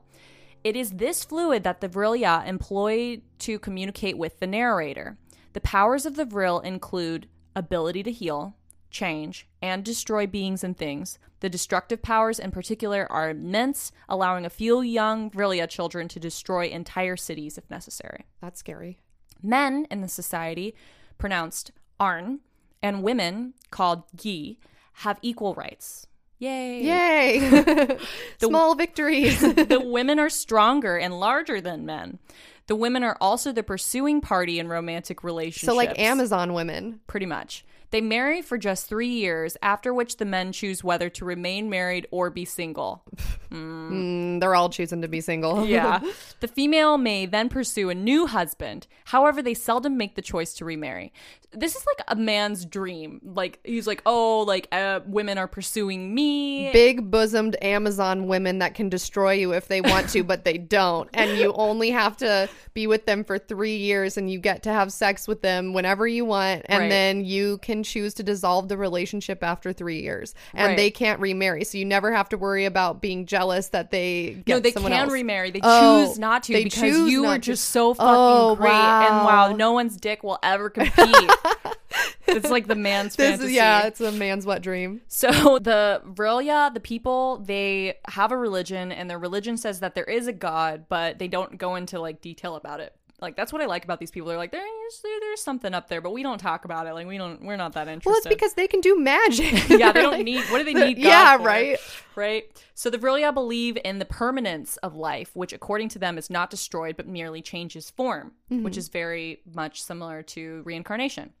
It 0.64 0.76
is 0.76 0.92
this 0.92 1.24
fluid 1.24 1.64
that 1.64 1.80
the 1.80 1.88
Vrilya 1.88 2.46
employ 2.46 3.22
to 3.40 3.58
communicate 3.58 4.16
with 4.16 4.38
the 4.38 4.46
narrator. 4.46 5.18
The 5.54 5.60
powers 5.60 6.06
of 6.06 6.14
the 6.14 6.24
Vril 6.24 6.60
include 6.60 7.28
ability 7.56 8.04
to 8.04 8.12
heal, 8.12 8.54
change, 8.90 9.48
and 9.60 9.84
destroy 9.84 10.26
beings 10.26 10.62
and 10.62 10.76
things. 10.76 11.18
The 11.40 11.50
destructive 11.50 12.00
powers 12.00 12.38
in 12.38 12.52
particular 12.52 13.10
are 13.10 13.30
immense, 13.30 13.90
allowing 14.08 14.44
a 14.44 14.50
few 14.50 14.80
young 14.80 15.30
Vrilya 15.30 15.68
children 15.68 16.06
to 16.08 16.20
destroy 16.20 16.68
entire 16.68 17.16
cities 17.16 17.58
if 17.58 17.68
necessary. 17.68 18.26
That's 18.40 18.60
scary. 18.60 19.00
Men 19.42 19.86
in 19.90 20.00
the 20.00 20.08
society, 20.08 20.76
pronounced 21.18 21.72
Arn, 21.98 22.38
and 22.80 23.02
women, 23.02 23.54
called 23.70 24.04
Gy, 24.14 24.60
have 24.94 25.18
equal 25.22 25.54
rights. 25.54 26.06
Yay! 26.42 26.82
Yay! 26.82 27.98
Small 28.42 28.74
victories. 28.74 29.40
the 29.40 29.80
women 29.86 30.18
are 30.18 30.28
stronger 30.28 30.96
and 30.98 31.20
larger 31.20 31.60
than 31.60 31.86
men. 31.86 32.18
The 32.66 32.74
women 32.74 33.04
are 33.04 33.16
also 33.20 33.52
the 33.52 33.62
pursuing 33.62 34.20
party 34.20 34.58
in 34.58 34.66
romantic 34.66 35.22
relationships. 35.22 35.66
so, 35.66 35.76
like 35.76 35.96
Amazon 36.00 36.52
women. 36.52 36.98
pretty 37.06 37.26
much. 37.26 37.64
They 37.92 38.00
marry 38.00 38.42
for 38.42 38.58
just 38.58 38.88
three 38.88 39.08
years, 39.08 39.56
after 39.62 39.94
which 39.94 40.16
the 40.16 40.24
men 40.24 40.50
choose 40.52 40.82
whether 40.82 41.08
to 41.10 41.24
remain 41.24 41.70
married 41.70 42.06
or 42.10 42.30
be 42.30 42.44
single. 42.44 43.04
Mm, 43.50 44.40
they're 44.40 44.54
all 44.54 44.70
choosing 44.70 45.02
to 45.02 45.08
be 45.08 45.20
single. 45.20 45.66
Yeah. 45.72 46.00
the 46.40 46.48
female 46.48 46.98
may 46.98 47.24
then 47.26 47.48
pursue 47.48 47.88
a 47.90 47.94
new 47.94 48.26
husband. 48.26 48.86
However, 49.04 49.40
they 49.42 49.54
seldom 49.54 49.96
make 49.96 50.16
the 50.16 50.22
choice 50.22 50.54
to 50.54 50.64
remarry. 50.64 51.12
This 51.54 51.76
is 51.76 51.84
like 51.86 52.04
a 52.08 52.16
man's 52.16 52.64
dream. 52.64 53.20
Like, 53.22 53.58
he's 53.62 53.86
like, 53.86 54.00
oh, 54.06 54.40
like, 54.40 54.68
uh, 54.72 55.00
women 55.06 55.36
are 55.36 55.46
pursuing 55.48 56.14
me. 56.14 56.72
Big 56.72 57.10
bosomed 57.10 57.56
Amazon 57.62 58.26
women 58.26 58.58
that 58.60 58.74
can 58.74 58.88
destroy 58.88 59.32
you 59.32 59.52
if 59.52 59.68
they 59.68 59.82
want 59.82 60.08
to, 60.10 60.24
but 60.24 60.44
they 60.44 60.56
don't. 60.56 61.10
And 61.12 61.38
you 61.38 61.52
only 61.56 61.90
have 61.90 62.16
to 62.18 62.48
be 62.72 62.86
with 62.86 63.04
them 63.04 63.22
for 63.22 63.38
three 63.38 63.76
years 63.76 64.16
and 64.16 64.30
you 64.30 64.38
get 64.38 64.62
to 64.62 64.72
have 64.72 64.92
sex 64.92 65.28
with 65.28 65.42
them 65.42 65.74
whenever 65.74 66.06
you 66.06 66.24
want. 66.24 66.62
And 66.66 66.80
Right. 66.82 66.88
then 66.88 67.24
you 67.24 67.58
can 67.58 67.81
choose 67.84 68.14
to 68.14 68.22
dissolve 68.22 68.68
the 68.68 68.76
relationship 68.76 69.42
after 69.42 69.72
three 69.72 70.02
years. 70.02 70.34
And 70.54 70.68
Right. 70.68 70.76
they 70.76 70.90
can't 70.90 71.20
remarry. 71.20 71.64
So 71.64 71.78
you 71.78 71.84
never 71.84 72.12
have 72.12 72.28
to 72.30 72.38
worry 72.38 72.64
about 72.64 73.00
being 73.00 73.26
jealous 73.26 73.68
that 73.68 73.90
they 73.90 74.42
get 74.46 74.54
no, 74.54 74.60
they 74.60 74.72
someone 74.72 74.92
can 74.92 75.02
else. 75.04 75.12
remarry. 75.12 75.50
They 75.50 75.60
Oh, 75.62 76.06
choose 76.06 76.18
not 76.18 76.42
to 76.44 76.52
because 76.62 77.10
you 77.10 77.26
are 77.26 77.38
just 77.38 77.68
so 77.70 77.90
oh, 77.90 77.94
fucking 77.94 78.06
Oh, 78.08 78.56
great. 78.56 78.70
And 78.72 79.16
wow. 79.24 79.50
wow, 79.50 79.56
no 79.56 79.72
one's 79.72 79.96
dick 79.96 80.22
will 80.22 80.38
ever 80.42 80.70
compete. 80.70 81.30
it's 82.26 82.50
like 82.50 82.66
the 82.66 82.74
man's 82.74 83.16
This 83.16 83.30
fantasy. 83.30 83.48
is, 83.50 83.52
yeah, 83.56 83.86
it's 83.86 84.00
a 84.00 84.12
man's 84.12 84.46
wet 84.46 84.62
dream. 84.62 85.00
So 85.08 85.58
the 85.58 86.02
Vrilya, 86.06 86.72
the 86.72 86.80
people, 86.80 87.38
they 87.38 87.94
have 88.08 88.32
a 88.32 88.36
religion, 88.36 88.92
and 88.92 89.08
their 89.10 89.18
religion 89.18 89.56
says 89.56 89.80
that 89.80 89.94
there 89.94 90.04
is 90.04 90.26
a 90.26 90.32
god, 90.32 90.86
but 90.88 91.18
they 91.18 91.28
don't 91.28 91.58
go 91.58 91.74
into 91.74 92.00
like 92.00 92.20
detail 92.20 92.56
about 92.56 92.80
it. 92.80 92.94
Like 93.22 93.36
that's 93.36 93.52
what 93.52 93.62
I 93.62 93.66
like 93.66 93.84
about 93.84 94.00
these 94.00 94.10
people. 94.10 94.28
They're 94.28 94.36
like, 94.36 94.50
there's 94.52 95.02
there's 95.20 95.40
something 95.42 95.72
up 95.72 95.88
there, 95.88 96.00
but 96.00 96.12
we 96.12 96.22
don't 96.22 96.38
talk 96.38 96.64
about 96.64 96.86
it. 96.86 96.92
Like 96.92 97.06
we 97.06 97.16
don't, 97.16 97.42
we're 97.44 97.56
not 97.56 97.72
that 97.74 97.88
interested. 97.88 98.10
Well, 98.10 98.16
it's 98.18 98.26
because 98.26 98.54
they 98.54 98.66
can 98.66 98.80
do 98.80 98.98
magic. 98.98 99.52
yeah, 99.70 99.92
they 99.92 100.02
don't 100.02 100.12
like- 100.18 100.24
need. 100.24 100.44
What 100.50 100.58
do 100.58 100.64
they 100.64 100.74
need? 100.74 100.94
God 100.96 101.02
Yeah, 101.04 101.36
for? 101.38 101.42
right. 101.44 101.78
Right. 102.16 102.62
So 102.74 102.90
the 102.90 102.98
Vrilya 102.98 103.32
believe 103.32 103.78
in 103.84 103.98
the 104.00 104.04
permanence 104.04 104.76
of 104.78 104.94
life, 104.96 105.30
which 105.34 105.52
according 105.52 105.88
to 105.90 105.98
them 105.98 106.18
is 106.18 106.28
not 106.28 106.50
destroyed 106.50 106.96
but 106.96 107.06
merely 107.06 107.40
changes 107.40 107.88
form, 107.90 108.32
Mm-hmm. 108.50 108.64
which 108.64 108.76
is 108.76 108.88
very 108.88 109.40
much 109.54 109.82
similar 109.82 110.22
to 110.24 110.62
reincarnation. 110.64 111.32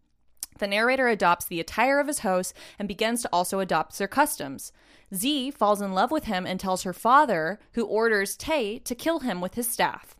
The 0.58 0.66
narrator 0.66 1.08
adopts 1.08 1.46
the 1.46 1.60
attire 1.60 1.98
of 1.98 2.06
his 2.06 2.20
host 2.20 2.54
and 2.78 2.86
begins 2.86 3.22
to 3.22 3.28
also 3.32 3.58
adopt 3.60 3.98
their 3.98 4.06
customs. 4.08 4.70
Zee 5.14 5.50
falls 5.50 5.80
in 5.82 5.92
love 5.92 6.10
with 6.10 6.24
him 6.24 6.46
and 6.46 6.60
tells 6.60 6.82
her 6.84 6.92
father, 6.92 7.58
who 7.72 7.84
orders 7.84 8.36
Tay 8.36 8.78
to 8.80 8.94
kill 8.94 9.20
him 9.20 9.40
with 9.40 9.54
his 9.54 9.66
staff. 9.68 10.14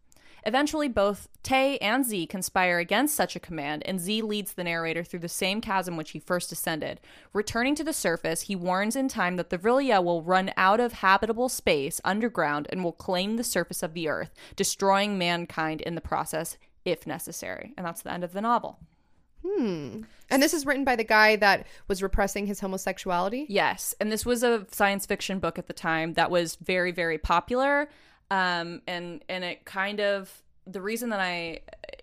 Eventually, 0.45 0.89
both 0.89 1.29
Tay 1.43 1.79
and 1.79 2.05
Zee 2.05 2.27
conspire 2.27 2.79
against 2.79 3.15
such 3.15 3.37
a 3.37 3.41
command, 3.41 3.83
and 3.87 4.01
Zee 4.01 4.23
leads 4.23 4.53
the 4.53 4.65
narrator 4.65 5.05
through 5.05 5.21
the 5.21 5.29
same 5.29 5.61
chasm 5.61 5.97
which 5.97 6.11
he 6.11 6.19
first 6.19 6.51
ascended. 6.53 7.01
Returning 7.33 7.75
to 7.77 7.85
the 7.85 7.93
surface, 7.93 8.43
he 8.43 8.57
warns 8.57 8.97
in 8.97 9.09
time 9.09 9.37
that 9.37 9.51
the 9.51 9.59
Vrilya 9.59 10.03
will 10.03 10.23
run 10.23 10.53
out 10.57 10.81
of 10.81 10.95
habitable 10.95 11.49
space 11.49 12.01
underground 12.05 12.67
and 12.71 12.83
will 12.83 12.93
claim 12.93 13.37
the 13.37 13.45
surface 13.45 13.83
of 13.83 13.95
the 13.95 14.09
earth, 14.09 14.31
destroying 14.57 15.19
mankind 15.19 15.81
in 15.81 15.95
the 15.95 16.01
process 16.01 16.57
if 16.85 17.07
necessary. 17.07 17.75
And 17.77 17.87
that's 17.87 18.03
the 18.03 18.13
end 18.13 18.25
of 18.25 18.33
the 18.33 18.41
novel. 18.41 18.79
Hmm. 19.47 20.03
And 20.31 20.43
this 20.43 20.55
is 20.55 20.65
written 20.65 20.85
by 20.85 20.97
the 20.97 21.05
guy 21.05 21.37
that 21.37 21.67
was 21.89 22.03
repressing 22.03 22.47
his 22.47 22.61
homosexuality. 22.61 23.47
Yes, 23.49 23.95
and 24.01 24.11
this 24.11 24.25
was 24.25 24.43
a 24.43 24.67
science 24.71 25.05
fiction 25.05 25.41
book 25.41 25.59
at 25.59 25.67
the 25.67 25.73
time 25.73 26.15
that 26.15 26.31
was 26.31 26.57
very, 26.57 26.93
very 26.93 27.19
popular, 27.19 27.89
um, 28.33 28.81
and 28.87 29.23
and 29.29 29.45
it 29.45 29.67
kind 29.67 30.01
of 30.01 30.43
the 30.67 30.81
reason 30.81 31.11
that 31.11 31.21
I 31.21 31.61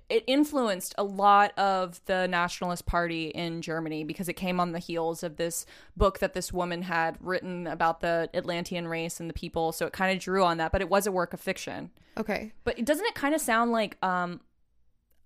it 0.09 0.23
influenced 0.27 0.93
a 0.97 1.03
lot 1.03 1.57
of 1.57 1.99
the 2.05 2.27
Nationalist 2.27 2.85
Party 2.85 3.29
in 3.29 3.61
Germany 3.61 4.03
because 4.03 4.29
it 4.29 4.33
came 4.33 4.59
on 4.59 4.71
the 4.71 4.79
heels 4.79 5.23
of 5.23 5.37
this 5.37 5.65
book 5.97 6.19
that 6.19 6.33
this 6.33 6.53
woman 6.53 6.83
had 6.83 7.17
written 7.19 7.65
about 7.65 8.01
the 8.01 8.29
Atlantean 8.33 8.87
race 8.87 9.19
and 9.19 9.27
the 9.29 9.33
people, 9.33 9.71
so 9.71 9.87
it 9.87 9.93
kind 9.93 10.15
of 10.15 10.21
drew 10.21 10.43
on 10.43 10.57
that. 10.57 10.71
But 10.71 10.81
it 10.81 10.89
was 10.89 11.07
a 11.07 11.11
work 11.11 11.33
of 11.33 11.39
fiction. 11.39 11.89
Okay. 12.17 12.53
But 12.63 12.83
doesn't 12.85 13.05
it 13.05 13.15
kind 13.15 13.33
of 13.33 13.41
sound 13.41 13.71
like 13.71 13.97
um, 14.03 14.41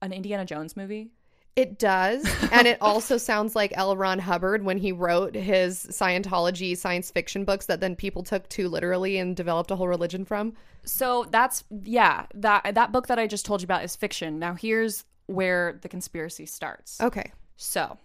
an 0.01 0.13
Indiana 0.13 0.45
Jones 0.45 0.77
movie? 0.77 1.11
It 1.55 1.77
does. 1.77 2.25
and 2.51 2.67
it 2.67 2.77
also 2.81 3.17
sounds 3.17 3.55
like 3.55 3.71
L. 3.75 3.95
Ron 3.95 4.19
Hubbard 4.19 4.63
when 4.63 4.77
he 4.77 4.91
wrote 4.91 5.35
his 5.35 5.85
Scientology 5.85 6.75
science 6.75 7.11
fiction 7.11 7.45
books 7.45 7.67
that 7.67 7.79
then 7.79 7.95
people 7.95 8.23
took 8.23 8.49
too 8.49 8.69
literally 8.69 9.17
and 9.17 9.35
developed 9.35 9.69
a 9.71 9.75
whole 9.75 9.87
religion 9.87 10.25
from. 10.25 10.53
So 10.83 11.25
that's 11.29 11.63
yeah, 11.83 12.25
that 12.33 12.75
that 12.75 12.91
book 12.91 13.07
that 13.07 13.19
I 13.19 13.27
just 13.27 13.45
told 13.45 13.61
you 13.61 13.65
about 13.65 13.83
is 13.83 13.95
fiction. 13.95 14.39
Now 14.39 14.55
here's 14.55 15.05
where 15.27 15.79
the 15.81 15.89
conspiracy 15.89 16.45
starts. 16.45 16.99
Okay. 16.99 17.31
So, 17.55 17.97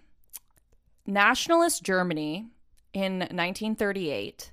nationalist 1.07 1.83
Germany 1.83 2.47
in 2.93 3.19
1938 3.21 4.53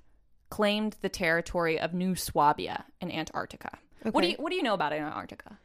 claimed 0.50 0.96
the 1.02 1.10
territory 1.10 1.80
of 1.80 1.94
New 1.94 2.16
Swabia 2.16 2.86
in 3.02 3.12
Antarctica. 3.12 3.78
What 4.04 4.22
do 4.22 4.30
you 4.30 4.36
what 4.38 4.52
do 4.52 4.56
you 4.56 4.64
know 4.64 4.74
about 4.74 4.94
Antarctica? 4.94 5.58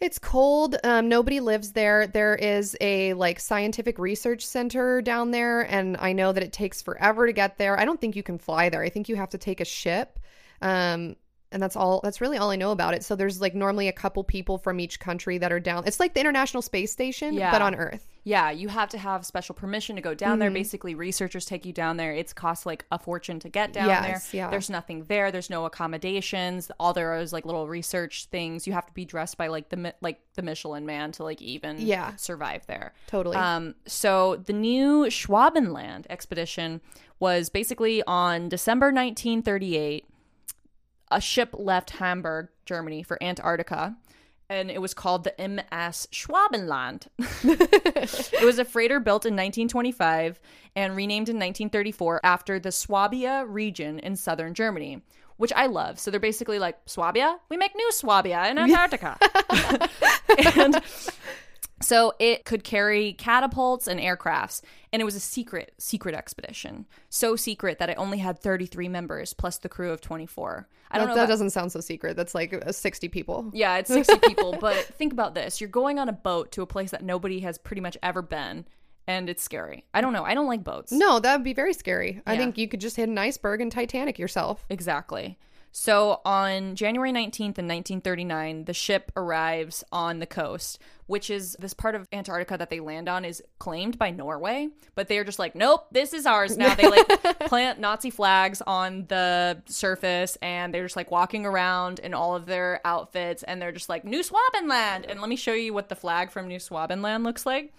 It's 0.00 0.18
cold. 0.18 0.76
Um, 0.84 1.08
nobody 1.08 1.40
lives 1.40 1.72
there. 1.72 2.06
There 2.06 2.36
is 2.36 2.76
a 2.80 3.14
like 3.14 3.40
scientific 3.40 3.98
research 3.98 4.46
center 4.46 5.02
down 5.02 5.32
there, 5.32 5.62
and 5.62 5.96
I 5.98 6.12
know 6.12 6.32
that 6.32 6.42
it 6.42 6.52
takes 6.52 6.80
forever 6.80 7.26
to 7.26 7.32
get 7.32 7.58
there. 7.58 7.78
I 7.78 7.84
don't 7.84 8.00
think 8.00 8.14
you 8.14 8.22
can 8.22 8.38
fly 8.38 8.68
there. 8.68 8.82
I 8.82 8.90
think 8.90 9.08
you 9.08 9.16
have 9.16 9.30
to 9.30 9.38
take 9.38 9.60
a 9.60 9.64
ship. 9.64 10.20
Um, 10.62 11.16
and 11.50 11.62
that's 11.62 11.74
all. 11.76 12.00
That's 12.04 12.20
really 12.20 12.36
all 12.38 12.50
I 12.50 12.56
know 12.56 12.70
about 12.72 12.94
it. 12.94 13.02
So 13.02 13.16
there's 13.16 13.40
like 13.40 13.54
normally 13.54 13.88
a 13.88 13.92
couple 13.92 14.22
people 14.22 14.58
from 14.58 14.78
each 14.78 15.00
country 15.00 15.38
that 15.38 15.50
are 15.50 15.60
down. 15.60 15.84
It's 15.86 15.98
like 15.98 16.14
the 16.14 16.20
International 16.20 16.62
Space 16.62 16.92
Station, 16.92 17.34
Yeah. 17.34 17.50
but 17.50 17.62
on 17.62 17.74
Earth. 17.74 18.06
Yeah, 18.28 18.50
you 18.50 18.68
have 18.68 18.90
to 18.90 18.98
have 18.98 19.24
special 19.24 19.54
permission 19.54 19.96
to 19.96 20.02
go 20.02 20.12
down 20.12 20.32
Mm-hmm. 20.32 20.38
there. 20.40 20.50
Basically, 20.50 20.94
researchers 20.94 21.46
take 21.46 21.64
you 21.64 21.72
down 21.72 21.96
there. 21.96 22.12
It's 22.12 22.34
cost 22.34 22.66
like 22.66 22.84
a 22.92 22.98
fortune 22.98 23.40
to 23.40 23.48
get 23.48 23.72
down 23.72 23.86
Yes, 23.88 24.30
there. 24.30 24.38
yeah. 24.40 24.50
There's 24.50 24.68
nothing 24.68 25.04
there. 25.04 25.32
There's 25.32 25.48
no 25.48 25.64
accommodations. 25.64 26.70
All 26.78 26.92
there 26.92 27.16
is 27.16 27.32
like 27.32 27.46
little 27.46 27.66
research 27.68 28.26
things. 28.26 28.66
You 28.66 28.74
have 28.74 28.84
to 28.86 28.92
be 28.92 29.06
dressed 29.06 29.38
by 29.38 29.46
like 29.46 29.70
the 29.70 29.94
like 30.02 30.20
the 30.34 30.42
Michelin 30.42 30.84
Man 30.84 31.10
to 31.12 31.22
like 31.24 31.40
even 31.40 31.78
Yeah. 31.78 32.16
survive 32.16 32.66
there. 32.66 32.92
Totally. 33.06 33.36
Um, 33.36 33.74
so 33.86 34.36
the 34.36 34.52
new 34.52 35.04
Schwabenland 35.06 36.04
expedition 36.10 36.80
was 37.20 37.48
basically 37.48 38.02
on 38.06 38.48
December 38.50 38.86
1938. 38.92 40.04
A 41.10 41.20
ship 41.22 41.54
left 41.58 41.90
Hamburg, 41.92 42.48
Germany, 42.66 43.02
for 43.02 43.16
Antarctica, 43.22 43.96
and 44.50 44.70
it 44.70 44.80
was 44.80 44.94
called 44.94 45.24
the 45.24 45.34
MS 45.38 46.08
Schwabenland. 46.12 47.08
it 47.44 48.44
was 48.44 48.58
a 48.58 48.64
freighter 48.64 49.00
built 49.00 49.26
in 49.26 49.34
1925 49.34 50.40
and 50.74 50.96
renamed 50.96 51.28
in 51.28 51.36
1934 51.36 52.20
after 52.24 52.58
the 52.58 52.72
Swabia 52.72 53.44
region 53.46 53.98
in 53.98 54.16
southern 54.16 54.54
Germany, 54.54 55.02
which 55.36 55.52
I 55.54 55.66
love. 55.66 55.98
So 55.98 56.10
they're 56.10 56.20
basically 56.20 56.58
like 56.58 56.78
Swabia, 56.86 57.38
we 57.48 57.56
make 57.56 57.74
new 57.74 57.92
Swabia 57.92 58.48
in 58.50 58.58
Antarctica. 58.58 59.18
and 60.56 60.80
so 61.80 62.12
it 62.18 62.44
could 62.44 62.64
carry 62.64 63.12
catapults 63.12 63.86
and 63.86 64.00
aircrafts, 64.00 64.62
and 64.92 65.00
it 65.00 65.04
was 65.04 65.14
a 65.14 65.20
secret, 65.20 65.72
secret 65.78 66.14
expedition. 66.14 66.86
So 67.08 67.36
secret 67.36 67.78
that 67.78 67.88
it 67.90 67.98
only 67.98 68.18
had 68.18 68.38
33 68.38 68.88
members 68.88 69.32
plus 69.32 69.58
the 69.58 69.68
crew 69.68 69.90
of 69.92 70.00
24. 70.00 70.68
I 70.90 70.96
don't 70.98 71.06
that, 71.06 71.10
know. 71.10 71.14
that 71.16 71.20
about- 71.24 71.28
doesn't 71.32 71.50
sound 71.50 71.70
so 71.72 71.80
secret. 71.80 72.16
That's 72.16 72.34
like 72.34 72.52
uh, 72.66 72.72
60 72.72 73.08
people. 73.08 73.50
yeah, 73.52 73.76
it's 73.76 73.92
60 73.92 74.18
people, 74.26 74.56
but 74.60 74.74
think 74.76 75.12
about 75.12 75.34
this. 75.34 75.60
You're 75.60 75.68
going 75.70 75.98
on 75.98 76.08
a 76.08 76.12
boat 76.12 76.50
to 76.52 76.62
a 76.62 76.66
place 76.66 76.90
that 76.92 77.02
nobody 77.04 77.40
has 77.40 77.58
pretty 77.58 77.82
much 77.82 77.96
ever 78.02 78.22
been, 78.22 78.64
and 79.06 79.28
it's 79.28 79.42
scary. 79.42 79.84
I 79.94 80.00
don't 80.00 80.12
know. 80.12 80.24
I 80.24 80.34
don't 80.34 80.46
like 80.46 80.64
boats. 80.64 80.90
No, 80.92 81.20
that 81.20 81.36
would 81.36 81.44
be 81.44 81.52
very 81.54 81.74
scary. 81.74 82.22
I 82.26 82.36
think 82.36 82.58
you 82.58 82.68
could 82.68 82.80
just 82.80 82.96
hit 82.96 83.08
an 83.08 83.18
iceberg 83.18 83.60
and 83.60 83.70
Titanic 83.70 84.18
yourself. 84.18 84.64
Exactly. 84.70 85.38
So 85.70 86.22
on 86.24 86.74
January 86.74 87.12
19th 87.12 87.58
in 87.58 87.68
1939, 87.68 88.64
the 88.64 88.72
ship 88.74 89.12
arrives 89.14 89.84
on 89.92 90.18
the 90.18 90.26
coast, 90.26 90.78
which 91.08 91.30
is 91.30 91.56
this 91.58 91.74
part 91.74 91.94
of 91.94 92.06
Antarctica 92.12 92.56
that 92.56 92.70
they 92.70 92.80
land 92.80 93.08
on 93.08 93.24
is 93.24 93.42
claimed 93.58 93.98
by 93.98 94.10
Norway, 94.10 94.68
but 94.94 95.08
they're 95.08 95.24
just 95.24 95.38
like, 95.38 95.54
nope, 95.54 95.86
this 95.90 96.12
is 96.12 96.26
ours 96.26 96.56
now. 96.56 96.74
They 96.74 96.86
like 96.86 97.06
plant 97.40 97.80
Nazi 97.80 98.10
flags 98.10 98.62
on 98.66 99.06
the 99.08 99.60
surface 99.66 100.36
and 100.42 100.72
they're 100.72 100.84
just 100.84 100.96
like 100.96 101.10
walking 101.10 101.46
around 101.46 101.98
in 101.98 102.12
all 102.12 102.36
of 102.36 102.44
their 102.44 102.80
outfits 102.84 103.42
and 103.42 103.60
they're 103.60 103.72
just 103.72 103.88
like, 103.88 104.04
New 104.04 104.22
Swabenland. 104.22 105.06
And 105.08 105.20
let 105.20 105.30
me 105.30 105.36
show 105.36 105.54
you 105.54 105.72
what 105.72 105.88
the 105.88 105.96
flag 105.96 106.30
from 106.30 106.46
New 106.46 106.58
Swabenland 106.58 107.24
looks 107.24 107.46
like. 107.46 107.72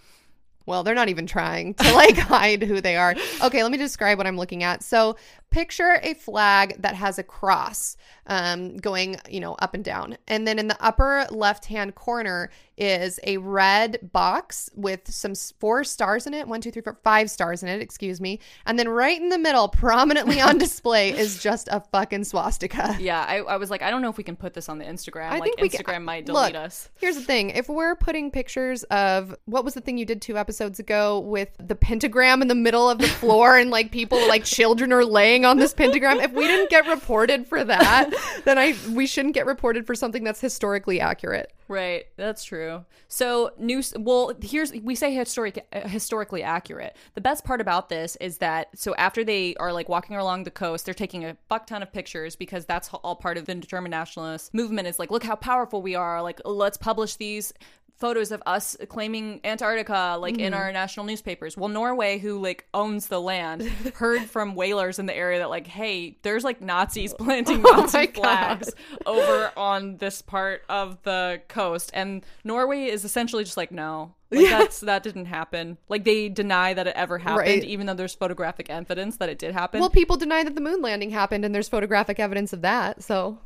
Well, 0.69 0.83
they're 0.83 0.93
not 0.93 1.09
even 1.09 1.25
trying 1.25 1.73
to 1.73 1.93
like 1.93 2.15
hide 2.17 2.61
who 2.61 2.79
they 2.79 2.95
are. 2.95 3.15
Okay, 3.43 3.63
let 3.63 3.71
me 3.71 3.77
describe 3.79 4.19
what 4.19 4.27
I'm 4.27 4.37
looking 4.37 4.61
at. 4.61 4.83
So, 4.83 5.17
picture 5.49 5.99
a 6.03 6.13
flag 6.13 6.79
that 6.83 6.93
has 6.93 7.17
a 7.17 7.23
cross 7.23 7.97
um, 8.27 8.77
going, 8.77 9.17
you 9.27 9.39
know, 9.39 9.55
up 9.55 9.73
and 9.73 9.83
down. 9.83 10.15
And 10.27 10.47
then 10.47 10.59
in 10.59 10.67
the 10.67 10.77
upper 10.79 11.25
left 11.31 11.65
hand 11.65 11.95
corner 11.95 12.51
is 12.79 13.19
a 13.23 13.37
red 13.37 13.99
box 14.11 14.69
with 14.75 15.01
some 15.11 15.35
four 15.35 15.83
stars 15.83 16.25
in 16.25 16.33
it 16.33 16.47
one, 16.47 16.61
two, 16.61 16.71
three, 16.71 16.81
four, 16.81 16.97
five 17.03 17.29
stars 17.29 17.61
in 17.63 17.69
it, 17.69 17.81
excuse 17.81 18.19
me. 18.21 18.39
And 18.65 18.79
then 18.79 18.87
right 18.89 19.19
in 19.19 19.29
the 19.29 19.37
middle, 19.37 19.67
prominently 19.69 20.41
on 20.41 20.57
display, 20.59 21.11
is 21.11 21.41
just 21.41 21.67
a 21.71 21.81
fucking 21.91 22.23
swastika. 22.23 22.95
Yeah, 22.99 23.25
I, 23.27 23.37
I 23.39 23.57
was 23.57 23.69
like, 23.69 23.81
I 23.81 23.89
don't 23.91 24.01
know 24.01 24.09
if 24.09 24.17
we 24.17 24.23
can 24.23 24.35
put 24.35 24.53
this 24.53 24.69
on 24.69 24.77
the 24.77 24.85
Instagram. 24.85 25.29
I 25.29 25.39
like 25.39 25.43
think 25.43 25.61
we 25.61 25.69
can- 25.69 25.83
Instagram 25.83 26.03
might 26.03 26.27
Look, 26.27 26.47
delete 26.51 26.55
us. 26.55 26.89
Here's 26.95 27.15
the 27.15 27.23
thing: 27.23 27.49
if 27.51 27.67
we're 27.69 27.95
putting 27.95 28.31
pictures 28.31 28.83
of 28.85 29.35
what 29.45 29.65
was 29.65 29.73
the 29.73 29.81
thing 29.81 29.97
you 29.97 30.05
did 30.05 30.21
two 30.21 30.37
episodes 30.37 30.79
ago 30.79 31.19
with 31.19 31.49
the 31.59 31.75
pentagram 31.75 32.41
in 32.41 32.47
the 32.47 32.55
middle 32.55 32.89
of 32.89 32.97
the 32.99 33.07
floor 33.19 33.57
and 33.57 33.69
like 33.69 33.91
people 33.91 34.25
like 34.27 34.43
children 34.45 34.93
are 34.93 35.05
laying 35.05 35.45
on 35.45 35.57
this 35.57 35.73
pentagram, 35.73 36.19
if 36.19 36.31
we 36.31 36.47
didn't 36.47 36.69
get 36.69 36.87
reported 36.87 37.47
for 37.47 37.63
that, 37.63 38.11
then 38.45 38.57
I 38.57 38.75
we 38.91 39.05
shouldn't 39.07 39.33
get 39.33 39.45
reported 39.45 39.85
for 39.85 39.95
something 39.95 40.23
that's 40.23 40.41
historically 40.41 40.99
accurate. 40.99 41.51
Right, 41.67 42.05
that's 42.17 42.43
true. 42.43 42.68
So 43.07 43.51
new. 43.57 43.81
Well, 43.97 44.33
here's 44.41 44.71
we 44.73 44.95
say 44.95 45.13
historic, 45.13 45.65
historically 45.73 46.43
accurate. 46.43 46.95
The 47.15 47.21
best 47.21 47.45
part 47.45 47.61
about 47.61 47.89
this 47.89 48.15
is 48.17 48.37
that 48.39 48.77
so 48.77 48.95
after 48.95 49.23
they 49.23 49.55
are 49.55 49.73
like 49.73 49.89
walking 49.89 50.15
along 50.15 50.43
the 50.43 50.51
coast, 50.51 50.85
they're 50.85 50.93
taking 50.93 51.25
a 51.25 51.37
fuck 51.47 51.67
ton 51.67 51.81
of 51.81 51.91
pictures 51.91 52.35
because 52.35 52.65
that's 52.65 52.89
all 52.93 53.15
part 53.15 53.37
of 53.37 53.45
the 53.45 53.55
German 53.55 53.91
nationalist 53.91 54.53
movement. 54.53 54.87
Is 54.87 54.99
like, 54.99 55.11
look 55.11 55.23
how 55.23 55.35
powerful 55.35 55.81
we 55.81 55.95
are. 55.95 56.21
Like, 56.21 56.41
let's 56.45 56.77
publish 56.77 57.15
these 57.15 57.53
photos 57.99 58.31
of 58.31 58.41
us 58.45 58.77
claiming 58.87 59.41
Antarctica 59.43 60.17
like 60.19 60.37
in 60.37 60.53
our 60.53 60.65
mm-hmm. 60.65 60.73
national 60.73 61.05
newspapers. 61.05 61.57
Well, 61.57 61.69
Norway, 61.69 62.17
who 62.17 62.41
like 62.41 62.65
owns 62.73 63.07
the 63.07 63.19
land, 63.19 63.63
heard 63.95 64.23
from 64.23 64.55
whalers 64.55 64.99
in 64.99 65.05
the 65.05 65.15
area 65.15 65.39
that 65.39 65.49
like, 65.49 65.67
hey, 65.67 66.17
there's 66.21 66.43
like 66.43 66.61
Nazis 66.61 67.13
oh 67.13 67.23
planting 67.23 67.61
Oh 67.65 67.81
Nazi 67.81 68.07
God. 68.07 68.15
flags 68.15 68.71
over 69.05 69.51
on 69.57 69.97
this 69.97 70.21
part 70.21 70.63
of 70.69 71.01
the 71.03 71.41
coast, 71.47 71.91
and 71.93 72.25
Norway 72.43 72.85
is 72.85 73.05
essentially 73.05 73.43
just 73.43 73.57
like, 73.57 73.71
no. 73.71 74.13
Like 74.31 74.47
that's 74.47 74.81
that 74.81 75.01
didn't 75.01 75.25
happen. 75.25 75.79
Like 75.87 76.03
they 76.03 76.29
deny 76.29 76.75
that 76.75 76.85
it 76.85 76.93
ever 76.95 77.17
happened, 77.17 77.47
Right. 77.47 77.63
even 77.63 77.87
though 77.87 77.95
there's 77.95 78.13
photographic 78.13 78.69
evidence 78.69 79.17
that 79.17 79.27
it 79.27 79.39
did 79.39 79.53
happen. 79.53 79.79
Well, 79.79 79.89
people 79.89 80.17
deny 80.17 80.43
that 80.43 80.53
the 80.53 80.61
moon 80.61 80.83
landing 80.83 81.09
happened, 81.09 81.45
and 81.45 81.55
there's 81.55 81.67
photographic 81.67 82.19
evidence 82.19 82.53
of 82.53 82.61
that. 82.61 83.01
So, 83.01 83.39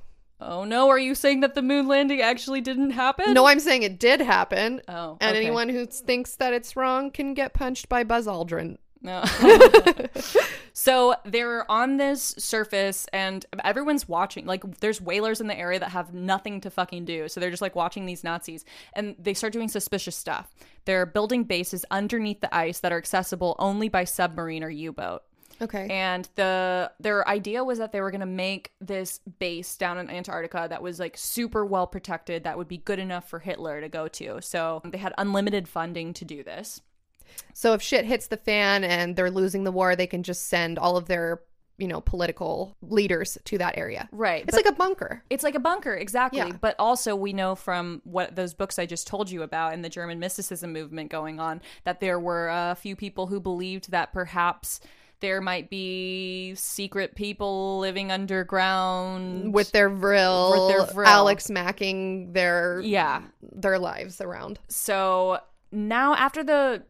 oh 0.46 0.64
no, 0.64 0.90
are 0.90 1.00
you 1.00 1.16
saying 1.16 1.42
that 1.42 1.56
the 1.56 1.62
moon 1.62 1.88
landing 1.88 2.22
actually 2.22 2.62
didn't 2.62 2.92
happen? 2.92 3.34
no, 3.34 3.46
I'm 3.46 3.60
saying 3.60 3.84
it 3.84 4.00
did 4.00 4.22
happen. 4.22 4.82
Oh, 4.88 5.18
and 5.22 5.36
okay. 5.36 5.46
anyone 5.46 5.70
who 5.70 5.86
thinks 5.86 6.36
that 6.36 6.54
it's 6.54 6.76
wrong 6.76 7.12
can 7.12 7.34
get 7.34 7.54
punched 7.54 7.90
by 7.90 8.04
Buzz 8.04 8.28
Aldrin. 8.28 8.78
No. 9.04 9.24
so 10.74 11.16
they're 11.26 11.70
on 11.70 11.98
this 11.98 12.36
surface 12.38 13.06
and 13.12 13.46
everyone's 13.64 14.08
watching. 14.08 14.46
Like 14.46 14.80
there's 14.80 15.02
whalers 15.02 15.42
in 15.42 15.48
the 15.48 15.58
area 15.58 15.80
that 15.80 15.90
have 15.90 16.14
nothing 16.14 16.62
to 16.62 16.72
fucking 16.72 17.04
do. 17.06 17.28
So 17.28 17.40
they're 17.40 17.50
just 17.50 17.62
like 17.62 17.76
watching 17.76 18.06
these 18.06 18.24
Nazis 18.24 18.64
and 18.94 19.16
they 19.20 19.34
start 19.34 19.54
doing 19.54 19.68
suspicious 19.68 20.16
stuff. 20.16 20.56
They're 20.86 21.06
building 21.06 21.44
bases 21.44 21.86
underneath 21.92 22.40
the 22.40 22.54
ice 22.56 22.80
that 22.80 22.94
are 22.94 22.98
accessible 22.98 23.56
only 23.60 23.90
by 23.90 24.06
submarine 24.06 24.64
or 24.64 24.70
U-boat. 24.70 25.22
Okay. 25.64 25.88
And 25.90 26.28
the 26.36 26.92
their 27.00 27.28
idea 27.28 27.64
was 27.64 27.80
that 27.80 27.92
they 27.92 28.02
were 28.02 28.12
going 28.12 28.22
to 28.22 28.26
make 28.26 28.72
this 28.82 29.20
base 29.40 29.78
down 29.78 29.98
in 29.98 30.10
Antarctica 30.10 30.68
that 30.70 30.82
was 30.82 31.00
like 31.00 31.18
super 31.18 31.66
well 31.66 31.88
protected 31.88 32.44
that 32.44 32.58
would 32.58 32.68
be 32.68 32.78
good 32.78 33.00
enough 33.00 33.30
for 33.30 33.40
Hitler 33.40 33.82
to 33.82 33.90
go 33.90 34.08
to. 34.10 34.42
So 34.42 34.82
they 34.86 34.98
had 34.98 35.14
unlimited 35.18 35.68
funding 35.68 36.14
to 36.14 36.26
do 36.26 36.44
this. 36.44 36.82
So 37.54 37.74
if 37.74 37.82
shit 37.82 38.06
hits 38.06 38.28
the 38.28 38.38
fan 38.38 38.84
and 38.84 39.16
they're 39.16 39.32
losing 39.32 39.64
the 39.64 39.72
war, 39.72 39.96
they 39.96 40.08
can 40.08 40.24
just 40.24 40.48
send 40.48 40.78
all 40.78 40.98
of 40.98 41.08
their, 41.08 41.42
you 41.78 41.88
know, 41.88 42.02
political 42.02 42.76
leaders 42.82 43.38
to 43.46 43.58
that 43.58 43.78
area. 43.78 44.08
Right. 44.12 44.44
It's 44.48 44.56
like 44.56 44.68
a 44.68 44.72
bunker. 44.74 45.24
It's 45.30 45.44
like 45.44 45.56
a 45.56 45.60
bunker, 45.60 45.96
exactly. 45.96 46.40
Yeah. 46.40 46.58
But 46.60 46.76
also, 46.78 47.16
we 47.16 47.34
know 47.34 47.56
from 47.56 48.02
what 48.04 48.36
those 48.36 48.54
books 48.54 48.78
I 48.78 48.86
just 48.86 49.08
told 49.08 49.32
you 49.32 49.42
about 49.42 49.74
and 49.74 49.84
the 49.84 49.90
German 49.90 50.20
mysticism 50.20 50.74
movement 50.74 51.10
going 51.10 51.40
on 51.40 51.62
that 51.86 52.00
there 52.00 52.20
were 52.20 52.50
uh, 52.50 52.72
a 52.72 52.76
few 52.76 52.96
people 52.96 53.28
who 53.28 53.40
believed 53.40 53.92
that 53.92 54.14
perhaps 54.14 54.80
there 55.24 55.40
might 55.40 55.70
be 55.70 56.54
secret 56.56 57.16
people 57.16 57.80
living 57.80 58.12
underground 58.12 59.54
With 59.54 59.72
their 59.72 59.90
vril, 59.90 60.68
With 60.68 60.76
their 60.76 60.94
vril. 60.94 61.08
Alex 61.08 61.48
macking 61.48 62.34
their 62.34 62.82
yeah. 62.82 63.22
their 63.42 63.80
lives 63.80 64.20
around. 64.20 64.60
So 64.68 65.40
now, 65.72 66.14
after 66.16 66.44
the 66.44 66.84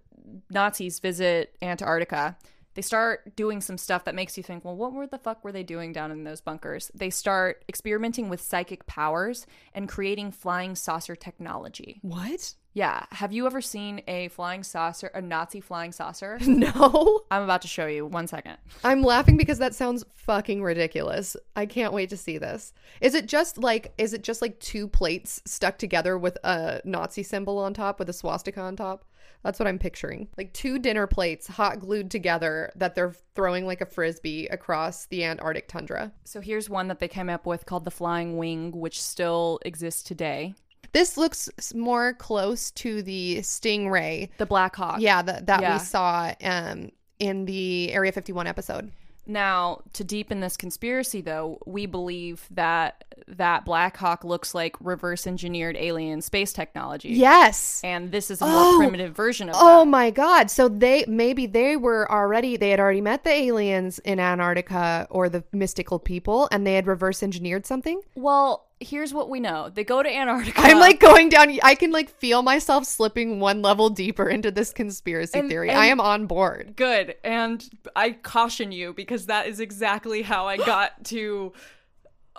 Nazis 0.50 0.98
visit 0.98 1.56
Antarctica, 1.62 2.36
they 2.74 2.82
start 2.82 3.36
doing 3.36 3.62
some 3.62 3.78
stuff 3.78 4.06
that 4.06 4.16
makes 4.16 4.36
you 4.36 4.42
think, 4.42 4.66
well, 4.66 4.76
what 4.76 4.94
were 4.94 5.06
the 5.06 5.20
fuck 5.20 5.44
were 5.44 5.52
they 5.52 5.62
doing 5.62 5.94
down 5.94 6.10
in 6.10 6.24
those 6.24 6.42
bunkers? 6.42 6.90
They 6.96 7.12
start 7.12 7.64
experimenting 7.70 8.30
with 8.30 8.42
psychic 8.42 8.88
powers 8.88 9.46
and 9.76 9.88
creating 9.88 10.32
flying 10.32 10.74
saucer 10.74 11.16
technology. 11.16 12.00
What? 12.02 12.56
Yeah. 12.74 13.06
Have 13.12 13.32
you 13.32 13.46
ever 13.46 13.62
seen 13.62 14.02
a 14.08 14.30
flying 14.30 14.64
saucer, 14.64 15.12
a 15.14 15.22
Nazi 15.22 15.62
flying 15.62 15.92
saucer? 15.92 16.40
No. 16.64 17.22
I'm 17.30 17.44
about 17.44 17.62
to 17.64 17.68
show 17.68 17.88
you. 17.88 18.06
One 18.06 18.28
second. 18.28 18.58
I'm 18.84 19.02
laughing 19.02 19.38
because 19.38 19.58
that 19.58 19.76
sounds 19.76 20.06
fucking 20.14 20.64
ridiculous. 20.64 21.36
I 21.56 21.66
can't 21.66 21.94
wait 21.94 22.10
to 22.12 22.18
see 22.18 22.38
this. 22.38 22.74
Is 23.02 23.16
it 23.16 23.28
just 23.28 23.58
like 23.58 23.94
is 23.98 24.14
it 24.14 24.24
just 24.24 24.42
like 24.42 24.60
two 24.60 24.88
plates 24.88 25.42
stuck 25.46 25.78
together 25.78 26.18
with 26.18 26.38
a 26.44 26.82
Nazi 26.86 27.24
symbol 27.24 27.60
on 27.60 27.74
top 27.74 28.00
with 28.00 28.10
a 28.10 28.14
swastika 28.14 28.62
on 28.62 28.76
top? 28.76 29.06
That's 29.44 29.60
what 29.60 29.68
I'm 29.68 29.80
picturing. 29.80 30.30
Like 30.38 30.54
two 30.54 30.80
dinner 30.80 31.06
plates 31.06 31.48
hot 31.48 31.80
glued 31.80 32.10
together 32.10 32.72
that 32.76 32.96
they're 32.96 33.14
throwing 33.36 33.66
like 33.66 33.82
a 33.82 33.86
frisbee 33.86 34.48
across 34.48 35.06
the 35.08 35.24
Antarctic 35.26 35.68
tundra. 35.68 36.14
So 36.24 36.40
here's 36.40 36.70
one 36.70 36.88
that 36.88 37.00
they 37.00 37.10
came 37.10 37.30
up 37.30 37.46
with 37.46 37.66
called 37.66 37.84
the 37.84 37.92
Flying 37.92 38.38
Wing, 38.38 38.72
which 38.72 39.02
still 39.02 39.60
exists 39.66 40.02
today. 40.02 40.56
This 40.94 41.18
looks 41.18 41.50
more 41.76 42.14
close 42.14 42.72
to 42.72 43.02
the 43.02 43.38
Stingray. 43.40 44.30
The 44.38 44.46
Black 44.46 44.76
Hawk. 44.76 44.98
Yeah, 45.00 45.22
that 45.22 45.48
that 45.48 45.62
Yeah. 45.62 45.74
we 45.74 45.80
saw 45.80 46.34
um 46.44 46.92
in 47.20 47.46
the 47.46 47.92
Area 47.92 48.12
51 48.12 48.48
episode. 48.48 48.92
Now, 49.26 49.80
to 49.94 50.04
deepen 50.04 50.42
this 50.42 50.58
conspiracy, 50.58 51.22
though, 51.22 51.58
we 51.66 51.86
believe 51.86 52.46
that 52.52 53.06
that 53.30 53.64
Black 53.64 53.96
Hawk 53.96 54.26
looks 54.26 54.54
like 54.54 54.76
reverse 54.82 55.26
engineered 55.26 55.78
alien 55.78 56.22
space 56.22 56.52
technology. 56.52 57.08
Yes. 57.12 57.80
And 57.86 58.12
this 58.12 58.30
is 58.30 58.42
a 58.42 58.46
more 58.46 58.54
Oh. 58.54 58.76
primitive 58.78 59.16
version 59.16 59.48
of 59.48 59.56
Oh 59.58 59.80
that. 59.80 59.86
my 59.86 60.10
god. 60.12 60.52
So 60.52 60.68
they 60.68 61.06
maybe 61.08 61.46
they 61.46 61.78
were 61.78 62.12
already 62.12 62.58
they 62.58 62.72
had 62.72 62.82
already 62.82 63.00
met 63.00 63.24
the 63.24 63.30
aliens 63.32 64.00
in 64.00 64.20
Antarctica 64.20 65.08
or 65.10 65.30
the 65.30 65.46
mystical 65.54 66.00
people 66.00 66.50
and 66.52 66.68
they 66.68 66.74
had 66.74 66.86
reverse 66.86 67.24
engineered 67.24 67.66
something. 67.66 68.02
Well, 68.16 68.66
here's 68.84 69.14
what 69.14 69.30
we 69.30 69.40
know 69.40 69.70
they 69.70 69.84
go 69.84 70.02
to 70.04 70.10
Antarctica. 70.10 70.62
I'm 70.62 70.80
like 70.80 71.00
going 71.00 71.30
down 71.30 71.58
I 71.64 71.76
can 71.76 71.92
like 71.92 72.10
feel 72.10 72.42
myself 72.42 72.86
slipping 72.86 73.40
one 73.40 73.62
level 73.62 73.90
deeper 73.90 74.30
into 74.30 74.52
this 74.52 74.72
conspiracy 74.72 75.40
And- 75.40 75.50
theory. 75.50 75.70
and- 75.70 75.80
I 75.80 75.88
am 75.88 76.00
on 76.00 76.26
board. 76.28 76.74
good. 76.76 77.16
And 77.24 77.68
I 77.96 78.12
caution 78.12 78.72
you 78.72 78.94
because 78.94 79.26
that 79.28 79.48
is 79.48 79.60
exactly 79.60 80.22
how 80.22 80.48
I 80.48 80.58
got 80.58 81.04
to 81.06 81.54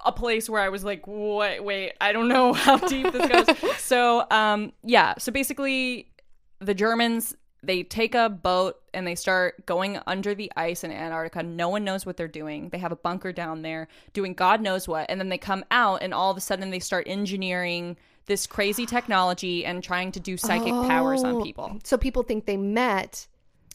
a 0.04 0.12
place 0.12 0.50
where 0.50 0.60
I 0.60 0.68
was 0.68 0.84
like, 0.84 1.02
wait, 1.06 1.60
wait, 1.60 1.92
I 2.00 2.12
don't 2.12 2.28
know 2.28 2.52
how 2.52 2.76
deep 2.76 3.10
this 3.10 3.26
goes. 3.26 3.76
so, 3.78 4.26
um, 4.30 4.72
yeah. 4.82 5.14
So 5.18 5.32
basically, 5.32 6.10
the 6.58 6.74
Germans 6.74 7.34
they 7.66 7.82
take 7.82 8.14
a 8.14 8.28
boat 8.28 8.80
and 8.92 9.06
they 9.06 9.14
start 9.14 9.66
going 9.66 9.98
under 10.06 10.34
the 10.34 10.50
ice 10.56 10.84
in 10.84 10.90
Antarctica. 10.90 11.42
No 11.42 11.68
one 11.68 11.84
knows 11.84 12.04
what 12.06 12.16
they're 12.16 12.28
doing. 12.28 12.68
They 12.70 12.78
have 12.78 12.92
a 12.92 12.96
bunker 12.96 13.32
down 13.32 13.62
there 13.62 13.88
doing 14.12 14.34
God 14.34 14.60
knows 14.60 14.86
what, 14.88 15.06
and 15.08 15.20
then 15.20 15.28
they 15.28 15.38
come 15.38 15.64
out 15.70 16.02
and 16.02 16.14
all 16.14 16.30
of 16.30 16.36
a 16.36 16.40
sudden 16.40 16.70
they 16.70 16.78
start 16.80 17.06
engineering 17.08 17.96
this 18.26 18.46
crazy 18.46 18.86
technology 18.86 19.64
and 19.66 19.82
trying 19.82 20.10
to 20.12 20.20
do 20.20 20.36
psychic 20.36 20.72
powers 20.72 21.22
on 21.22 21.34
Oh. 21.36 21.42
people. 21.42 21.78
So 21.84 21.98
people 21.98 22.22
think 22.22 22.46
they 22.46 22.56
met. 22.56 23.26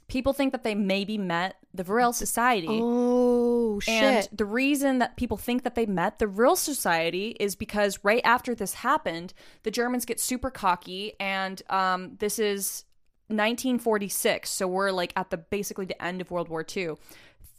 People 0.08 0.34
think 0.34 0.54
that 0.54 0.64
they 0.64 0.74
maybe 0.74 1.20
met 1.20 1.58
the 1.72 1.84
Vril 1.84 2.14
Society. 2.14 2.80
Oh 2.82 3.80
shit. 3.80 3.94
And 3.94 4.28
the 4.32 4.46
reason 4.46 4.98
that 5.00 5.18
people 5.18 5.38
think 5.38 5.62
that 5.62 5.76
they 5.76 5.86
met 5.86 6.18
the 6.18 6.26
Vril 6.26 6.56
society 6.56 7.38
is 7.40 7.56
because 7.56 8.00
right 8.04 8.22
after 8.26 8.56
this 8.56 8.74
happened, 8.74 9.36
the 9.62 9.70
Germans 9.70 10.06
get 10.06 10.20
super 10.20 10.50
cocky, 10.50 11.14
and 11.20 11.62
um, 11.70 12.16
this 12.18 12.40
is 12.40 12.86
1946, 13.30 14.50
so 14.50 14.68
we're 14.68 14.92
like 14.92 15.14
at 15.16 15.30
the 15.30 15.38
basically 15.38 15.86
the 15.86 16.02
end 16.04 16.22
of 16.22 16.32
World 16.32 16.50
War 16.50 16.66
II. 16.76 16.96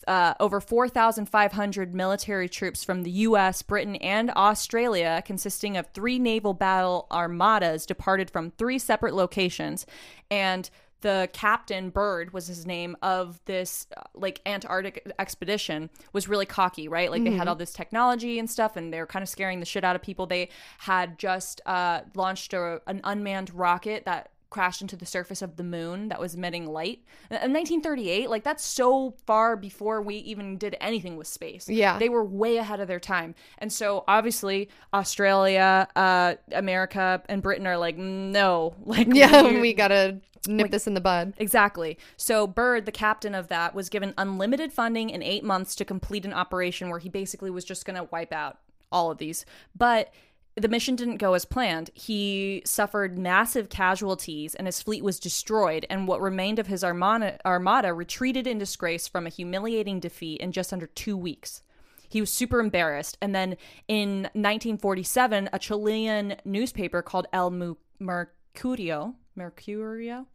uh, 0.08 0.34
over 0.40 0.60
4,500 0.60 1.94
military 1.94 2.48
troops 2.48 2.82
from 2.82 3.02
the 3.02 3.10
US, 3.10 3.62
Britain, 3.62 3.96
and 3.96 4.30
Australia, 4.30 5.22
consisting 5.24 5.76
of 5.76 5.86
three 5.88 6.18
naval 6.18 6.54
battle 6.54 7.06
armadas, 7.10 7.86
departed 7.86 8.30
from 8.30 8.50
three 8.52 8.78
separate 8.78 9.14
locations. 9.14 9.86
And 10.30 10.70
the 11.00 11.28
captain 11.32 11.90
Byrd 11.90 12.32
was 12.32 12.46
his 12.46 12.66
name 12.66 12.96
of 13.02 13.40
this 13.46 13.86
uh, 13.96 14.02
like 14.14 14.40
antarctic 14.46 15.10
expedition 15.18 15.90
was 16.12 16.28
really 16.28 16.46
cocky 16.46 16.88
right 16.88 17.10
like 17.10 17.24
they 17.24 17.32
had 17.32 17.48
all 17.48 17.54
this 17.54 17.72
technology 17.72 18.38
and 18.38 18.50
stuff 18.50 18.76
and 18.76 18.92
they 18.92 18.98
were 18.98 19.06
kind 19.06 19.22
of 19.22 19.28
scaring 19.28 19.60
the 19.60 19.66
shit 19.66 19.84
out 19.84 19.96
of 19.96 20.02
people 20.02 20.26
they 20.26 20.48
had 20.78 21.18
just 21.18 21.60
uh, 21.66 22.00
launched 22.14 22.52
a, 22.52 22.80
an 22.86 23.00
unmanned 23.04 23.50
rocket 23.54 24.04
that 24.04 24.30
crashed 24.51 24.82
into 24.82 24.96
the 24.96 25.07
surface 25.07 25.40
of 25.42 25.57
the 25.57 25.62
moon 25.62 26.09
that 26.09 26.20
was 26.20 26.34
emitting 26.34 26.66
light 26.66 27.01
in 27.30 27.36
1938 27.53 28.28
like 28.28 28.42
that's 28.44 28.64
so 28.64 29.14
far 29.26 29.57
before 29.57 30.03
we 30.03 30.16
even 30.16 30.59
did 30.59 30.76
anything 30.80 31.16
with 31.16 31.26
space 31.28 31.68
Yeah. 31.68 31.98
they 31.98 32.09
were 32.09 32.24
way 32.24 32.57
ahead 32.59 32.80
of 32.80 32.88
their 32.88 33.01
time 33.01 33.34
and 33.59 33.72
so 33.72 34.05
obviously 34.09 34.68
australia 34.92 35.88
uh, 35.96 36.34
america 36.53 37.22
and 37.28 37.42
britain 37.42 37.66
are 37.66 37.78
like 37.78 37.96
no 37.96 38.74
like 38.84 39.07
Yeah, 39.12 39.42
we- 39.44 39.61
we 39.61 39.72
gotta 39.74 40.20
nip 40.48 40.70
this 40.70 40.86
in 40.86 40.94
the 40.94 41.01
bud. 41.03 41.34
Exactly. 41.36 41.98
So 42.16 42.46
Byrd, 42.46 42.86
the 42.86 42.92
captain 42.92 43.34
of 43.34 43.48
that, 43.48 43.74
was 43.74 43.90
given 43.90 44.14
unlimited 44.16 44.72
funding 44.72 45.11
in 45.11 45.22
eight 45.22 45.44
months 45.44 45.74
to 45.76 45.84
complete 45.84 46.24
an 46.24 46.32
operation 46.32 46.88
where 46.88 46.98
he 46.98 47.11
basically 47.11 47.51
was 47.51 47.62
just 47.62 47.84
going 47.84 47.96
to 47.96 48.09
wipe 48.11 48.32
out 48.32 48.57
all 48.90 49.11
of 49.11 49.18
these. 49.18 49.44
But 49.76 50.14
the 50.57 50.68
mission 50.68 50.96
didn't 50.96 51.18
go 51.18 51.34
as 51.34 51.44
planned. 51.44 51.90
He 51.94 52.62
suffered 52.64 53.16
massive 53.18 53.68
casualties 53.68 54.55
and 54.55 54.66
his 54.66 54.82
fleet 54.82 55.05
was 55.05 55.20
destroyed, 55.20 55.86
and 55.88 56.09
what 56.09 56.20
remained 56.20 56.59
of 56.59 56.66
his 56.66 56.82
armada, 56.82 57.38
armada 57.46 57.94
retreated 57.94 58.46
in 58.46 58.59
disgrace 58.59 59.07
from 59.07 59.26
a 59.26 59.30
humiliating 59.30 60.01
defeat 60.01 60.40
in 60.40 60.53
just 60.53 60.72
under 60.72 60.86
two 60.86 61.16
weeks. 61.16 61.62
He 62.09 62.20
was 62.20 62.32
super 62.32 62.59
embarrassed. 62.59 63.16
And 63.22 63.34
then 63.34 63.57
in 63.86 64.22
1947, 64.34 65.51
a 65.53 65.59
Chilean 65.61 66.36
newspaper 66.44 67.03
called 67.03 67.28
El 67.32 67.51
Mu- 67.53 67.76
Mercurio, 68.01 69.14
Mercurio, 69.38 70.26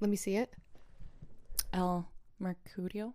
Let 0.00 0.08
me 0.10 0.16
see 0.16 0.36
it. 0.36 0.54
El 1.74 2.08
Mercurio. 2.40 3.12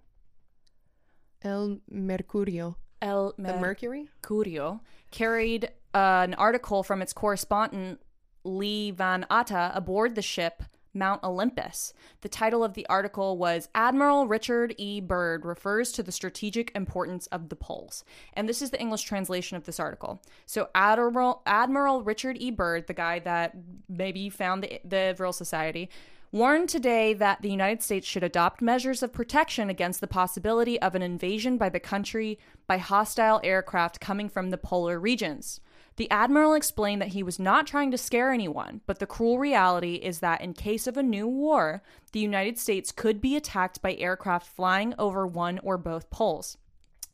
El 1.41 1.79
Mercurio. 1.91 2.75
El 3.01 3.33
The 3.37 3.57
Mercury? 3.57 4.09
Mercurio 4.21 4.81
carried 5.09 5.71
uh, 5.93 6.23
an 6.23 6.33
article 6.35 6.83
from 6.83 7.01
its 7.01 7.13
correspondent 7.13 7.99
Lee 8.43 8.91
Van 8.91 9.25
Atta 9.29 9.71
aboard 9.73 10.15
the 10.15 10.21
ship 10.21 10.63
Mount 10.93 11.23
Olympus. 11.23 11.93
The 12.21 12.29
title 12.29 12.63
of 12.63 12.73
the 12.73 12.85
article 12.87 13.37
was 13.37 13.69
Admiral 13.75 14.27
Richard 14.27 14.73
E. 14.77 14.99
Byrd 15.01 15.45
refers 15.45 15.91
to 15.93 16.03
the 16.03 16.11
strategic 16.11 16.75
importance 16.75 17.27
of 17.27 17.49
the 17.49 17.55
poles. 17.55 18.03
And 18.33 18.49
this 18.49 18.61
is 18.61 18.71
the 18.71 18.81
English 18.81 19.03
translation 19.03 19.55
of 19.55 19.65
this 19.65 19.79
article. 19.79 20.21
So 20.45 20.69
Admiral 20.73 21.41
Admiral 21.45 22.03
Richard 22.03 22.37
E. 22.39 22.51
Byrd, 22.51 22.87
the 22.87 22.93
guy 22.93 23.19
that 23.19 23.55
maybe 23.87 24.29
found 24.29 24.63
the, 24.63 24.81
the 24.83 25.13
Vril 25.15 25.33
Society, 25.33 25.89
warned 26.31 26.69
today 26.69 27.13
that 27.13 27.41
the 27.41 27.51
United 27.51 27.81
States 27.81 28.07
should 28.07 28.23
adopt 28.23 28.61
measures 28.61 29.01
of 29.01 29.13
protection 29.13 29.69
against 29.69 30.01
the 30.01 30.07
possibility 30.07 30.79
of 30.81 30.95
an 30.95 31.01
invasion 31.01 31.57
by 31.57 31.69
the 31.69 31.79
country 31.79 32.37
by 32.67 32.77
hostile 32.77 33.39
aircraft 33.43 33.99
coming 33.99 34.29
from 34.29 34.49
the 34.49 34.57
polar 34.57 34.99
regions. 34.99 35.59
The 35.99 36.09
admiral 36.11 36.53
explained 36.53 37.01
that 37.01 37.09
he 37.09 37.23
was 37.23 37.39
not 37.39 37.67
trying 37.67 37.91
to 37.91 37.97
scare 37.97 38.31
anyone, 38.31 38.79
but 38.85 38.99
the 38.99 39.05
cruel 39.05 39.37
reality 39.37 39.95
is 39.95 40.21
that 40.21 40.39
in 40.39 40.53
case 40.53 40.87
of 40.87 40.95
a 40.95 41.03
new 41.03 41.27
war, 41.27 41.83
the 42.13 42.21
United 42.21 42.57
States 42.57 42.93
could 42.93 43.19
be 43.19 43.35
attacked 43.35 43.81
by 43.81 43.95
aircraft 43.95 44.47
flying 44.47 44.95
over 44.97 45.27
one 45.27 45.59
or 45.59 45.77
both 45.77 46.09
poles. 46.09 46.57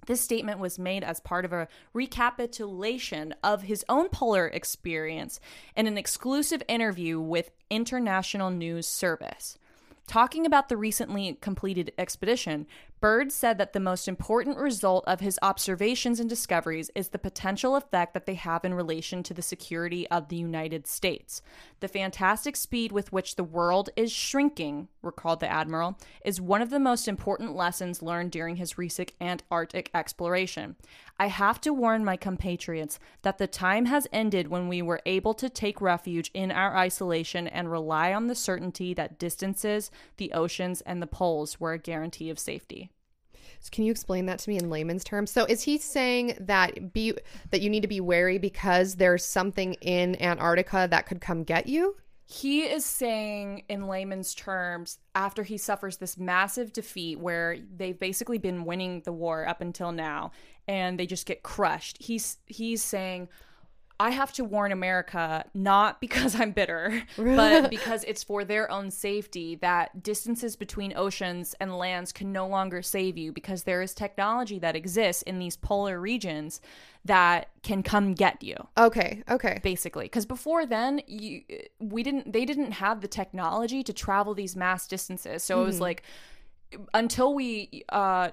This 0.05 0.21
statement 0.21 0.59
was 0.59 0.77
made 0.77 1.03
as 1.03 1.19
part 1.19 1.45
of 1.45 1.51
a 1.51 1.67
recapitulation 1.93 3.33
of 3.43 3.63
his 3.63 3.83
own 3.89 4.07
polar 4.09 4.45
experience 4.45 5.39
in 5.75 5.88
an 5.88 5.97
exclusive 5.97 6.61
interview 6.67 7.19
with 7.19 7.49
International 7.71 8.51
News 8.51 8.88
Service. 8.88 9.57
Talking 10.05 10.45
about 10.45 10.69
the 10.69 10.77
recently 10.77 11.39
completed 11.41 11.91
expedition, 11.97 12.67
Byrd 13.06 13.32
said 13.32 13.60
that 13.60 13.74
the 13.74 13.80
most 13.80 14.08
important 14.08 14.58
result 14.58 15.03
of 15.06 15.20
his 15.20 15.38
observations 15.43 16.20
and 16.20 16.28
discoveries 16.28 16.89
is 16.95 17.10
the 17.10 17.20
potential 17.20 17.76
effect 17.76 18.16
that 18.16 18.26
they 18.26 18.34
have 18.34 18.66
in 18.66 18.74
relation 18.74 19.22
to 19.22 19.34
the 19.36 19.43
security 19.43 20.08
of 20.10 20.30
the 20.30 20.38
United 20.38 20.88
States. 20.88 21.43
The 21.82 21.88
fantastic 21.88 22.56
speed 22.56 22.91
with 22.91 23.14
which 23.14 23.36
the 23.36 23.43
world 23.43 23.91
is 23.95 24.12
shrinking, 24.12 24.88
recalled 25.03 25.39
the 25.39 25.51
Admiral, 25.51 25.99
is 26.26 26.41
one 26.41 26.64
of 26.64 26.72
the 26.72 26.80
most 26.80 27.08
important 27.08 27.56
lessons 27.56 28.01
learned 28.01 28.32
during 28.32 28.56
his 28.56 28.80
recent 28.80 29.12
Antarctic 29.22 29.91
exploration. 29.93 30.76
I 31.20 31.28
have 31.28 31.62
to 31.62 31.74
warn 31.74 32.03
my 32.03 32.18
compatriots 32.18 32.97
that 33.22 33.38
the 33.38 33.45
time 33.45 33.86
has 33.86 34.08
ended 34.12 34.47
when 34.47 34.68
we 34.68 34.82
were 34.82 35.01
able 35.06 35.36
to 35.36 35.47
take 35.47 35.80
refuge 35.80 36.32
in 36.34 36.51
our 36.51 36.76
isolation 36.76 37.47
and 37.47 37.72
rely 37.72 38.16
on 38.16 38.26
the 38.26 38.34
certainty 38.34 38.95
that 38.95 39.20
distances, 39.20 39.91
the 40.18 40.34
oceans, 40.34 40.82
and 40.82 41.03
the 41.03 41.08
poles 41.08 41.60
were 41.60 41.74
a 41.74 41.78
guarantee 41.78 42.32
of 42.32 42.39
safety. 42.39 42.89
Can 43.70 43.84
you 43.84 43.91
explain 43.91 44.26
that 44.28 44.39
to 44.39 44.49
me 44.49 44.57
in 44.57 44.70
layman's 44.70 45.03
terms? 45.03 45.32
So 45.32 45.45
is 45.45 45.61
he 45.63 45.78
saying 45.78 46.38
that 46.41 46.93
be 46.93 47.13
that 47.51 47.61
you 47.61 47.70
need 47.70 47.82
to 47.82 47.88
be 47.88 48.01
wary 48.01 48.38
because 48.38 48.95
there's 48.95 49.26
something 49.26 49.74
in 49.76 50.22
Antarctica 50.22 50.88
that 50.89 51.05
could 51.05 51.22
come 51.22 51.43
get 51.43 51.68
you? 51.68 51.95
He 52.28 52.63
is 52.63 52.84
saying, 52.86 53.66
in 53.70 53.88
layman's 53.88 54.34
terms, 54.34 54.97
after 55.13 55.43
he 55.43 55.57
suffers 55.57 55.97
this 55.97 56.18
massive 56.18 56.74
defeat 56.74 57.20
where 57.20 57.57
they've 57.76 57.99
basically 57.99 58.39
been 58.39 58.66
winning 58.66 59.01
the 59.01 59.13
war 59.13 59.47
up 59.47 59.61
until 59.61 59.91
now 59.91 60.32
and 60.68 60.99
they 60.99 61.05
just 61.05 61.28
get 61.28 61.43
crushed, 61.43 61.97
he's 62.01 62.38
he's 62.47 62.84
saying, 62.84 63.30
I 63.99 64.09
have 64.11 64.33
to 64.33 64.43
warn 64.43 64.71
America 64.71 65.45
not 65.53 66.01
because 66.05 66.39
I'm 66.39 66.51
bitter, 66.51 67.03
but 67.17 67.69
because 67.69 68.03
it's 68.03 68.23
for 68.23 68.43
their 68.43 68.69
own 68.69 68.91
safety 68.91 69.55
that 69.55 70.03
distances 70.03 70.55
between 70.55 70.93
oceans 70.95 71.55
and 71.59 71.77
lands 71.77 72.11
can 72.11 72.31
no 72.31 72.47
longer 72.47 72.81
save 72.81 73.17
you 73.17 73.31
because 73.31 73.63
there 73.63 73.81
is 73.81 73.93
technology 73.93 74.59
that 74.59 74.75
exists 74.75 75.21
in 75.23 75.39
these 75.39 75.57
polar 75.57 75.99
regions 75.99 76.61
that 77.05 77.49
can 77.61 77.83
come 77.83 78.13
get 78.13 78.41
you. 78.41 78.55
Okay, 78.77 79.23
okay. 79.29 79.59
basically 79.63 80.05
because 80.05 80.25
before 80.25 80.65
then 80.65 81.01
you 81.07 81.43
we 81.79 82.03
didn't 82.03 82.33
they 82.33 82.45
didn't 82.45 82.73
have 82.73 83.01
the 83.01 83.07
technology 83.07 83.83
to 83.83 83.93
travel 83.93 84.33
these 84.33 84.55
mass 84.55 84.87
distances. 84.87 85.43
So 85.43 85.61
it 85.61 85.65
was 85.65 85.79
like 85.79 86.03
until 86.93 87.33
we 87.33 87.83
uh 87.89 88.31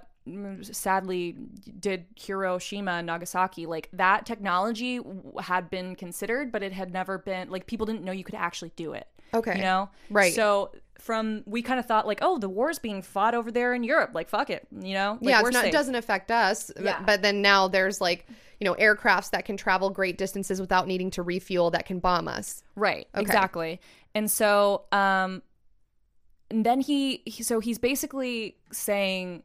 sadly 0.62 1.36
did 1.80 2.04
Hiroshima 2.16 2.92
and 2.92 3.06
Nagasaki 3.06 3.66
like 3.66 3.88
that 3.92 4.24
technology 4.26 5.00
had 5.40 5.68
been 5.70 5.94
considered 5.96 6.52
but 6.52 6.62
it 6.62 6.72
had 6.72 6.92
never 6.92 7.18
been 7.18 7.50
like 7.50 7.66
people 7.66 7.86
didn't 7.86 8.02
know 8.04 8.12
you 8.12 8.24
could 8.24 8.34
actually 8.36 8.72
do 8.76 8.92
it 8.92 9.08
Okay. 9.34 9.56
you 9.56 9.62
know 9.62 9.90
Right. 10.10 10.32
so 10.34 10.72
from 11.00 11.42
we 11.46 11.62
kind 11.62 11.80
of 11.80 11.86
thought 11.86 12.06
like 12.06 12.20
oh 12.22 12.38
the 12.38 12.48
war's 12.48 12.78
being 12.78 13.02
fought 13.02 13.34
over 13.34 13.50
there 13.50 13.74
in 13.74 13.82
Europe 13.82 14.10
like 14.14 14.28
fuck 14.28 14.50
it 14.50 14.66
you 14.80 14.94
know 14.94 15.18
like, 15.20 15.30
yeah, 15.30 15.40
not, 15.50 15.64
it 15.64 15.72
doesn't 15.72 15.96
affect 15.96 16.30
us. 16.30 16.70
but- 16.76 16.84
Yeah. 16.84 17.02
But 17.04 17.22
then 17.22 17.42
now 17.42 17.66
there's 17.66 18.00
like, 18.00 18.26
you 18.60 18.64
know, 18.66 18.74
aircrafts 18.74 19.30
that 19.30 19.44
can 19.44 19.56
travel 19.56 19.90
great 19.90 20.16
distances 20.18 20.60
without 20.60 20.86
needing 20.86 21.10
to 21.12 21.22
refuel 21.22 21.72
that 21.72 21.86
can 21.86 21.98
bomb 21.98 22.28
us. 22.28 22.62
Right. 22.76 23.08
Okay. 23.14 23.22
Exactly. 23.22 23.80
And 24.14 24.30
so 24.30 24.84
um 24.92 25.42
and 26.50 26.66
then 26.66 26.80
he, 26.80 27.22
he 27.24 27.42
so 27.42 27.58
he's 27.60 27.78
basically 27.78 28.56
saying 28.70 29.42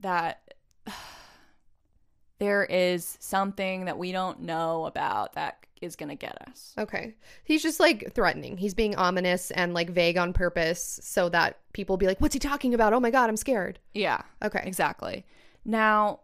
that 0.00 0.54
there 2.38 2.64
is 2.64 3.16
something 3.20 3.86
that 3.86 3.98
we 3.98 4.12
don't 4.12 4.40
know 4.40 4.86
about 4.86 5.34
that 5.34 5.58
is 5.82 5.96
going 5.96 6.08
to 6.08 6.14
get 6.14 6.36
us. 6.48 6.74
Okay. 6.78 7.14
He's 7.44 7.62
just 7.62 7.80
like 7.80 8.12
threatening. 8.14 8.56
He's 8.56 8.74
being 8.74 8.96
ominous 8.96 9.50
and 9.50 9.74
like 9.74 9.90
vague 9.90 10.16
on 10.16 10.32
purpose 10.32 10.98
so 11.02 11.28
that 11.30 11.58
people 11.72 11.96
be 11.96 12.06
like, 12.06 12.20
what's 12.20 12.34
he 12.34 12.40
talking 12.40 12.74
about? 12.74 12.92
Oh 12.92 13.00
my 13.00 13.10
God, 13.10 13.28
I'm 13.28 13.36
scared. 13.36 13.78
Yeah. 13.94 14.22
Okay. 14.42 14.62
Exactly. 14.64 15.26
Now, 15.64 16.20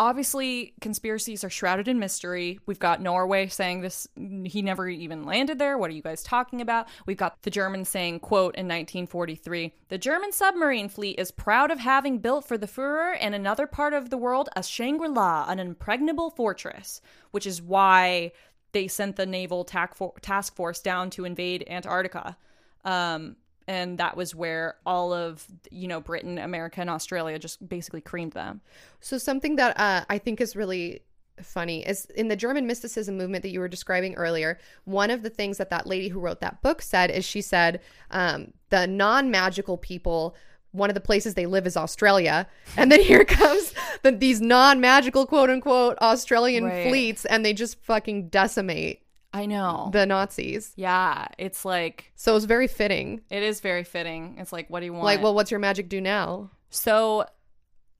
obviously, 0.00 0.72
conspiracies 0.80 1.44
are 1.44 1.50
shrouded 1.50 1.86
in 1.86 1.98
mystery. 1.98 2.58
We've 2.64 2.78
got 2.78 3.02
Norway 3.02 3.48
saying 3.48 3.82
this 3.82 4.08
he 4.44 4.62
never 4.62 4.88
even 4.88 5.24
landed 5.24 5.58
there. 5.58 5.76
What 5.76 5.90
are 5.90 5.94
you 5.94 6.00
guys 6.00 6.22
talking 6.22 6.62
about? 6.62 6.88
We've 7.04 7.18
got 7.18 7.42
the 7.42 7.50
Germans 7.50 7.90
saying, 7.90 8.20
quote, 8.20 8.54
in 8.54 8.66
1943, 8.66 9.74
the 9.90 9.98
German 9.98 10.32
submarine 10.32 10.88
fleet 10.88 11.18
is 11.18 11.30
proud 11.30 11.70
of 11.70 11.78
having 11.78 12.18
built 12.18 12.48
for 12.48 12.56
the 12.56 12.66
Fuhrer 12.66 13.14
and 13.20 13.34
another 13.34 13.66
part 13.66 13.92
of 13.92 14.08
the 14.08 14.16
world 14.16 14.48
a 14.56 14.62
Shangri-La, 14.62 15.44
an 15.48 15.58
impregnable 15.58 16.30
fortress, 16.30 17.02
which 17.30 17.46
is 17.46 17.60
why 17.60 18.32
they 18.72 18.88
sent 18.88 19.16
the 19.16 19.26
naval 19.26 19.64
task 19.64 20.56
force 20.56 20.80
down 20.80 21.10
to 21.10 21.26
invade 21.26 21.66
Antarctica. 21.68 22.38
Um, 22.86 23.36
and 23.70 23.98
that 23.98 24.16
was 24.16 24.34
where 24.34 24.74
all 24.84 25.12
of 25.12 25.46
you 25.70 25.86
know 25.86 26.00
Britain, 26.00 26.38
America, 26.38 26.80
and 26.80 26.90
Australia 26.90 27.38
just 27.38 27.66
basically 27.66 28.00
creamed 28.00 28.32
them. 28.32 28.60
So 28.98 29.16
something 29.16 29.56
that 29.56 29.78
uh, 29.78 30.04
I 30.10 30.18
think 30.18 30.40
is 30.40 30.56
really 30.56 31.02
funny 31.40 31.86
is 31.86 32.06
in 32.16 32.26
the 32.26 32.36
German 32.36 32.66
mysticism 32.66 33.16
movement 33.16 33.42
that 33.42 33.50
you 33.50 33.60
were 33.60 33.68
describing 33.68 34.14
earlier. 34.16 34.58
One 34.84 35.10
of 35.10 35.22
the 35.22 35.30
things 35.30 35.56
that 35.58 35.70
that 35.70 35.86
lady 35.86 36.08
who 36.08 36.18
wrote 36.18 36.40
that 36.40 36.60
book 36.62 36.82
said 36.82 37.12
is 37.12 37.24
she 37.24 37.40
said 37.40 37.80
um, 38.10 38.52
the 38.70 38.88
non-magical 38.88 39.78
people 39.78 40.34
one 40.72 40.88
of 40.88 40.94
the 40.94 41.00
places 41.00 41.34
they 41.34 41.46
live 41.46 41.66
is 41.66 41.76
Australia. 41.76 42.46
And 42.76 42.92
then 42.92 43.00
here 43.00 43.24
comes 43.40 43.72
the, 44.02 44.12
these 44.12 44.40
non 44.40 44.80
magical, 44.80 45.26
quote 45.26 45.50
unquote, 45.50 45.96
Australian 45.98 46.64
Right. 46.64 46.88
fleets, 46.88 47.24
and 47.24 47.44
they 47.44 47.52
just 47.52 47.80
fucking 47.82 48.28
decimate 48.28 49.02
I 49.32 49.46
know. 49.46 49.90
the 49.92 50.06
Nazis. 50.06 50.72
yeah, 50.76 51.28
it's 51.38 51.64
like 51.64 52.12
So 52.16 52.34
it's 52.36 52.46
very 52.46 52.66
fitting. 52.66 53.20
it 53.30 53.42
is 53.42 53.60
very 53.60 53.84
fitting. 53.84 54.36
It's 54.38 54.52
like, 54.52 54.68
what 54.68 54.80
do 54.80 54.86
you 54.86 54.92
want? 54.92 55.04
Like, 55.04 55.22
well, 55.22 55.34
what's 55.34 55.50
your 55.50 55.60
magic 55.60 55.88
do 55.88 56.00
now? 56.00 56.50
So 56.70 57.26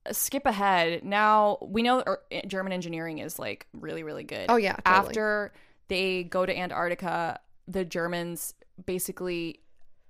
uh, 0.07 0.13
skip 0.13 0.47
ahead. 0.47 1.05
Now 1.05 1.59
we 1.61 1.83
know 1.83 2.03
er, 2.07 2.21
German 2.47 2.73
engineering 2.73 3.19
is 3.19 3.39
like 3.39 3.67
really 3.73 4.03
really 4.03 4.25
good. 4.25 4.47
Oh, 4.49 4.57
yeah, 4.57 4.77
totally. 4.77 5.09
After 5.09 5.53
they 5.89 6.25
go 6.25 6.47
to 6.47 6.57
Antarctica, 6.57 7.41
the 7.69 7.85
Germans 7.85 8.55
basically 8.85 9.61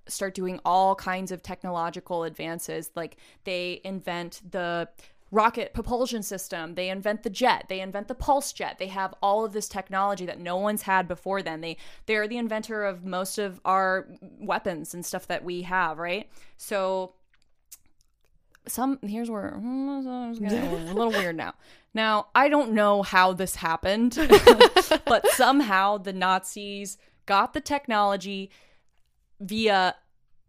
start 0.09 0.35
doing 0.35 0.61
all 0.65 0.95
kinds 0.95 1.33
of 1.33 1.43
technological 1.43 2.25
advances. 2.25 2.91
Like 2.95 3.17
they 3.45 3.81
invent 3.85 4.41
the 4.51 4.89
rocket 5.31 5.73
propulsion 5.73 6.23
system, 6.23 6.75
they 6.75 6.89
invent 6.89 7.23
the 7.23 7.31
jet, 7.31 7.67
they 7.69 7.81
invent 7.81 8.09
the 8.09 8.15
pulse 8.15 8.53
jet. 8.53 8.79
They 8.79 8.89
have 8.89 9.15
all 9.23 9.45
of 9.45 9.53
this 9.53 9.69
technology 9.69 10.27
that 10.27 10.41
no 10.41 10.57
one's 10.57 10.83
had 10.83 11.07
before 11.07 11.43
then. 11.43 11.61
They 11.61 11.77
they're 12.07 12.29
the 12.29 12.39
inventor 12.39 12.85
of 12.85 13.05
most 13.05 13.39
of 13.39 13.61
our 13.65 14.09
weapons 14.39 14.95
and 14.95 15.05
stuff 15.05 15.27
that 15.29 15.45
we 15.45 15.63
have, 15.63 15.99
right? 15.99 16.29
So 16.57 17.15
some 18.67 18.99
here's 19.03 19.31
where 19.31 19.55
a 19.55 20.93
little 20.93 21.11
weird 21.11 21.37
now. 21.37 21.55
Now 21.95 22.29
I 22.35 22.49
don't 22.49 22.73
know 22.73 23.03
how 23.03 23.33
this 23.33 23.57
happened, 23.57 24.17
but 25.05 25.27
somehow 25.29 25.99
the 25.99 26.13
Nazis 26.13 26.99
got 27.27 27.53
the 27.53 27.61
technology 27.61 28.51
via 29.41 29.95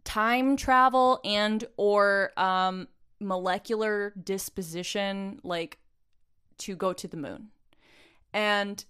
time 0.04 0.56
travel 0.56 1.20
and 1.24 1.64
or 1.76 2.32
um, 2.36 2.88
molecular 3.22 4.12
disposition, 4.22 5.40
like 5.42 5.78
to 6.58 6.76
go 6.76 6.92
to 6.92 7.08
the 7.08 7.16
moon. 7.16 7.48
And 8.32 8.84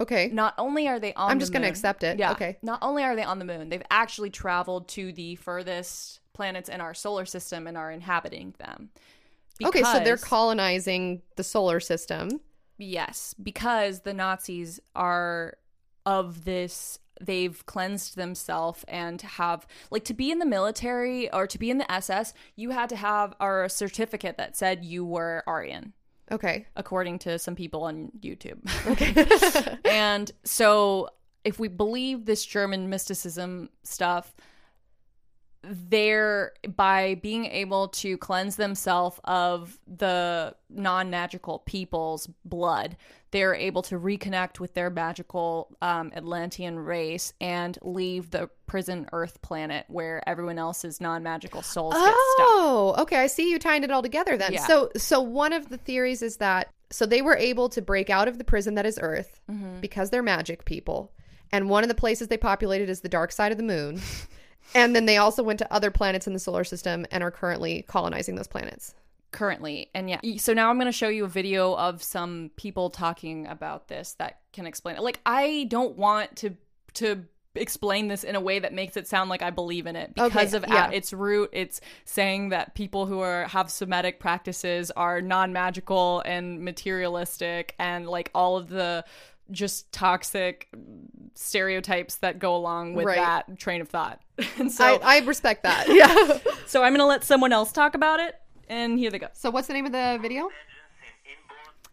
Okay. 0.00 0.28
not 0.28 0.54
only 0.58 0.88
are 0.88 0.98
they 0.98 1.14
on 1.14 1.30
I'm 1.30 1.38
just 1.38 1.52
gonna 1.52 1.64
moon- 1.66 1.70
accept 1.70 2.02
it. 2.02 2.18
Yeah. 2.18 2.32
Okay. 2.32 2.58
Not 2.62 2.80
only 2.82 3.04
are 3.04 3.14
they 3.14 3.22
on 3.22 3.38
the 3.38 3.44
moon, 3.44 3.68
they've 3.68 3.82
actually 3.90 4.30
traveled 4.30 4.88
to 4.88 5.12
the 5.12 5.36
furthest 5.36 6.20
planets 6.32 6.68
in 6.68 6.80
our 6.80 6.94
solar 6.94 7.24
system 7.26 7.66
and 7.66 7.76
are 7.76 7.90
inhabiting 7.92 8.54
them. 8.58 8.90
Okay, 9.62 9.84
so 9.84 10.00
they're 10.00 10.16
colonizing 10.16 11.22
the 11.36 11.44
solar 11.44 11.78
system. 11.78 12.40
Yes, 12.76 13.36
because 13.40 14.00
the 14.00 14.12
Nazis 14.12 14.80
are 14.96 15.58
of 16.04 16.44
this 16.44 16.98
they've 17.20 17.64
cleansed 17.66 18.16
themselves 18.16 18.84
and 18.88 19.20
have 19.22 19.66
like 19.90 20.04
to 20.04 20.14
be 20.14 20.30
in 20.30 20.38
the 20.38 20.46
military 20.46 21.32
or 21.32 21.46
to 21.46 21.58
be 21.58 21.70
in 21.70 21.78
the 21.78 21.90
SS, 21.90 22.34
you 22.56 22.70
had 22.70 22.88
to 22.88 22.96
have 22.96 23.34
a 23.40 23.68
certificate 23.68 24.36
that 24.36 24.56
said 24.56 24.84
you 24.84 25.04
were 25.04 25.42
Aryan. 25.46 25.92
Okay. 26.32 26.66
according 26.74 27.18
to 27.20 27.38
some 27.38 27.54
people 27.54 27.82
on 27.82 28.10
YouTube. 28.20 28.58
Okay. 28.86 29.78
and 29.84 30.30
so, 30.42 31.10
if 31.44 31.58
we 31.58 31.68
believe 31.68 32.24
this 32.24 32.46
German 32.46 32.88
mysticism 32.88 33.68
stuff, 33.82 34.34
they're 35.68 36.52
by 36.76 37.16
being 37.16 37.46
able 37.46 37.88
to 37.88 38.16
cleanse 38.18 38.56
themselves 38.56 39.18
of 39.24 39.78
the 39.86 40.54
non 40.70 41.10
magical 41.10 41.60
people's 41.60 42.28
blood, 42.44 42.96
they're 43.30 43.54
able 43.54 43.82
to 43.82 43.98
reconnect 43.98 44.60
with 44.60 44.74
their 44.74 44.90
magical 44.90 45.74
um, 45.82 46.12
Atlantean 46.14 46.78
race 46.78 47.32
and 47.40 47.78
leave 47.82 48.30
the 48.30 48.48
prison 48.66 49.08
Earth 49.12 49.40
planet 49.42 49.86
where 49.88 50.22
everyone 50.28 50.58
else's 50.58 51.00
non 51.00 51.22
magical 51.22 51.62
souls 51.62 51.94
get 51.94 52.00
stuck. 52.02 52.14
Oh, 52.16 52.94
okay. 52.98 53.16
I 53.16 53.26
see 53.26 53.50
you 53.50 53.58
tying 53.58 53.84
it 53.84 53.90
all 53.90 54.02
together 54.02 54.36
then. 54.36 54.52
Yeah. 54.52 54.66
So, 54.66 54.90
so 54.96 55.20
one 55.20 55.52
of 55.52 55.68
the 55.68 55.78
theories 55.78 56.22
is 56.22 56.36
that 56.36 56.68
so 56.90 57.06
they 57.06 57.22
were 57.22 57.36
able 57.36 57.68
to 57.70 57.82
break 57.82 58.08
out 58.10 58.28
of 58.28 58.38
the 58.38 58.44
prison 58.44 58.74
that 58.76 58.86
is 58.86 58.98
Earth 59.02 59.40
Mm-hmm. 59.50 59.80
because 59.80 60.10
they're 60.10 60.22
magic 60.22 60.64
people, 60.64 61.10
and 61.52 61.68
one 61.68 61.82
of 61.82 61.88
the 61.88 61.94
places 61.94 62.28
they 62.28 62.36
populated 62.36 62.88
is 62.88 63.00
the 63.00 63.08
dark 63.08 63.32
side 63.32 63.50
of 63.52 63.58
the 63.58 63.64
moon, 63.64 64.00
and 64.74 64.94
then 64.94 65.06
they 65.06 65.16
also 65.16 65.42
went 65.42 65.58
to 65.58 65.72
other 65.72 65.90
planets 65.90 66.26
in 66.26 66.32
the 66.32 66.38
solar 66.38 66.64
system 66.64 67.06
and 67.10 67.22
are 67.22 67.30
currently 67.30 67.84
colonizing 67.88 68.34
those 68.36 68.46
planets. 68.48 68.94
currently 69.32 69.90
and 69.94 70.08
yeah 70.08 70.20
so 70.36 70.52
now 70.54 70.70
i'm 70.70 70.76
going 70.76 70.86
to 70.86 70.92
show 70.92 71.08
you 71.08 71.24
a 71.24 71.28
video 71.28 71.74
of 71.74 72.02
some 72.02 72.50
people 72.56 72.88
talking 72.90 73.46
about 73.48 73.88
this 73.88 74.14
that 74.14 74.38
can 74.52 74.64
explain 74.66 74.94
it 74.96 75.02
like 75.02 75.18
i 75.26 75.66
don't 75.68 75.96
want 75.98 76.34
to 76.36 76.56
to 76.94 77.24
explain 77.56 78.08
this 78.08 78.24
in 78.24 78.34
a 78.34 78.40
way 78.40 78.58
that 78.58 78.72
makes 78.72 78.96
it 78.96 79.06
sound 79.06 79.30
like 79.30 79.40
i 79.42 79.50
believe 79.50 79.86
in 79.86 79.94
it 79.96 80.12
because 80.14 80.54
Okay, 80.54 80.56
of 80.56 80.64
yeah. 80.68 80.86
at 80.86 80.94
its 80.94 81.12
root 81.12 81.50
it's 81.52 81.80
saying 82.04 82.48
that 82.48 82.74
people 82.74 83.06
who 83.06 83.20
are 83.20 83.44
have 83.46 83.70
semitic 83.70 84.18
practices 84.18 84.90
are 84.92 85.20
non-magical 85.20 86.20
and 86.24 86.60
materialistic 86.64 87.74
and 87.78 88.08
like 88.08 88.30
all 88.34 88.56
of 88.56 88.68
the 88.68 89.04
just 89.50 89.90
toxic 89.92 90.68
stereotypes 91.34 92.16
that 92.16 92.38
go 92.38 92.54
along 92.56 92.94
with 92.94 93.06
Right. 93.06 93.16
that 93.16 93.58
train 93.58 93.80
of 93.80 93.88
thought 93.88 94.20
and 94.58 94.70
so 94.70 94.98
I, 95.02 95.16
I 95.16 95.18
respect 95.20 95.62
that. 95.64 95.86
Yeah. 95.88 96.38
so 96.66 96.82
i'm 96.82 96.92
going 96.92 97.00
to 97.00 97.06
let 97.06 97.24
someone 97.24 97.52
else 97.52 97.72
talk 97.72 97.94
about 97.94 98.20
it 98.20 98.36
and 98.68 98.98
here 98.98 99.10
they 99.10 99.18
go 99.18 99.28
so, 99.32 99.50
what's 99.50 99.66
the 99.68 99.74
name 99.74 99.86
of 99.86 99.92
the 99.92 100.18
video? 100.22 100.48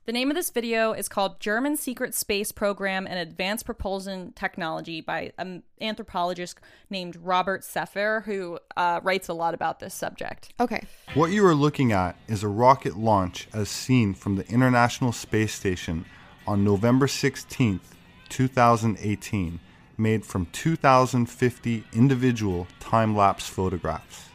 The 0.05 0.13
name 0.13 0.31
of 0.31 0.35
this 0.35 0.49
video 0.49 0.93
is 0.93 1.07
called 1.07 1.39
German 1.39 1.77
Secret 1.77 2.15
Space 2.15 2.51
Program 2.51 3.05
and 3.05 3.19
Advanced 3.19 3.65
Propulsion 3.67 4.33
Technology 4.35 4.99
by 4.99 5.31
an 5.37 5.61
anthropologist 5.79 6.59
named 6.89 7.15
Robert 7.17 7.61
Sepehr, 7.61 8.23
who 8.23 8.57
uh, 8.75 8.99
writes 9.03 9.27
a 9.29 9.33
lot 9.33 9.53
about 9.53 9.79
this 9.79 9.93
subject. 9.93 10.53
Okay. 10.59 10.83
What 11.13 11.29
you 11.31 11.45
are 11.45 11.53
looking 11.53 11.91
at 11.91 12.17
is 12.27 12.41
a 12.41 12.47
rocket 12.47 12.97
launch 12.97 13.47
as 13.53 13.69
seen 13.69 14.15
from 14.15 14.37
the 14.37 14.47
International 14.47 15.11
Space 15.11 15.53
Station 15.53 16.05
on 16.51 16.65
November 16.65 17.07
16th, 17.07 17.79
2018, 18.27 19.57
made 19.97 20.25
from 20.25 20.45
2,050 20.47 21.85
individual 21.93 22.67
time 22.81 23.15
lapse 23.15 23.47
photographs. 23.47 24.25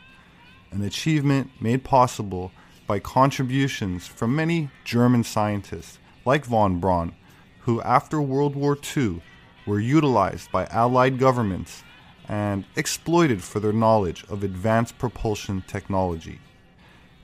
An 0.70 0.82
achievement 0.82 1.50
made 1.60 1.84
possible 1.84 2.52
by 2.86 3.00
contributions 3.00 4.06
from 4.06 4.34
many 4.34 4.70
German 4.82 5.24
scientists 5.24 5.98
like 6.24 6.46
von 6.46 6.80
Braun, 6.80 7.14
who 7.60 7.82
after 7.82 8.18
World 8.22 8.56
War 8.56 8.78
II 8.96 9.22
were 9.66 9.78
utilized 9.78 10.50
by 10.50 10.64
Allied 10.70 11.18
governments 11.18 11.84
and 12.28 12.64
exploited 12.76 13.42
for 13.42 13.60
their 13.60 13.74
knowledge 13.74 14.24
of 14.30 14.42
advanced 14.42 14.96
propulsion 14.96 15.62
technology. 15.66 16.40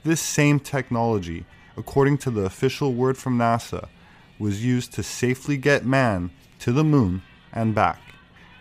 This 0.03 0.21
same 0.21 0.59
technology, 0.59 1.47
according 1.75 2.19
to 2.19 2.29
the 2.29 2.41
official 2.41 2.93
word 2.93 3.17
from 3.17 3.39
NASA, 3.39 3.87
was 4.43 4.65
used 4.65 4.91
to 4.91 5.01
safely 5.01 5.55
get 5.55 5.85
man 5.85 6.29
to 6.59 6.73
the 6.73 6.83
moon 6.83 7.21
and 7.53 7.73
back. 7.73 8.01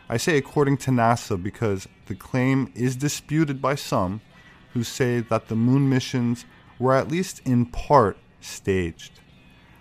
I 0.09 0.17
say 0.17 0.39
according 0.39 0.77
to 0.79 0.93
NASA 0.93 1.43
because 1.43 1.89
the 2.07 2.15
claim 2.15 2.71
is 2.77 2.95
disputed 2.95 3.61
by 3.61 3.75
some 3.75 4.21
who 4.75 4.85
say 4.85 5.19
that 5.19 5.49
the 5.49 5.57
moon 5.57 5.89
missions 5.91 6.45
were 6.79 6.95
at 6.95 7.09
least 7.09 7.41
in 7.45 7.67
part 7.67 8.17
staged. 8.41 9.19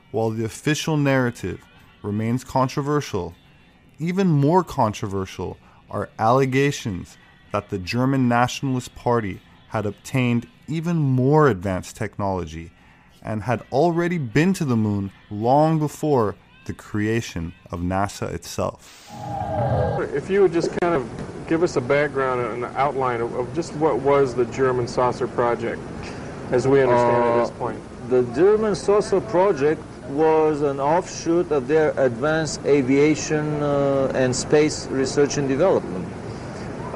While 0.09 0.31
the 0.31 0.43
official 0.43 0.97
narrative 0.97 1.63
remains 2.01 2.43
controversial, 2.43 3.35
even 3.99 4.27
more 4.27 4.63
controversial 4.63 5.57
are 5.87 6.09
allegations 6.17 7.15
that 7.51 7.69
the 7.69 7.77
German 7.77 8.27
Nationalist 8.27 8.95
Party 8.95 9.39
had 9.67 9.85
obtained 9.85 10.47
even 10.67 10.97
more 10.97 11.47
advanced 11.47 11.95
technology 11.95 12.71
and 13.21 13.43
had 13.43 13.61
already 13.71 14.17
been 14.17 14.53
to 14.53 14.65
the 14.65 14.75
moon 14.75 15.11
long 15.29 15.79
before 15.79 16.35
the 16.65 16.73
creation 16.73 17.53
of 17.71 17.79
NASA 17.79 18.31
itself. 18.33 19.09
If 20.13 20.29
you 20.29 20.41
would 20.41 20.53
just 20.53 20.69
kind 20.79 20.95
of 20.95 21.09
give 21.47 21.63
us 21.63 21.75
a 21.75 21.81
background 21.81 22.41
and 22.41 22.63
an 22.63 22.71
outline 22.75 23.21
of, 23.21 23.33
of 23.35 23.53
just 23.53 23.73
what 23.75 23.99
was 23.99 24.33
the 24.35 24.45
German 24.45 24.87
saucer 24.87 25.27
project, 25.27 25.81
as 26.51 26.67
we 26.67 26.81
understand 26.81 27.17
it 27.17 27.29
at 27.29 27.41
this 27.41 27.49
Uh, 27.49 27.53
point. 27.53 27.79
The 28.09 28.23
German 28.35 28.75
Saucer 28.75 29.21
project 29.21 29.81
was 30.09 30.61
an 30.63 30.79
offshoot 30.79 31.51
of 31.51 31.67
their 31.67 31.93
advanced 31.97 32.59
aviation 32.65 33.63
uh, 33.63 34.11
and 34.13 34.35
space 34.35 34.87
research 34.87 35.37
and 35.37 35.47
development. 35.47 36.05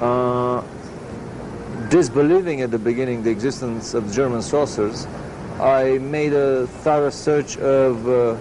Uh, 0.01 0.61
disbelieving 1.89 2.61
at 2.61 2.71
the 2.71 2.79
beginning 2.79 3.23
the 3.23 3.29
existence 3.29 3.93
of 3.93 4.11
German 4.11 4.41
saucers, 4.41 5.07
I 5.59 5.99
made 5.99 6.33
a 6.33 6.67
thorough 6.67 7.09
search 7.09 7.57
of 7.57 8.09
uh, 8.09 8.35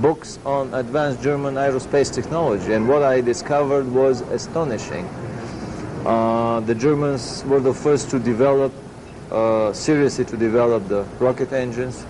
books 0.00 0.38
on 0.46 0.72
advanced 0.72 1.22
German 1.22 1.56
aerospace 1.56 2.12
technology, 2.12 2.72
and 2.72 2.88
what 2.88 3.02
I 3.02 3.20
discovered 3.20 3.86
was 3.92 4.22
astonishing. 4.22 5.06
Uh, 6.06 6.60
the 6.60 6.74
Germans 6.74 7.44
were 7.44 7.60
the 7.60 7.74
first 7.74 8.08
to 8.10 8.18
develop, 8.18 8.72
uh, 9.30 9.74
seriously 9.74 10.24
to 10.24 10.36
develop 10.36 10.88
the 10.88 11.02
rocket 11.20 11.52
engines, 11.52 12.06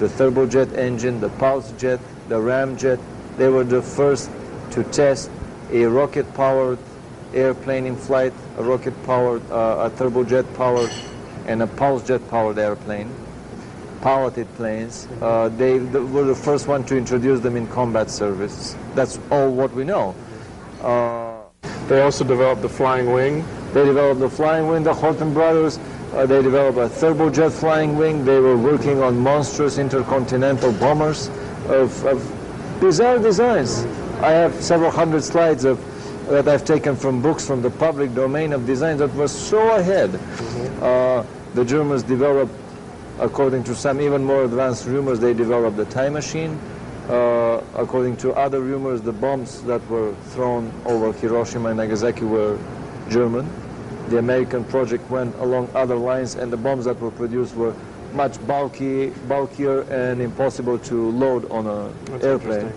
the 0.00 0.08
turbojet 0.08 0.76
engine, 0.76 1.20
the 1.20 1.28
pulse 1.30 1.72
jet, 1.78 2.00
the 2.28 2.36
ramjet. 2.36 2.98
They 3.36 3.48
were 3.48 3.64
the 3.64 3.80
first 3.80 4.28
to 4.72 4.82
test 4.84 5.30
a 5.70 5.84
rocket-powered 5.84 6.78
airplane 7.32 7.86
in 7.86 7.94
flight, 7.94 8.32
a 8.58 8.62
rocket-powered, 8.64 9.48
uh, 9.52 9.88
a 9.88 9.90
turbojet-powered, 9.96 10.90
and 11.50 11.62
a 11.62 11.66
pulse 11.66 12.06
jet-powered 12.06 12.58
airplane, 12.58 13.10
piloted 14.00 14.46
planes. 14.54 15.08
Uh, 15.20 15.48
they 15.48 15.78
th- 15.78 15.92
were 16.14 16.22
the 16.24 16.34
first 16.34 16.68
one 16.68 16.84
to 16.84 16.96
introduce 16.96 17.40
them 17.40 17.56
in 17.56 17.66
combat 17.66 18.08
service. 18.08 18.76
That's 18.94 19.18
all 19.30 19.50
what 19.50 19.74
we 19.74 19.84
know. 19.84 20.14
Uh, 20.80 21.36
They 21.88 22.00
also 22.02 22.24
developed 22.24 22.62
the 22.62 22.68
flying 22.68 23.12
wing. 23.12 23.44
they 23.74 23.84
developed 23.84 24.20
the 24.20 24.30
flying 24.30 24.68
wing, 24.68 24.84
the 24.84 24.94
Horten 24.94 25.34
brothers. 25.34 25.78
Uh, 26.14 26.24
they 26.24 26.40
developed 26.42 26.78
a 26.78 26.88
turbojet 27.00 27.50
flying 27.52 27.96
wing. 27.98 28.24
They 28.24 28.38
were 28.38 28.56
working 28.56 29.02
on 29.02 29.18
monstrous 29.18 29.76
intercontinental 29.78 30.72
bombers 30.72 31.28
of, 31.68 31.90
of 32.06 32.18
bizarre 32.80 33.18
designs. 33.18 33.84
I 34.22 34.30
have 34.30 34.54
several 34.62 34.90
hundred 34.90 35.22
slides 35.24 35.64
of 35.64 35.78
that 36.30 36.46
I've 36.46 36.64
taken 36.64 36.94
from 36.94 37.20
books 37.20 37.44
from 37.44 37.60
the 37.60 37.70
public 37.70 38.14
domain 38.14 38.52
of 38.52 38.64
designs 38.66 39.00
that 39.00 39.12
were 39.14 39.26
so 39.28 39.74
ahead. 39.74 40.14
Uh, 40.80 41.24
the 41.54 41.64
Germans 41.64 42.02
developed, 42.02 42.54
according 43.18 43.64
to 43.64 43.74
some 43.74 44.00
even 44.00 44.24
more 44.24 44.44
advanced 44.44 44.86
rumors, 44.86 45.20
they 45.20 45.34
developed 45.34 45.76
the 45.76 45.86
time 45.86 46.12
machine. 46.12 46.58
Uh, 47.08 47.60
according 47.74 48.16
to 48.18 48.32
other 48.34 48.60
rumors, 48.60 49.00
the 49.02 49.12
bombs 49.12 49.62
that 49.62 49.84
were 49.88 50.14
thrown 50.30 50.72
over 50.84 51.12
Hiroshima 51.12 51.70
and 51.70 51.78
Nagasaki 51.78 52.24
were 52.24 52.56
German. 53.08 53.50
The 54.10 54.18
American 54.18 54.64
project 54.64 55.10
went 55.10 55.34
along 55.36 55.70
other 55.74 55.96
lines, 55.96 56.36
and 56.36 56.52
the 56.52 56.56
bombs 56.56 56.84
that 56.84 57.00
were 57.00 57.10
produced 57.10 57.56
were 57.56 57.74
much 58.12 58.44
bulky, 58.46 59.10
bulkier 59.28 59.82
and 59.82 60.20
impossible 60.20 60.78
to 60.78 61.10
load 61.10 61.50
on 61.50 61.66
an 61.66 62.22
airplane. 62.22 62.72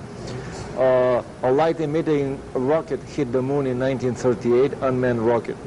Uh, 0.77 1.21
a 1.43 1.51
light-emitting 1.51 2.39
rocket 2.53 3.01
hit 3.03 3.31
the 3.31 3.41
moon 3.41 3.67
in 3.67 3.79
1938, 3.79 4.73
unmanned 4.81 5.21
rocket. 5.21 5.57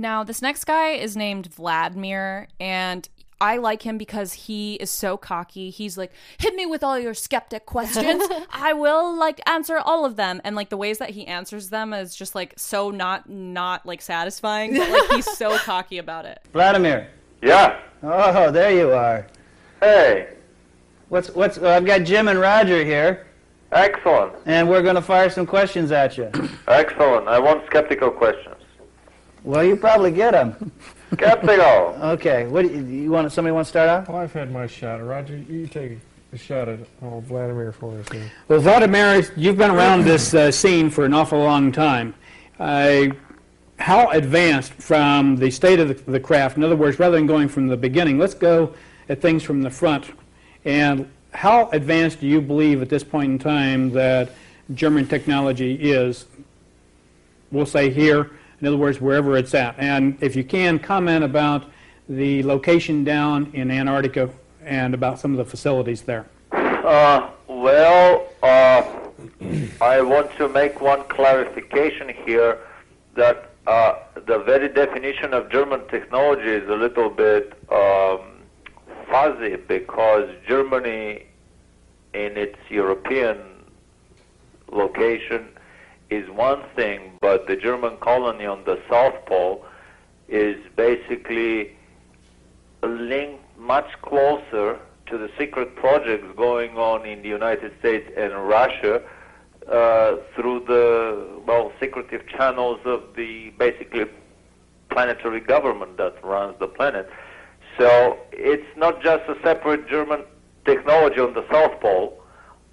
Now, 0.00 0.24
this 0.24 0.40
next 0.40 0.64
guy 0.64 0.92
is 0.92 1.14
named 1.14 1.52
Vladimir, 1.52 2.48
and 2.58 3.06
I 3.38 3.58
like 3.58 3.82
him 3.82 3.98
because 3.98 4.32
he 4.32 4.76
is 4.76 4.90
so 4.90 5.18
cocky. 5.18 5.68
He's 5.68 5.98
like, 5.98 6.10
hit 6.38 6.54
me 6.54 6.64
with 6.64 6.82
all 6.82 6.98
your 6.98 7.12
skeptic 7.12 7.66
questions. 7.66 8.22
I 8.50 8.72
will 8.72 9.14
like 9.14 9.40
answer 9.46 9.78
all 9.78 10.06
of 10.06 10.16
them. 10.16 10.40
And 10.42 10.56
like 10.56 10.70
the 10.70 10.78
ways 10.78 10.98
that 10.98 11.10
he 11.10 11.26
answers 11.26 11.68
them 11.68 11.92
is 11.92 12.14
just 12.14 12.34
like 12.34 12.54
so 12.56 12.90
not 12.90 13.28
not 13.28 13.84
like 13.84 14.00
satisfying, 14.00 14.74
but 14.76 14.88
like 14.90 15.10
he's 15.10 15.30
so 15.36 15.58
cocky 15.64 15.98
about 15.98 16.24
it. 16.24 16.40
Vladimir. 16.52 17.08
Yeah. 17.42 17.78
Oh, 18.02 18.50
there 18.50 18.70
you 18.70 18.92
are. 18.92 19.26
Hey. 19.80 20.34
What's 21.10 21.28
what's? 21.30 21.58
Uh, 21.58 21.68
I've 21.70 21.84
got 21.84 22.04
Jim 22.04 22.28
and 22.28 22.38
Roger 22.38 22.84
here, 22.84 23.26
Excellent. 23.72 24.32
and 24.46 24.68
we're 24.68 24.82
going 24.82 24.94
to 24.94 25.02
fire 25.02 25.28
some 25.28 25.44
questions 25.44 25.90
at 25.92 26.16
you. 26.16 26.30
Excellent. 26.68 27.26
I 27.26 27.38
want 27.38 27.66
skeptical 27.66 28.10
questions. 28.10 28.54
Well, 29.44 29.64
you 29.64 29.76
probably 29.76 30.12
get 30.12 30.32
them. 30.32 30.72
Skeptical. 31.12 31.96
Okay. 32.00 32.46
What 32.46 32.62
do 32.62 32.72
you, 32.72 32.84
you 32.84 33.10
want? 33.10 33.30
Somebody 33.32 33.52
want 33.52 33.66
to 33.66 33.68
start 33.68 33.88
off? 33.88 34.08
Well, 34.08 34.18
I've 34.18 34.32
had 34.32 34.52
my 34.52 34.66
shot. 34.66 35.04
Roger, 35.04 35.36
you 35.36 35.66
take 35.66 35.98
a 36.32 36.38
shot 36.38 36.68
at 36.68 36.80
oh, 37.02 37.20
Vladimir 37.20 37.72
for 37.72 37.98
us 37.98 38.08
here. 38.10 38.30
Well, 38.48 38.60
Vladimir, 38.60 39.24
you've 39.36 39.58
been 39.58 39.70
around 39.70 40.04
this 40.04 40.34
uh, 40.34 40.50
scene 40.50 40.88
for 40.90 41.04
an 41.04 41.12
awful 41.12 41.40
long 41.40 41.72
time. 41.72 42.14
Uh, 42.58 43.08
how 43.78 44.10
advanced 44.10 44.72
from 44.74 45.36
the 45.36 45.50
state 45.50 45.80
of 45.80 45.88
the, 45.88 45.94
the 46.10 46.20
craft, 46.20 46.56
in 46.56 46.64
other 46.64 46.76
words, 46.76 46.98
rather 46.98 47.16
than 47.16 47.26
going 47.26 47.48
from 47.48 47.66
the 47.66 47.76
beginning, 47.76 48.18
let's 48.18 48.34
go 48.34 48.74
at 49.08 49.20
things 49.20 49.42
from 49.42 49.62
the 49.62 49.70
front. 49.70 50.10
And 50.64 51.10
how 51.32 51.70
advanced 51.70 52.20
do 52.20 52.26
you 52.26 52.40
believe 52.40 52.82
at 52.82 52.88
this 52.88 53.02
point 53.02 53.32
in 53.32 53.38
time 53.38 53.90
that 53.92 54.30
German 54.74 55.06
technology 55.06 55.74
is, 55.74 56.26
we'll 57.50 57.66
say 57.66 57.90
here, 57.90 58.30
in 58.60 58.66
other 58.66 58.76
words, 58.76 59.00
wherever 59.00 59.36
it's 59.36 59.54
at? 59.54 59.74
And 59.78 60.18
if 60.20 60.36
you 60.36 60.44
can, 60.44 60.78
comment 60.78 61.24
about 61.24 61.70
the 62.08 62.42
location 62.42 63.04
down 63.04 63.50
in 63.54 63.70
Antarctica 63.70 64.30
and 64.62 64.94
about 64.94 65.18
some 65.18 65.32
of 65.32 65.38
the 65.38 65.44
facilities 65.44 66.02
there. 66.02 66.26
Uh, 66.52 67.30
well, 67.46 68.26
uh, 68.42 68.82
I 69.80 70.00
want 70.02 70.34
to 70.36 70.48
make 70.48 70.80
one 70.80 71.04
clarification 71.04 72.08
here 72.26 72.58
that 73.14 73.50
uh, 73.66 73.94
the 74.26 74.38
very 74.40 74.68
definition 74.68 75.32
of 75.32 75.50
German 75.50 75.86
technology 75.88 76.50
is 76.50 76.68
a 76.68 76.74
little 76.74 77.08
bit 77.08 77.52
um, 77.70 78.20
fuzzy 79.10 79.56
because 79.56 80.28
Germany, 80.46 81.26
in 82.14 82.36
its 82.36 82.58
European 82.68 83.38
location, 84.72 85.48
is 86.10 86.28
one 86.30 86.62
thing, 86.74 87.12
but 87.20 87.46
the 87.46 87.56
German 87.56 87.96
colony 87.98 88.44
on 88.44 88.64
the 88.64 88.80
South 88.90 89.14
Pole 89.26 89.64
is 90.28 90.56
basically 90.76 91.76
linked 92.82 93.42
much 93.58 93.88
closer 94.02 94.78
to 95.06 95.18
the 95.18 95.30
secret 95.38 95.74
projects 95.76 96.26
going 96.36 96.76
on 96.76 97.04
in 97.04 97.22
the 97.22 97.28
United 97.28 97.72
States 97.80 98.10
and 98.16 98.32
Russia 98.48 99.02
uh, 99.68 100.16
through 100.34 100.60
the 100.66 101.40
well 101.46 101.72
secretive 101.80 102.26
channels 102.28 102.80
of 102.84 103.02
the 103.16 103.50
basically 103.58 104.04
planetary 104.90 105.40
government 105.40 105.96
that 105.96 106.22
runs 106.24 106.58
the 106.58 106.66
planet. 106.66 107.08
So 107.78 108.18
it's 108.32 108.76
not 108.76 109.02
just 109.02 109.28
a 109.28 109.36
separate 109.42 109.88
German 109.88 110.24
technology 110.64 111.20
on 111.20 111.34
the 111.34 111.44
South 111.50 111.80
Pole. 111.80 112.20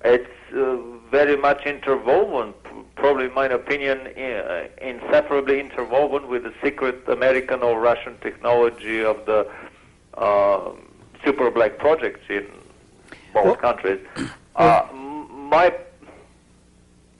It's 0.04 0.30
uh, 0.56 0.78
very 1.12 1.38
much 1.38 1.66
interwoven, 1.66 2.54
probably 2.98 3.26
in 3.26 3.34
my 3.34 3.46
opinion, 3.48 4.08
uh, 4.18 4.68
inseparably 4.82 5.60
interwoven 5.60 6.28
with 6.28 6.44
the 6.44 6.54
secret 6.64 7.08
American 7.08 7.62
or 7.62 7.80
Russian 7.80 8.18
technology 8.20 9.04
of 9.04 9.26
the 9.26 9.50
uh, 10.16 10.72
super 11.24 11.50
black 11.52 11.78
projects 11.78 12.22
in 12.30 12.48
both 13.34 13.60
countries. 13.60 14.00
Uh, 14.58 14.88
my 14.92 15.72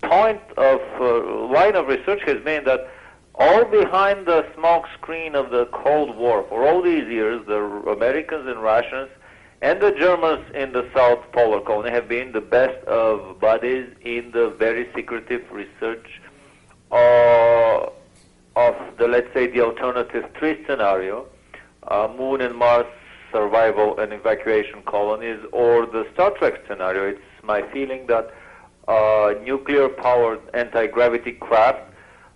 point 0.02 0.42
of 0.58 0.82
uh, 1.00 1.46
line 1.54 1.76
of 1.76 1.88
research 1.88 2.20
has 2.26 2.44
been 2.44 2.64
that 2.64 2.90
all 3.36 3.64
behind 3.66 4.26
the 4.26 4.44
smoke 4.56 4.86
screen 4.98 5.36
of 5.36 5.52
the 5.52 5.68
Cold 5.68 6.16
War 6.16 6.44
for 6.50 6.68
all 6.68 6.82
these 6.82 7.08
years, 7.08 7.46
the 7.46 7.62
Americans 7.92 8.48
and 8.48 8.64
Russians 8.64 9.10
and 9.62 9.82
the 9.82 9.92
Germans 9.92 10.46
in 10.54 10.72
the 10.72 10.88
South 10.96 11.20
Polar 11.32 11.62
Colony 11.62 11.90
have 11.90 12.08
been 12.08 12.32
the 12.32 12.42
best 12.42 12.78
of 12.86 13.40
buddies 13.40 13.88
in 14.02 14.32
the 14.32 14.50
very 14.52 14.88
secretive 14.96 15.44
research 15.52 16.22
uh, 16.92 17.88
of 18.56 18.76
the, 18.98 19.08
let's 19.08 19.34
say, 19.34 19.48
the 19.48 19.62
alternative 19.62 20.26
three 20.38 20.64
scenario, 20.68 21.26
uh, 21.88 22.08
Moon 22.18 22.42
and 22.42 22.56
Mars 22.56 22.86
survival 23.32 24.00
and 24.00 24.14
evacuation 24.14 24.82
colonies, 24.84 25.40
or 25.52 25.86
the 25.86 26.08
Star 26.14 26.32
Trek 26.32 26.62
scenario. 26.68 27.10
It's 27.10 27.44
my 27.44 27.62
feeling 27.72 28.08
that 28.08 28.34
uh, 28.88 29.34
nuclear-powered 29.44 30.40
anti-gravity 30.54 31.34
craft 31.34 31.92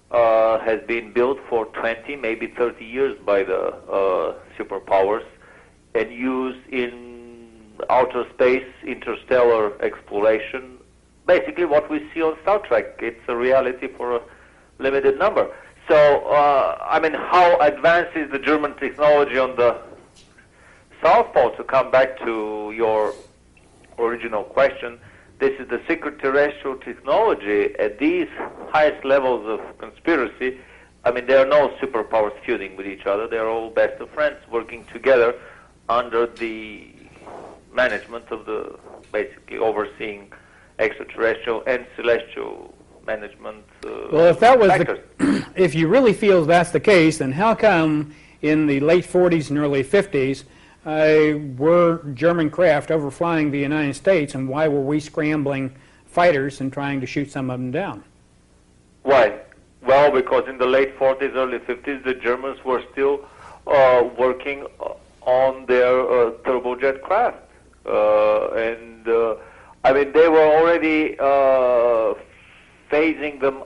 uh, 0.09 0.59
has 0.59 0.81
been 0.87 1.13
built 1.13 1.37
for 1.47 1.65
20, 1.67 2.15
maybe 2.17 2.47
30 2.47 2.83
years 2.83 3.17
by 3.25 3.43
the 3.43 3.59
uh, 3.59 4.35
superpowers 4.57 5.23
and 5.95 6.11
used 6.11 6.67
in 6.69 7.10
outer 7.89 8.25
space, 8.33 8.67
interstellar 8.85 9.81
exploration. 9.81 10.77
Basically, 11.25 11.65
what 11.65 11.89
we 11.89 12.09
see 12.13 12.21
on 12.21 12.37
Star 12.41 12.59
Trek. 12.59 12.99
It's 12.99 13.21
a 13.27 13.35
reality 13.35 13.87
for 13.95 14.15
a 14.15 14.21
limited 14.79 15.17
number. 15.19 15.49
So, 15.87 16.25
uh, 16.27 16.77
I 16.81 16.99
mean, 16.99 17.13
how 17.13 17.59
advanced 17.59 18.15
is 18.15 18.31
the 18.31 18.39
German 18.39 18.75
technology 18.77 19.37
on 19.37 19.55
the 19.55 19.77
South 21.03 21.33
Pole? 21.33 21.51
To 21.57 21.63
come 21.63 21.91
back 21.91 22.17
to 22.19 22.71
your 22.75 23.13
original 23.97 24.43
question, 24.43 24.99
this 25.39 25.59
is 25.59 25.67
the 25.69 25.81
secret 25.87 26.19
terrestrial 26.19 26.77
technology 26.77 27.75
at 27.79 27.97
these 27.99 28.27
highest 28.69 29.03
levels 29.03 29.47
of 29.47 29.77
conspiracy. 29.79 30.59
I 31.03 31.11
mean, 31.11 31.25
there 31.25 31.39
are 31.39 31.47
no 31.47 31.69
superpowers 31.81 32.39
feuding 32.45 32.77
with 32.77 32.85
each 32.85 33.05
other. 33.07 33.27
They're 33.27 33.49
all 33.49 33.71
best 33.71 33.99
of 33.99 34.09
friends 34.11 34.37
working 34.51 34.85
together 34.93 35.33
under 35.89 36.27
the 36.27 36.87
management 37.73 38.29
of 38.31 38.45
the 38.45 38.77
basically 39.11 39.57
overseeing 39.57 40.31
extraterrestrial 40.79 41.63
and 41.67 41.85
celestial 41.95 42.73
management. 43.05 43.63
Uh, 43.85 43.89
Well, 44.11 44.25
if 44.25 44.39
that 44.39 44.59
was 44.59 44.69
factors. 44.69 44.99
the, 45.17 45.45
if 45.55 45.75
you 45.75 45.87
really 45.87 46.13
feel 46.13 46.45
that's 46.45 46.71
the 46.71 46.79
case, 46.79 47.17
then 47.19 47.31
how 47.31 47.55
come 47.55 48.13
in 48.41 48.67
the 48.67 48.79
late 48.79 49.05
40s 49.05 49.49
and 49.49 49.59
early 49.59 49.83
50s 49.83 50.43
uh, 50.85 51.37
were 51.57 52.01
German 52.13 52.49
craft 52.49 52.89
overflying 52.89 53.51
the 53.51 53.59
United 53.59 53.95
States, 53.95 54.33
and 54.35 54.49
why 54.49 54.67
were 54.67 54.81
we 54.81 54.99
scrambling 54.99 55.75
fighters 56.05 56.59
and 56.61 56.73
trying 56.73 56.99
to 57.01 57.07
shoot 57.07 57.31
some 57.31 57.49
of 57.49 57.59
them 57.59 57.71
down? 57.71 58.03
Why? 59.03 59.39
Well, 59.83 60.11
because 60.11 60.47
in 60.47 60.57
the 60.57 60.65
late 60.65 60.97
40s, 60.97 61.35
early 61.35 61.59
50s, 61.59 62.03
the 62.03 62.13
Germans 62.13 62.63
were 62.63 62.83
still 62.91 63.25
uh, 63.67 64.09
working 64.17 64.65
uh, 64.79 64.93
on 65.21 65.65
their 65.67 66.01
uh, 66.01 66.31
turbojet 66.43 67.01
craft. 67.01 67.37
Uh, 67.85 68.49
and, 68.51 69.07
uh, 69.07 69.35
I 69.83 69.93
mean, 69.93 70.11
they 70.13 70.27
were 70.27 70.45
already 70.57 71.17
uh, 71.19 72.13
phasing 72.91 73.39
them 73.39 73.63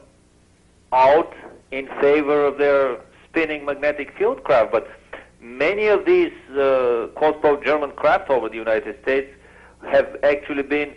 out 0.94 1.34
in 1.72 1.88
favor 2.00 2.46
of 2.46 2.58
their 2.58 2.98
spinning 3.28 3.66
magnetic 3.66 4.18
field 4.18 4.44
craft. 4.44 4.72
But 4.72 4.88
many 5.42 5.88
of 5.88 6.06
these 6.06 6.34
uh, 6.52 7.08
quote 7.16 7.64
German 7.64 7.92
craft 7.92 8.30
over 8.30 8.48
the 8.50 8.56
United 8.56 9.02
States 9.02 9.30
have 9.92 10.18
actually 10.24 10.64
been 10.64 10.94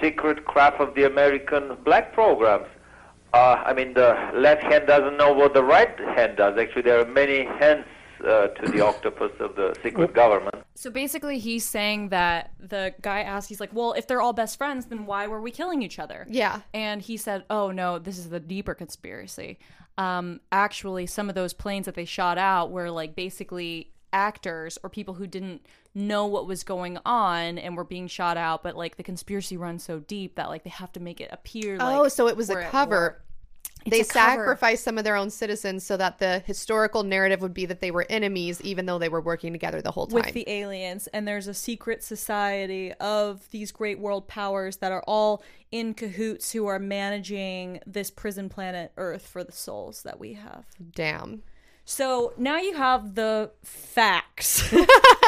secret 0.00 0.44
craft 0.44 0.80
of 0.80 0.94
the 0.94 1.04
American 1.04 1.76
black 1.84 2.12
programs. 2.12 2.66
Uh, 3.32 3.62
I 3.64 3.72
mean, 3.74 3.94
the 3.94 4.16
left 4.34 4.62
hand 4.62 4.86
doesn't 4.86 5.16
know 5.16 5.32
what 5.32 5.54
the 5.54 5.62
right 5.62 5.98
hand 6.16 6.36
does. 6.36 6.58
Actually, 6.58 6.82
there 6.82 7.00
are 7.00 7.04
many 7.04 7.44
hands 7.44 7.84
uh, 8.20 8.48
to 8.48 8.70
the 8.70 8.80
octopus 8.80 9.32
of 9.40 9.56
the 9.56 9.76
secret 9.82 10.14
government. 10.14 10.56
So 10.74 10.90
basically, 10.90 11.38
he's 11.38 11.64
saying 11.64 12.10
that 12.10 12.52
the 12.58 12.94
guy 13.00 13.22
asked, 13.22 13.48
he's 13.48 13.60
like, 13.60 13.72
well, 13.72 13.92
if 13.92 14.06
they're 14.06 14.20
all 14.20 14.32
best 14.32 14.56
friends, 14.58 14.86
then 14.86 15.06
why 15.06 15.26
were 15.26 15.40
we 15.40 15.50
killing 15.50 15.82
each 15.82 15.98
other? 15.98 16.26
Yeah. 16.28 16.60
And 16.72 17.02
he 17.02 17.16
said, 17.16 17.44
oh, 17.50 17.70
no, 17.70 17.98
this 17.98 18.18
is 18.18 18.30
the 18.30 18.40
deeper 18.40 18.74
conspiracy. 18.74 19.58
Um, 19.96 20.40
actually, 20.52 21.06
some 21.06 21.28
of 21.28 21.34
those 21.34 21.52
planes 21.52 21.86
that 21.86 21.94
they 21.94 22.04
shot 22.04 22.38
out 22.38 22.70
were 22.70 22.90
like 22.90 23.16
basically 23.16 23.90
actors 24.12 24.78
or 24.82 24.88
people 24.88 25.14
who 25.14 25.26
didn't 25.26 25.66
know 25.94 26.26
what 26.26 26.46
was 26.46 26.62
going 26.62 26.98
on 27.04 27.58
and 27.58 27.76
were 27.76 27.84
being 27.84 28.06
shot 28.06 28.36
out, 28.36 28.62
but 28.62 28.76
like 28.76 28.96
the 28.96 29.02
conspiracy 29.02 29.56
runs 29.56 29.82
so 29.82 29.98
deep 30.00 30.36
that 30.36 30.48
like 30.48 30.62
they 30.64 30.70
have 30.70 30.92
to 30.92 31.00
make 31.00 31.20
it 31.20 31.28
appear 31.32 31.76
like. 31.78 31.98
oh, 31.98 32.08
so 32.08 32.28
it 32.28 32.36
was 32.36 32.50
a 32.50 32.64
at 32.64 32.70
cover. 32.70 33.20
They 33.86 34.00
It's 34.00 34.10
a 34.10 34.12
cover. 34.12 34.30
sacrificed 34.42 34.84
some 34.84 34.98
of 34.98 35.04
their 35.04 35.16
own 35.16 35.30
citizens 35.30 35.84
so 35.84 35.96
that 35.96 36.18
the 36.18 36.40
historical 36.40 37.02
narrative 37.04 37.40
would 37.40 37.54
be 37.54 37.64
that 37.66 37.80
they 37.80 37.90
were 37.90 38.04
enemies, 38.10 38.60
even 38.62 38.86
though 38.86 38.98
they 38.98 39.08
were 39.08 39.20
working 39.20 39.52
together 39.52 39.80
the 39.80 39.90
whole 39.92 40.06
time. 40.06 40.16
with 40.22 40.32
the 40.34 40.48
aliens 40.48 41.06
and 41.08 41.26
there's 41.26 41.46
a 41.46 41.54
secret 41.54 42.02
society 42.04 42.92
of 42.94 43.48
these 43.50 43.72
great 43.72 43.98
world 43.98 44.28
powers 44.28 44.78
that 44.78 44.92
are 44.92 45.02
all 45.06 45.42
in 45.70 45.94
cahoots 45.94 46.52
who 46.52 46.66
are 46.66 46.78
managing 46.78 47.80
this 47.86 48.10
prison 48.10 48.48
planet 48.48 48.92
earth 48.96 49.26
for 49.26 49.42
the 49.44 49.52
souls 49.52 50.02
that 50.02 50.18
we 50.18 50.32
have 50.34 50.64
Damn. 50.94 51.42
so 51.84 52.32
now 52.36 52.58
you 52.58 52.74
have 52.74 53.14
the 53.14 53.50
facts 53.62 54.62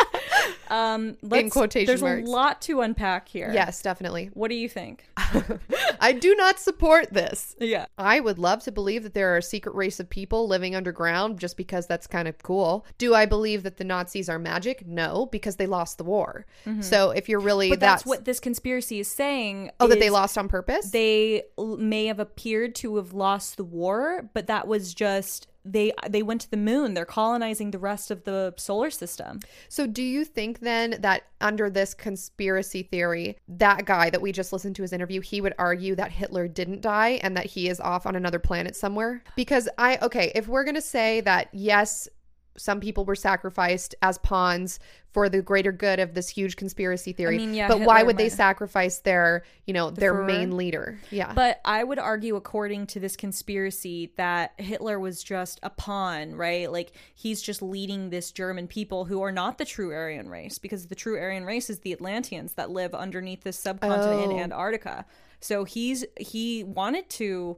um 0.71 1.17
let's, 1.23 1.53
quotation 1.53 1.87
there's 1.87 2.03
marks. 2.03 2.29
a 2.29 2.31
lot 2.31 2.61
to 2.63 2.81
unpack 2.81 3.29
here 3.29 3.51
Yes, 3.53 3.83
definitely. 3.83 4.31
what 4.35 4.49
do 4.49 4.55
you 4.55 4.69
think 4.69 5.05
I 6.01 6.13
do 6.13 6.35
not 6.35 6.59
support 6.59 7.13
this. 7.13 7.57
yeah 7.61 7.87
I 7.99 8.21
would 8.21 8.39
love 8.39 8.63
to 8.65 8.73
believe 8.73 9.03
that 9.03 9.15
there 9.15 9.33
are 9.35 9.39
a 9.39 9.43
secret 9.43 9.75
race 9.75 10.01
of 10.01 10.09
people 10.09 10.47
living 10.49 10.75
underground 10.75 11.39
just 11.39 11.57
because 11.57 11.87
that's 11.87 12.07
kind 12.07 12.29
of 12.29 12.39
cool. 12.43 12.87
Do 12.99 13.15
I 13.15 13.27
believe 13.27 13.63
that 13.65 13.77
the 13.77 13.85
Nazis 13.85 14.29
are 14.29 14.39
magic? 14.39 14.87
No, 14.87 15.27
because 15.27 15.57
they 15.57 15.67
lost 15.67 15.99
the 15.99 16.05
war. 16.05 16.47
So 16.81 17.11
if 17.11 17.29
you're 17.29 17.41
really 17.41 17.61
Mm-hmm. 17.67 17.73
but 17.73 17.81
that's, 17.81 18.03
that's 18.03 18.07
what 18.09 18.25
this 18.25 18.41
conspiracy 18.41 19.01
is 19.01 19.09
saying 19.09 19.71
oh 19.81 19.87
that 19.89 19.99
they 20.01 20.09
lost 20.11 20.39
on 20.39 20.49
purpose. 20.49 20.91
they 20.91 21.43
may 21.59 22.07
have 22.07 22.19
appeared 22.21 22.75
to 22.77 22.97
have 22.97 23.13
lost 23.13 23.57
the 23.57 23.65
war 23.65 24.29
but 24.33 24.47
that 24.47 24.67
was 24.67 24.95
just 24.95 25.47
they 25.65 25.93
they 26.09 26.23
went 26.23 26.41
to 26.41 26.51
the 26.51 26.57
moon 26.57 26.95
they're 26.95 27.05
colonizing 27.05 27.71
the 27.71 27.79
rest 27.79 28.11
of 28.11 28.25
the 28.25 28.55
solar 28.57 28.91
system 28.91 29.41
So, 29.69 29.87
do 29.87 30.03
you 30.03 30.25
think 30.25 30.61
then 30.61 30.97
that 31.01 31.25
under 31.41 31.71
this 31.71 31.95
conspiracy 31.95 32.83
theory, 32.83 33.39
that 33.49 33.85
guy 33.85 34.11
that 34.11 34.21
we 34.21 34.33
just 34.33 34.53
listened 34.53 34.77
to 34.77 34.83
his 34.83 34.93
interview, 34.93 35.21
he 35.21 35.41
would 35.41 35.55
argue 35.59 35.95
that 35.95 36.13
Hitler 36.13 36.49
didn't 36.49 36.83
die 36.83 37.21
and 37.23 37.37
that 37.37 37.47
he 37.47 37.69
is 37.69 37.81
off 37.81 38.07
on 38.07 38.17
another 38.17 38.39
planet 38.39 38.77
somewhere? 38.77 39.23
Because 39.37 39.69
I, 39.79 39.99
okay, 40.03 40.33
if 40.35 40.49
we're 40.49 40.65
going 40.65 40.75
to 40.75 40.81
say 40.81 41.21
that, 41.23 41.49
yes, 41.53 42.09
some 42.57 42.81
people 42.81 43.05
were 43.05 43.15
sacrificed 43.15 43.95
as 44.03 44.19
pawns 44.19 44.79
for 45.13 45.29
the 45.29 45.43
greater 45.43 45.73
good 45.73 45.99
of 45.99 46.15
this 46.15 46.29
huge 46.29 46.57
conspiracy 46.57 47.13
theory. 47.13 47.37
mean, 47.37 47.55
yeah, 47.55 47.69
but 47.69 47.81
why 47.81 48.03
would 48.03 48.17
they 48.17 48.29
sacrifice 48.29 48.99
their, 48.99 49.43
you 49.67 49.75
know, 49.75 49.91
their 49.91 50.15
Führer? 50.15 50.27
main 50.27 50.57
leader? 50.57 51.01
Yeah. 51.11 51.33
But 51.33 51.61
I 51.65 51.83
would 51.83 51.99
argue, 51.99 52.37
according 52.37 52.87
to 52.89 53.01
this 53.01 53.17
conspiracy, 53.17 54.13
that 54.17 54.53
Hitler 54.59 55.01
was 55.01 55.23
just 55.23 55.59
a 55.63 55.71
pawn, 55.71 56.35
right? 56.35 56.71
Like 56.71 56.93
he's 57.15 57.43
just 57.43 57.61
leading 57.63 58.11
this 58.11 58.31
German 58.31 58.69
people 58.69 59.05
who 59.05 59.23
are 59.23 59.33
not 59.33 59.59
the 59.59 59.65
true 59.65 59.93
Aryan 59.93 60.29
race, 60.29 60.59
because 60.59 60.87
the 60.87 60.95
true 60.95 61.19
Aryan 61.19 61.45
race 61.45 61.71
is 61.71 61.81
the 61.81 61.93
Atlanteans 61.93 62.53
that 62.55 62.71
live 62.71 62.95
underneath 62.95 63.43
this 63.43 63.59
subcontinent 63.59 64.29
oh. 64.29 64.31
in 64.31 64.37
Oh. 64.37 64.43
Antarctica. 64.43 65.07
So 65.41 65.65
he's 65.65 66.05
he 66.19 66.65
wanted 66.65 67.09
to 67.11 67.57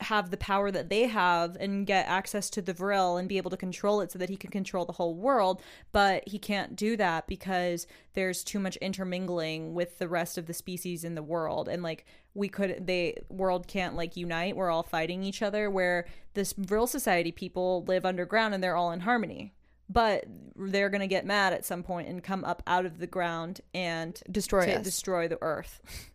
have 0.00 0.30
the 0.30 0.36
power 0.36 0.70
that 0.70 0.88
they 0.88 1.06
have 1.06 1.56
and 1.56 1.86
get 1.86 2.06
access 2.06 2.50
to 2.50 2.62
the 2.62 2.72
Vril 2.72 3.16
and 3.16 3.28
be 3.28 3.36
able 3.36 3.50
to 3.50 3.56
control 3.56 4.00
it 4.00 4.12
so 4.12 4.18
that 4.18 4.28
he 4.28 4.36
can 4.36 4.50
control 4.50 4.84
the 4.84 4.92
whole 4.92 5.14
world, 5.14 5.62
but 5.92 6.26
he 6.28 6.38
can't 6.38 6.76
do 6.76 6.96
that 6.96 7.26
because 7.26 7.86
there's 8.14 8.44
too 8.44 8.58
much 8.58 8.76
intermingling 8.76 9.74
with 9.74 9.98
the 9.98 10.08
rest 10.08 10.36
of 10.36 10.46
the 10.46 10.52
species 10.52 11.04
in 11.04 11.14
the 11.14 11.22
world 11.22 11.68
and 11.68 11.82
like 11.82 12.04
we 12.34 12.48
could 12.48 12.86
they 12.86 13.16
world 13.28 13.66
can't 13.66 13.96
like 13.96 14.16
unite, 14.16 14.56
we're 14.56 14.70
all 14.70 14.82
fighting 14.82 15.22
each 15.22 15.42
other 15.42 15.70
where 15.70 16.06
this 16.34 16.52
Vril 16.52 16.86
society 16.86 17.32
people 17.32 17.84
live 17.86 18.04
underground 18.04 18.54
and 18.54 18.62
they're 18.62 18.76
all 18.76 18.92
in 18.92 19.00
harmony. 19.00 19.54
But 19.88 20.24
they're 20.54 20.88
gonna 20.88 21.08
get 21.08 21.26
mad 21.26 21.52
at 21.52 21.64
some 21.64 21.82
point 21.82 22.08
and 22.08 22.22
come 22.22 22.44
up 22.44 22.62
out 22.66 22.86
of 22.86 22.98
the 22.98 23.08
ground 23.08 23.60
and 23.74 24.20
Destroy 24.30 24.78
destroy 24.78 25.26
the 25.26 25.38
earth. 25.42 25.80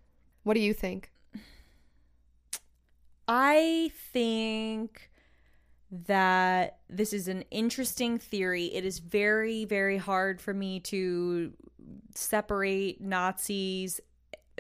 what 0.46 0.54
do 0.54 0.62
you 0.62 0.74
think? 0.74 1.12
I 3.28 3.92
think 4.14 5.10
that 5.92 6.78
this 6.90 7.12
is 7.14 7.28
an 7.28 7.44
interesting 7.52 8.18
theory. 8.20 8.66
It 8.66 8.86
is 8.86 9.00
very, 9.00 9.66
very 9.66 9.98
hard 9.98 10.40
for 10.40 10.54
me 10.54 10.80
to 10.82 11.54
separate 12.14 13.02
Nazis 13.02 14.00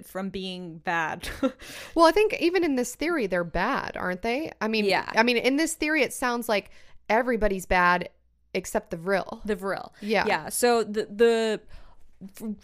from 0.03 0.29
being 0.29 0.79
bad. 0.79 1.29
Well, 1.95 2.05
I 2.05 2.11
think 2.11 2.33
even 2.41 2.63
in 2.65 2.75
this 2.75 2.93
theory, 2.95 3.27
they're 3.27 3.43
bad, 3.45 3.95
aren't 3.95 4.21
they? 4.21 4.51
I 4.59 4.67
mean, 4.67 4.83
Yeah. 4.85 5.09
I 5.15 5.23
mean, 5.23 5.37
in 5.37 5.55
this 5.55 5.75
theory, 5.75 6.01
it 6.01 6.11
sounds 6.13 6.49
like 6.49 6.71
everybody's 7.09 7.65
bad 7.65 8.09
except 8.53 8.89
the 8.89 8.97
Vril. 8.97 9.41
the 9.45 9.55
Vril. 9.55 9.93
Yeah. 10.01 10.25
Yeah. 10.27 10.49
So 10.49 10.83
the 10.83 11.05
the 11.05 12.55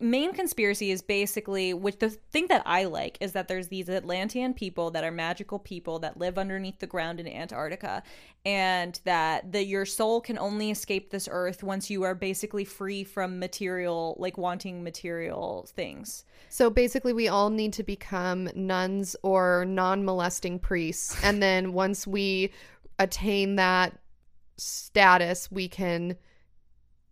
main 0.00 0.32
conspiracy 0.32 0.90
is 0.90 1.02
basically 1.02 1.74
which 1.74 1.98
the 1.98 2.10
thing 2.10 2.46
that 2.48 2.62
I 2.66 2.84
like 2.84 3.18
is 3.20 3.32
that 3.32 3.48
there's 3.48 3.68
these 3.68 3.88
Atlantean 3.88 4.54
people 4.54 4.90
that 4.92 5.04
are 5.04 5.10
magical 5.10 5.58
people 5.58 5.98
that 6.00 6.18
live 6.18 6.38
underneath 6.38 6.78
the 6.78 6.86
ground 6.86 7.20
in 7.20 7.28
Antarctica 7.28 8.02
and 8.44 9.00
that 9.04 9.52
the 9.52 9.64
your 9.64 9.84
soul 9.84 10.20
can 10.20 10.38
only 10.38 10.70
escape 10.70 11.10
this 11.10 11.28
earth 11.30 11.62
once 11.62 11.90
you 11.90 12.02
are 12.02 12.14
basically 12.14 12.64
free 12.64 13.04
from 13.04 13.38
material 13.38 14.16
like 14.18 14.38
wanting 14.38 14.82
material 14.82 15.68
things. 15.74 16.24
So 16.48 16.70
basically, 16.70 17.12
we 17.12 17.28
all 17.28 17.50
need 17.50 17.72
to 17.74 17.82
become 17.82 18.48
nuns 18.54 19.16
or 19.22 19.64
non 19.66 20.04
molesting 20.04 20.58
priests. 20.58 21.16
And 21.22 21.42
then 21.42 21.72
once 21.72 22.06
we 22.06 22.52
attain 22.98 23.56
that 23.56 23.98
status, 24.56 25.50
we 25.50 25.68
can 25.68 26.16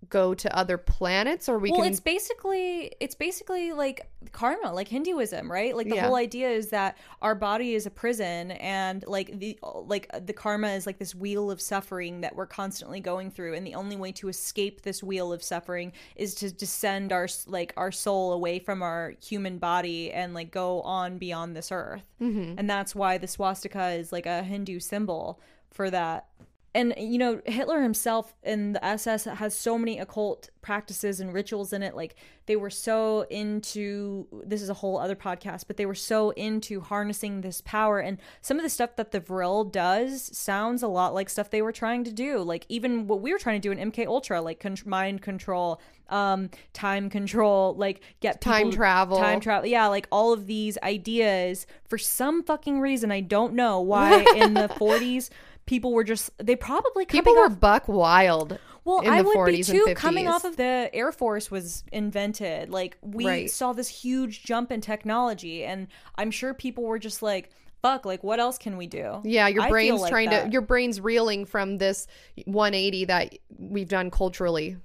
go 0.09 0.35
to 0.35 0.57
other 0.57 0.77
planets 0.79 1.49
or 1.49 1.59
we 1.59 1.71
well, 1.71 1.83
can. 1.83 1.91
it's 1.91 2.01
basically 2.01 2.93
it's 3.01 3.15
basically 3.15 3.73
like 3.73 4.09
karma, 4.33 4.73
like 4.73 4.89
Hinduism, 4.89 5.51
right? 5.51 5.77
Like 5.77 5.89
the 5.89 5.97
Yeah. 5.97 6.07
whole 6.07 6.17
idea 6.17 6.49
is 6.51 6.71
that 6.71 6.97
our 7.23 7.35
body 7.35 7.75
is 7.75 7.87
a 7.87 7.91
prison, 7.91 8.53
and 8.53 9.05
like 9.07 9.39
the 9.39 9.59
like 9.63 10.09
the 10.27 10.33
karma 10.33 10.69
is 10.69 10.87
like 10.87 10.99
this 10.99 11.15
wheel 11.15 11.51
of 11.51 11.61
suffering 11.61 12.23
that 12.23 12.35
we're 12.35 12.47
constantly 12.47 13.01
going 13.01 13.31
through, 13.31 13.55
and 13.55 13.67
the 13.67 13.75
only 13.75 13.97
way 13.97 14.13
to 14.13 14.29
escape 14.29 14.83
this 14.83 15.03
wheel 15.03 15.33
of 15.33 15.43
suffering 15.43 15.93
is 16.17 16.35
to 16.37 16.51
descend 16.53 17.13
our 17.13 17.29
like 17.47 17.73
our 17.77 17.93
soul 17.93 18.33
away 18.33 18.59
from 18.59 18.83
our 18.83 19.15
human 19.23 19.59
body 19.59 20.13
and 20.13 20.35
like 20.35 20.51
go 20.51 20.81
on 20.83 21.19
beyond 21.19 21.55
this 21.57 21.71
earth, 21.71 22.05
Mhm. 22.21 22.55
and 22.59 22.69
that's 22.69 22.95
why 22.95 23.19
the 23.19 23.29
swastika 23.29 23.91
is 23.91 24.13
like 24.13 24.27
a 24.27 24.43
Hindu 24.43 24.81
symbol 24.81 25.41
for 25.71 25.91
that 25.91 26.29
and 26.75 26.93
you 26.99 27.19
know 27.19 27.41
hitler 27.47 27.81
himself 27.83 28.35
and 28.43 28.75
the 28.75 28.85
ss 28.85 29.25
has 29.25 29.55
so 29.57 29.79
many 29.79 29.99
occult 29.99 30.51
practices 30.65 31.21
and 31.21 31.35
rituals 31.35 31.75
in 31.75 31.83
it. 31.83 31.95
Like 31.95 32.17
they 32.47 32.57
were 32.57 32.71
so 32.71 33.27
into 33.29 34.27
this 34.47 34.63
is 34.63 34.71
a 34.71 34.75
whole 34.75 34.99
other 34.99 35.15
podcast 35.15 35.65
but 35.67 35.77
they 35.77 35.85
were 35.85 35.95
so 35.95 36.31
into 36.31 36.81
harnessing 36.81 37.43
this 37.43 37.61
power. 37.61 38.01
And 38.01 38.17
some 38.41 38.57
of 38.57 38.63
the 38.63 38.71
stuff 38.71 38.97
that 38.97 39.13
the 39.13 39.21
vril 39.21 39.65
does 39.65 40.35
sounds 40.37 40.83
a 40.83 40.89
lot 40.89 41.13
like 41.13 41.29
stuff 41.29 41.51
they 41.51 41.61
were 41.61 41.71
trying 41.71 42.03
to 42.05 42.13
do. 42.13 42.39
Like 42.39 42.65
even 42.71 43.07
what 43.07 43.21
we 43.21 43.31
were 43.33 43.39
trying 43.39 43.61
to 43.61 43.69
do 43.69 43.79
in 43.79 43.93
mk 43.93 44.07
ultra 44.07 44.41
like 44.41 44.59
con- 44.59 44.77
mind 44.87 45.21
control 45.21 45.81
um 46.09 46.49
time 46.73 47.11
control 47.11 47.75
like 47.77 48.01
get 48.21 48.41
Time 48.41 48.71
travel. 48.71 49.19
time 49.19 49.41
travel. 49.41 49.69
Yeah 49.69 49.87
like 49.89 50.09
all 50.11 50.33
of 50.33 50.47
these 50.47 50.79
ideas. 50.83 51.67
For 51.89 51.99
some 51.99 52.43
fucking 52.43 52.81
reason 52.81 53.13
i 53.13 53.21
don't 53.21 53.53
know 53.53 53.81
why 53.83 54.25
in 54.37 54.55
the 54.55 54.69
40s 54.69 55.29
people 55.67 55.93
were 55.93 56.05
just 56.05 56.31
they 56.39 56.57
probably 56.57 57.07
People 57.07 57.35
were 57.35 57.47
off 57.47 57.59
buck 57.61 57.89
wild. 57.89 58.59
well 58.85 59.01
in 59.01 59.09
i 59.11 59.19
the 59.23 59.29
would 59.29 59.37
40s 59.37 59.57
be 59.57 59.63
too 59.79 59.95
coming 59.95 60.29
off 60.29 60.45
of 60.45 60.57
the 60.57 60.91
air 60.93 61.11
force 61.13 61.51
was 61.51 61.85
invented 61.93 62.71
like 62.71 62.97
we 63.01 63.27
Right. 63.27 63.51
saw 63.51 63.73
this 63.73 63.89
huge 63.89 64.43
jump 64.45 64.71
in 64.71 64.81
technology 64.81 65.65
and 65.65 65.89
i'm 66.17 66.31
sure 66.31 66.53
people 66.55 66.85
were 66.85 66.99
just 66.99 67.23
like 67.23 67.51
fuck 67.83 68.05
like 68.05 68.23
what 68.25 68.41
else 68.41 68.57
can 68.59 68.77
we 68.77 68.87
do 68.87 69.21
Yeah, 69.25 69.47
your 69.49 69.63
I 69.65 69.69
brain's 69.71 70.01
like 70.01 70.11
trying 70.11 70.31
that. 70.31 70.47
to, 70.47 70.51
your 70.53 70.63
brain's 70.63 71.01
reeling 71.01 71.45
from 71.45 71.77
this 71.79 72.07
180 72.47 73.05
that 73.07 73.35
we've 73.59 73.89
done 73.89 74.11
culturally. 74.11 74.77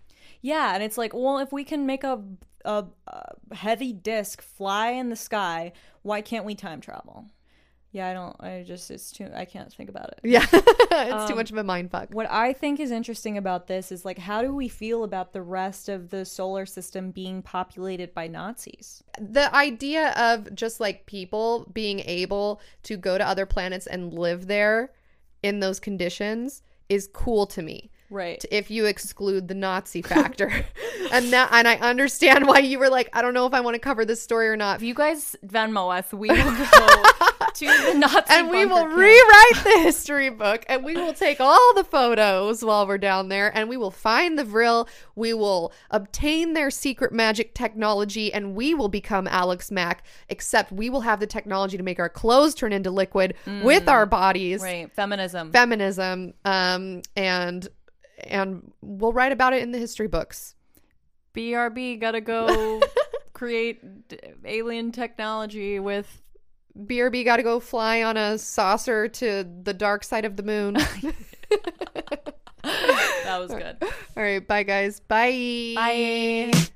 Yeah, 0.42 0.74
and 0.74 0.84
it's 0.84 0.98
like, 0.98 1.14
well, 1.14 1.40
if 1.40 1.52
we 1.54 1.64
can 1.64 1.86
make 1.86 2.04
a, 2.04 2.22
a, 2.66 2.86
a 3.08 3.56
heavy 3.56 3.94
disc 3.94 4.42
fly 4.42 4.90
in 4.92 5.08
the 5.10 5.16
sky, 5.16 5.72
why 6.02 6.20
can't 6.22 6.44
we 6.46 6.56
time 6.56 6.82
travel? 6.82 7.26
Yeah, 7.92 8.08
I 8.08 8.14
don't. 8.14 8.36
I 8.40 8.64
just 8.68 8.92
it's 8.92 9.12
too. 9.12 9.30
I 9.34 9.46
can't 9.46 9.74
think 9.74 9.90
about 9.90 10.10
it. 10.10 10.20
Yeah, 10.24 10.46
it's 10.54 11.26
too 11.26 11.32
Um, 11.34 11.36
much 11.36 11.50
of 11.50 11.58
a 11.58 11.64
mind 11.64 11.90
fuck. 11.90 12.14
What 12.14 12.30
I 12.30 12.54
think 12.54 12.80
is 12.80 12.92
interesting 12.92 13.36
about 13.38 13.66
this 13.66 13.92
is 13.92 14.06
like, 14.06 14.20
how 14.20 14.44
do 14.44 14.54
we 14.54 14.68
feel 14.68 15.04
about 15.04 15.34
the 15.34 15.42
rest 15.42 15.90
of 15.90 16.10
the 16.12 16.24
solar 16.24 16.68
system 16.68 17.10
being 17.10 17.42
populated 17.42 18.14
by 18.14 18.28
Nazis? 18.28 19.04
the 19.20 19.54
idea 19.56 20.12
of 20.18 20.54
just 20.54 20.80
like 20.80 21.06
people 21.08 21.68
being 21.74 22.00
able 22.02 22.62
to 22.84 22.96
go 22.96 23.18
to 23.18 23.28
other 23.28 23.46
planets 23.48 23.88
and 23.88 24.14
live 24.14 24.46
there 24.48 24.92
in 25.42 25.60
those 25.60 25.80
conditions 25.80 26.62
is 26.90 27.10
cool 27.12 27.46
to 27.48 27.62
me. 27.62 27.90
Right. 28.10 28.44
If 28.50 28.72
you 28.72 28.86
exclude 28.86 29.48
the 29.48 29.54
Nazi 29.54 30.02
factor. 30.02 30.66
and 31.12 31.32
that 31.32 31.50
and 31.52 31.68
I 31.68 31.76
understand 31.76 32.48
why 32.48 32.60
you 32.60 32.80
were 32.80 32.90
like, 32.90 33.10
I 33.14 33.22
don't 33.22 33.34
know 33.34 33.46
if 33.46 33.54
I 33.54 33.60
want 33.62 33.76
to 33.76 33.80
cover 33.80 34.06
this 34.06 34.22
story 34.22 34.48
or 34.50 34.58
not. 34.58 34.78
If 34.78 34.84
you 34.84 34.94
guys 34.94 35.36
Venmo 35.46 35.96
us, 35.96 36.12
we 36.12 36.30
will 36.30 36.38
go 36.38 37.04
to 37.54 37.66
the 37.66 37.94
Nazi 37.98 38.24
and 38.30 38.50
we 38.50 38.66
will 38.66 38.84
camp. 38.84 38.96
rewrite 38.96 39.64
the 39.64 39.82
history 39.84 40.30
book 40.30 40.66
and 40.68 40.84
we 40.84 40.96
will 40.96 41.14
take 41.14 41.40
all 41.40 41.74
the 41.76 41.84
photos 41.84 42.64
while 42.64 42.88
we're 42.88 42.98
down 42.98 43.30
there 43.30 43.56
and 43.56 43.70
we 43.70 43.78
will 43.78 43.92
find 43.92 44.40
the 44.40 44.44
Vril. 44.44 44.88
We 45.16 45.34
will 45.34 45.72
obtain 45.92 46.54
their 46.54 46.72
secret 46.72 47.12
magic 47.12 47.54
technology 47.54 48.34
and 48.34 48.56
we 48.56 48.74
will 48.74 48.90
become 48.90 49.28
Alex 49.28 49.70
Mack, 49.70 50.04
except 50.30 50.72
we 50.72 50.90
will 50.90 51.02
have 51.02 51.20
the 51.20 51.28
technology 51.28 51.78
to 51.78 51.84
make 51.84 52.00
our 52.00 52.10
clothes 52.10 52.56
turn 52.56 52.74
into 52.74 52.90
liquid 52.90 53.36
with 53.64 53.88
our 53.88 54.06
bodies. 54.06 54.62
Right, 54.62 54.92
feminism. 54.94 55.52
Feminism. 55.52 56.34
Um 56.44 57.02
and 57.16 57.68
and 58.26 58.72
we'll 58.82 59.14
write 59.14 59.32
about 59.32 59.54
it 59.54 59.64
in 59.64 59.72
the 59.72 59.80
history 59.80 60.08
books. 60.08 60.56
BRB 61.34 62.00
gotta 62.00 62.22
go 62.22 62.82
create 63.34 63.82
alien 64.46 64.92
technology 64.92 65.80
with 65.80 66.22
BRB 66.78 67.26
got 67.26 67.38
to 67.38 67.44
go 67.44 67.60
fly 67.60 68.04
on 68.04 68.18
a 68.18 68.38
saucer 68.38 69.08
to 69.08 69.46
the 69.64 69.74
dark 69.74 70.04
side 70.04 70.26
of 70.26 70.36
the 70.36 70.44
moon. 70.44 70.74
that 72.64 73.38
was 73.40 73.52
good. 73.52 73.78
All 73.82 74.24
right, 74.24 74.46
bye 74.46 74.64
guys. 74.64 75.00
Bye. 75.00 75.74
Bye. 75.76 76.70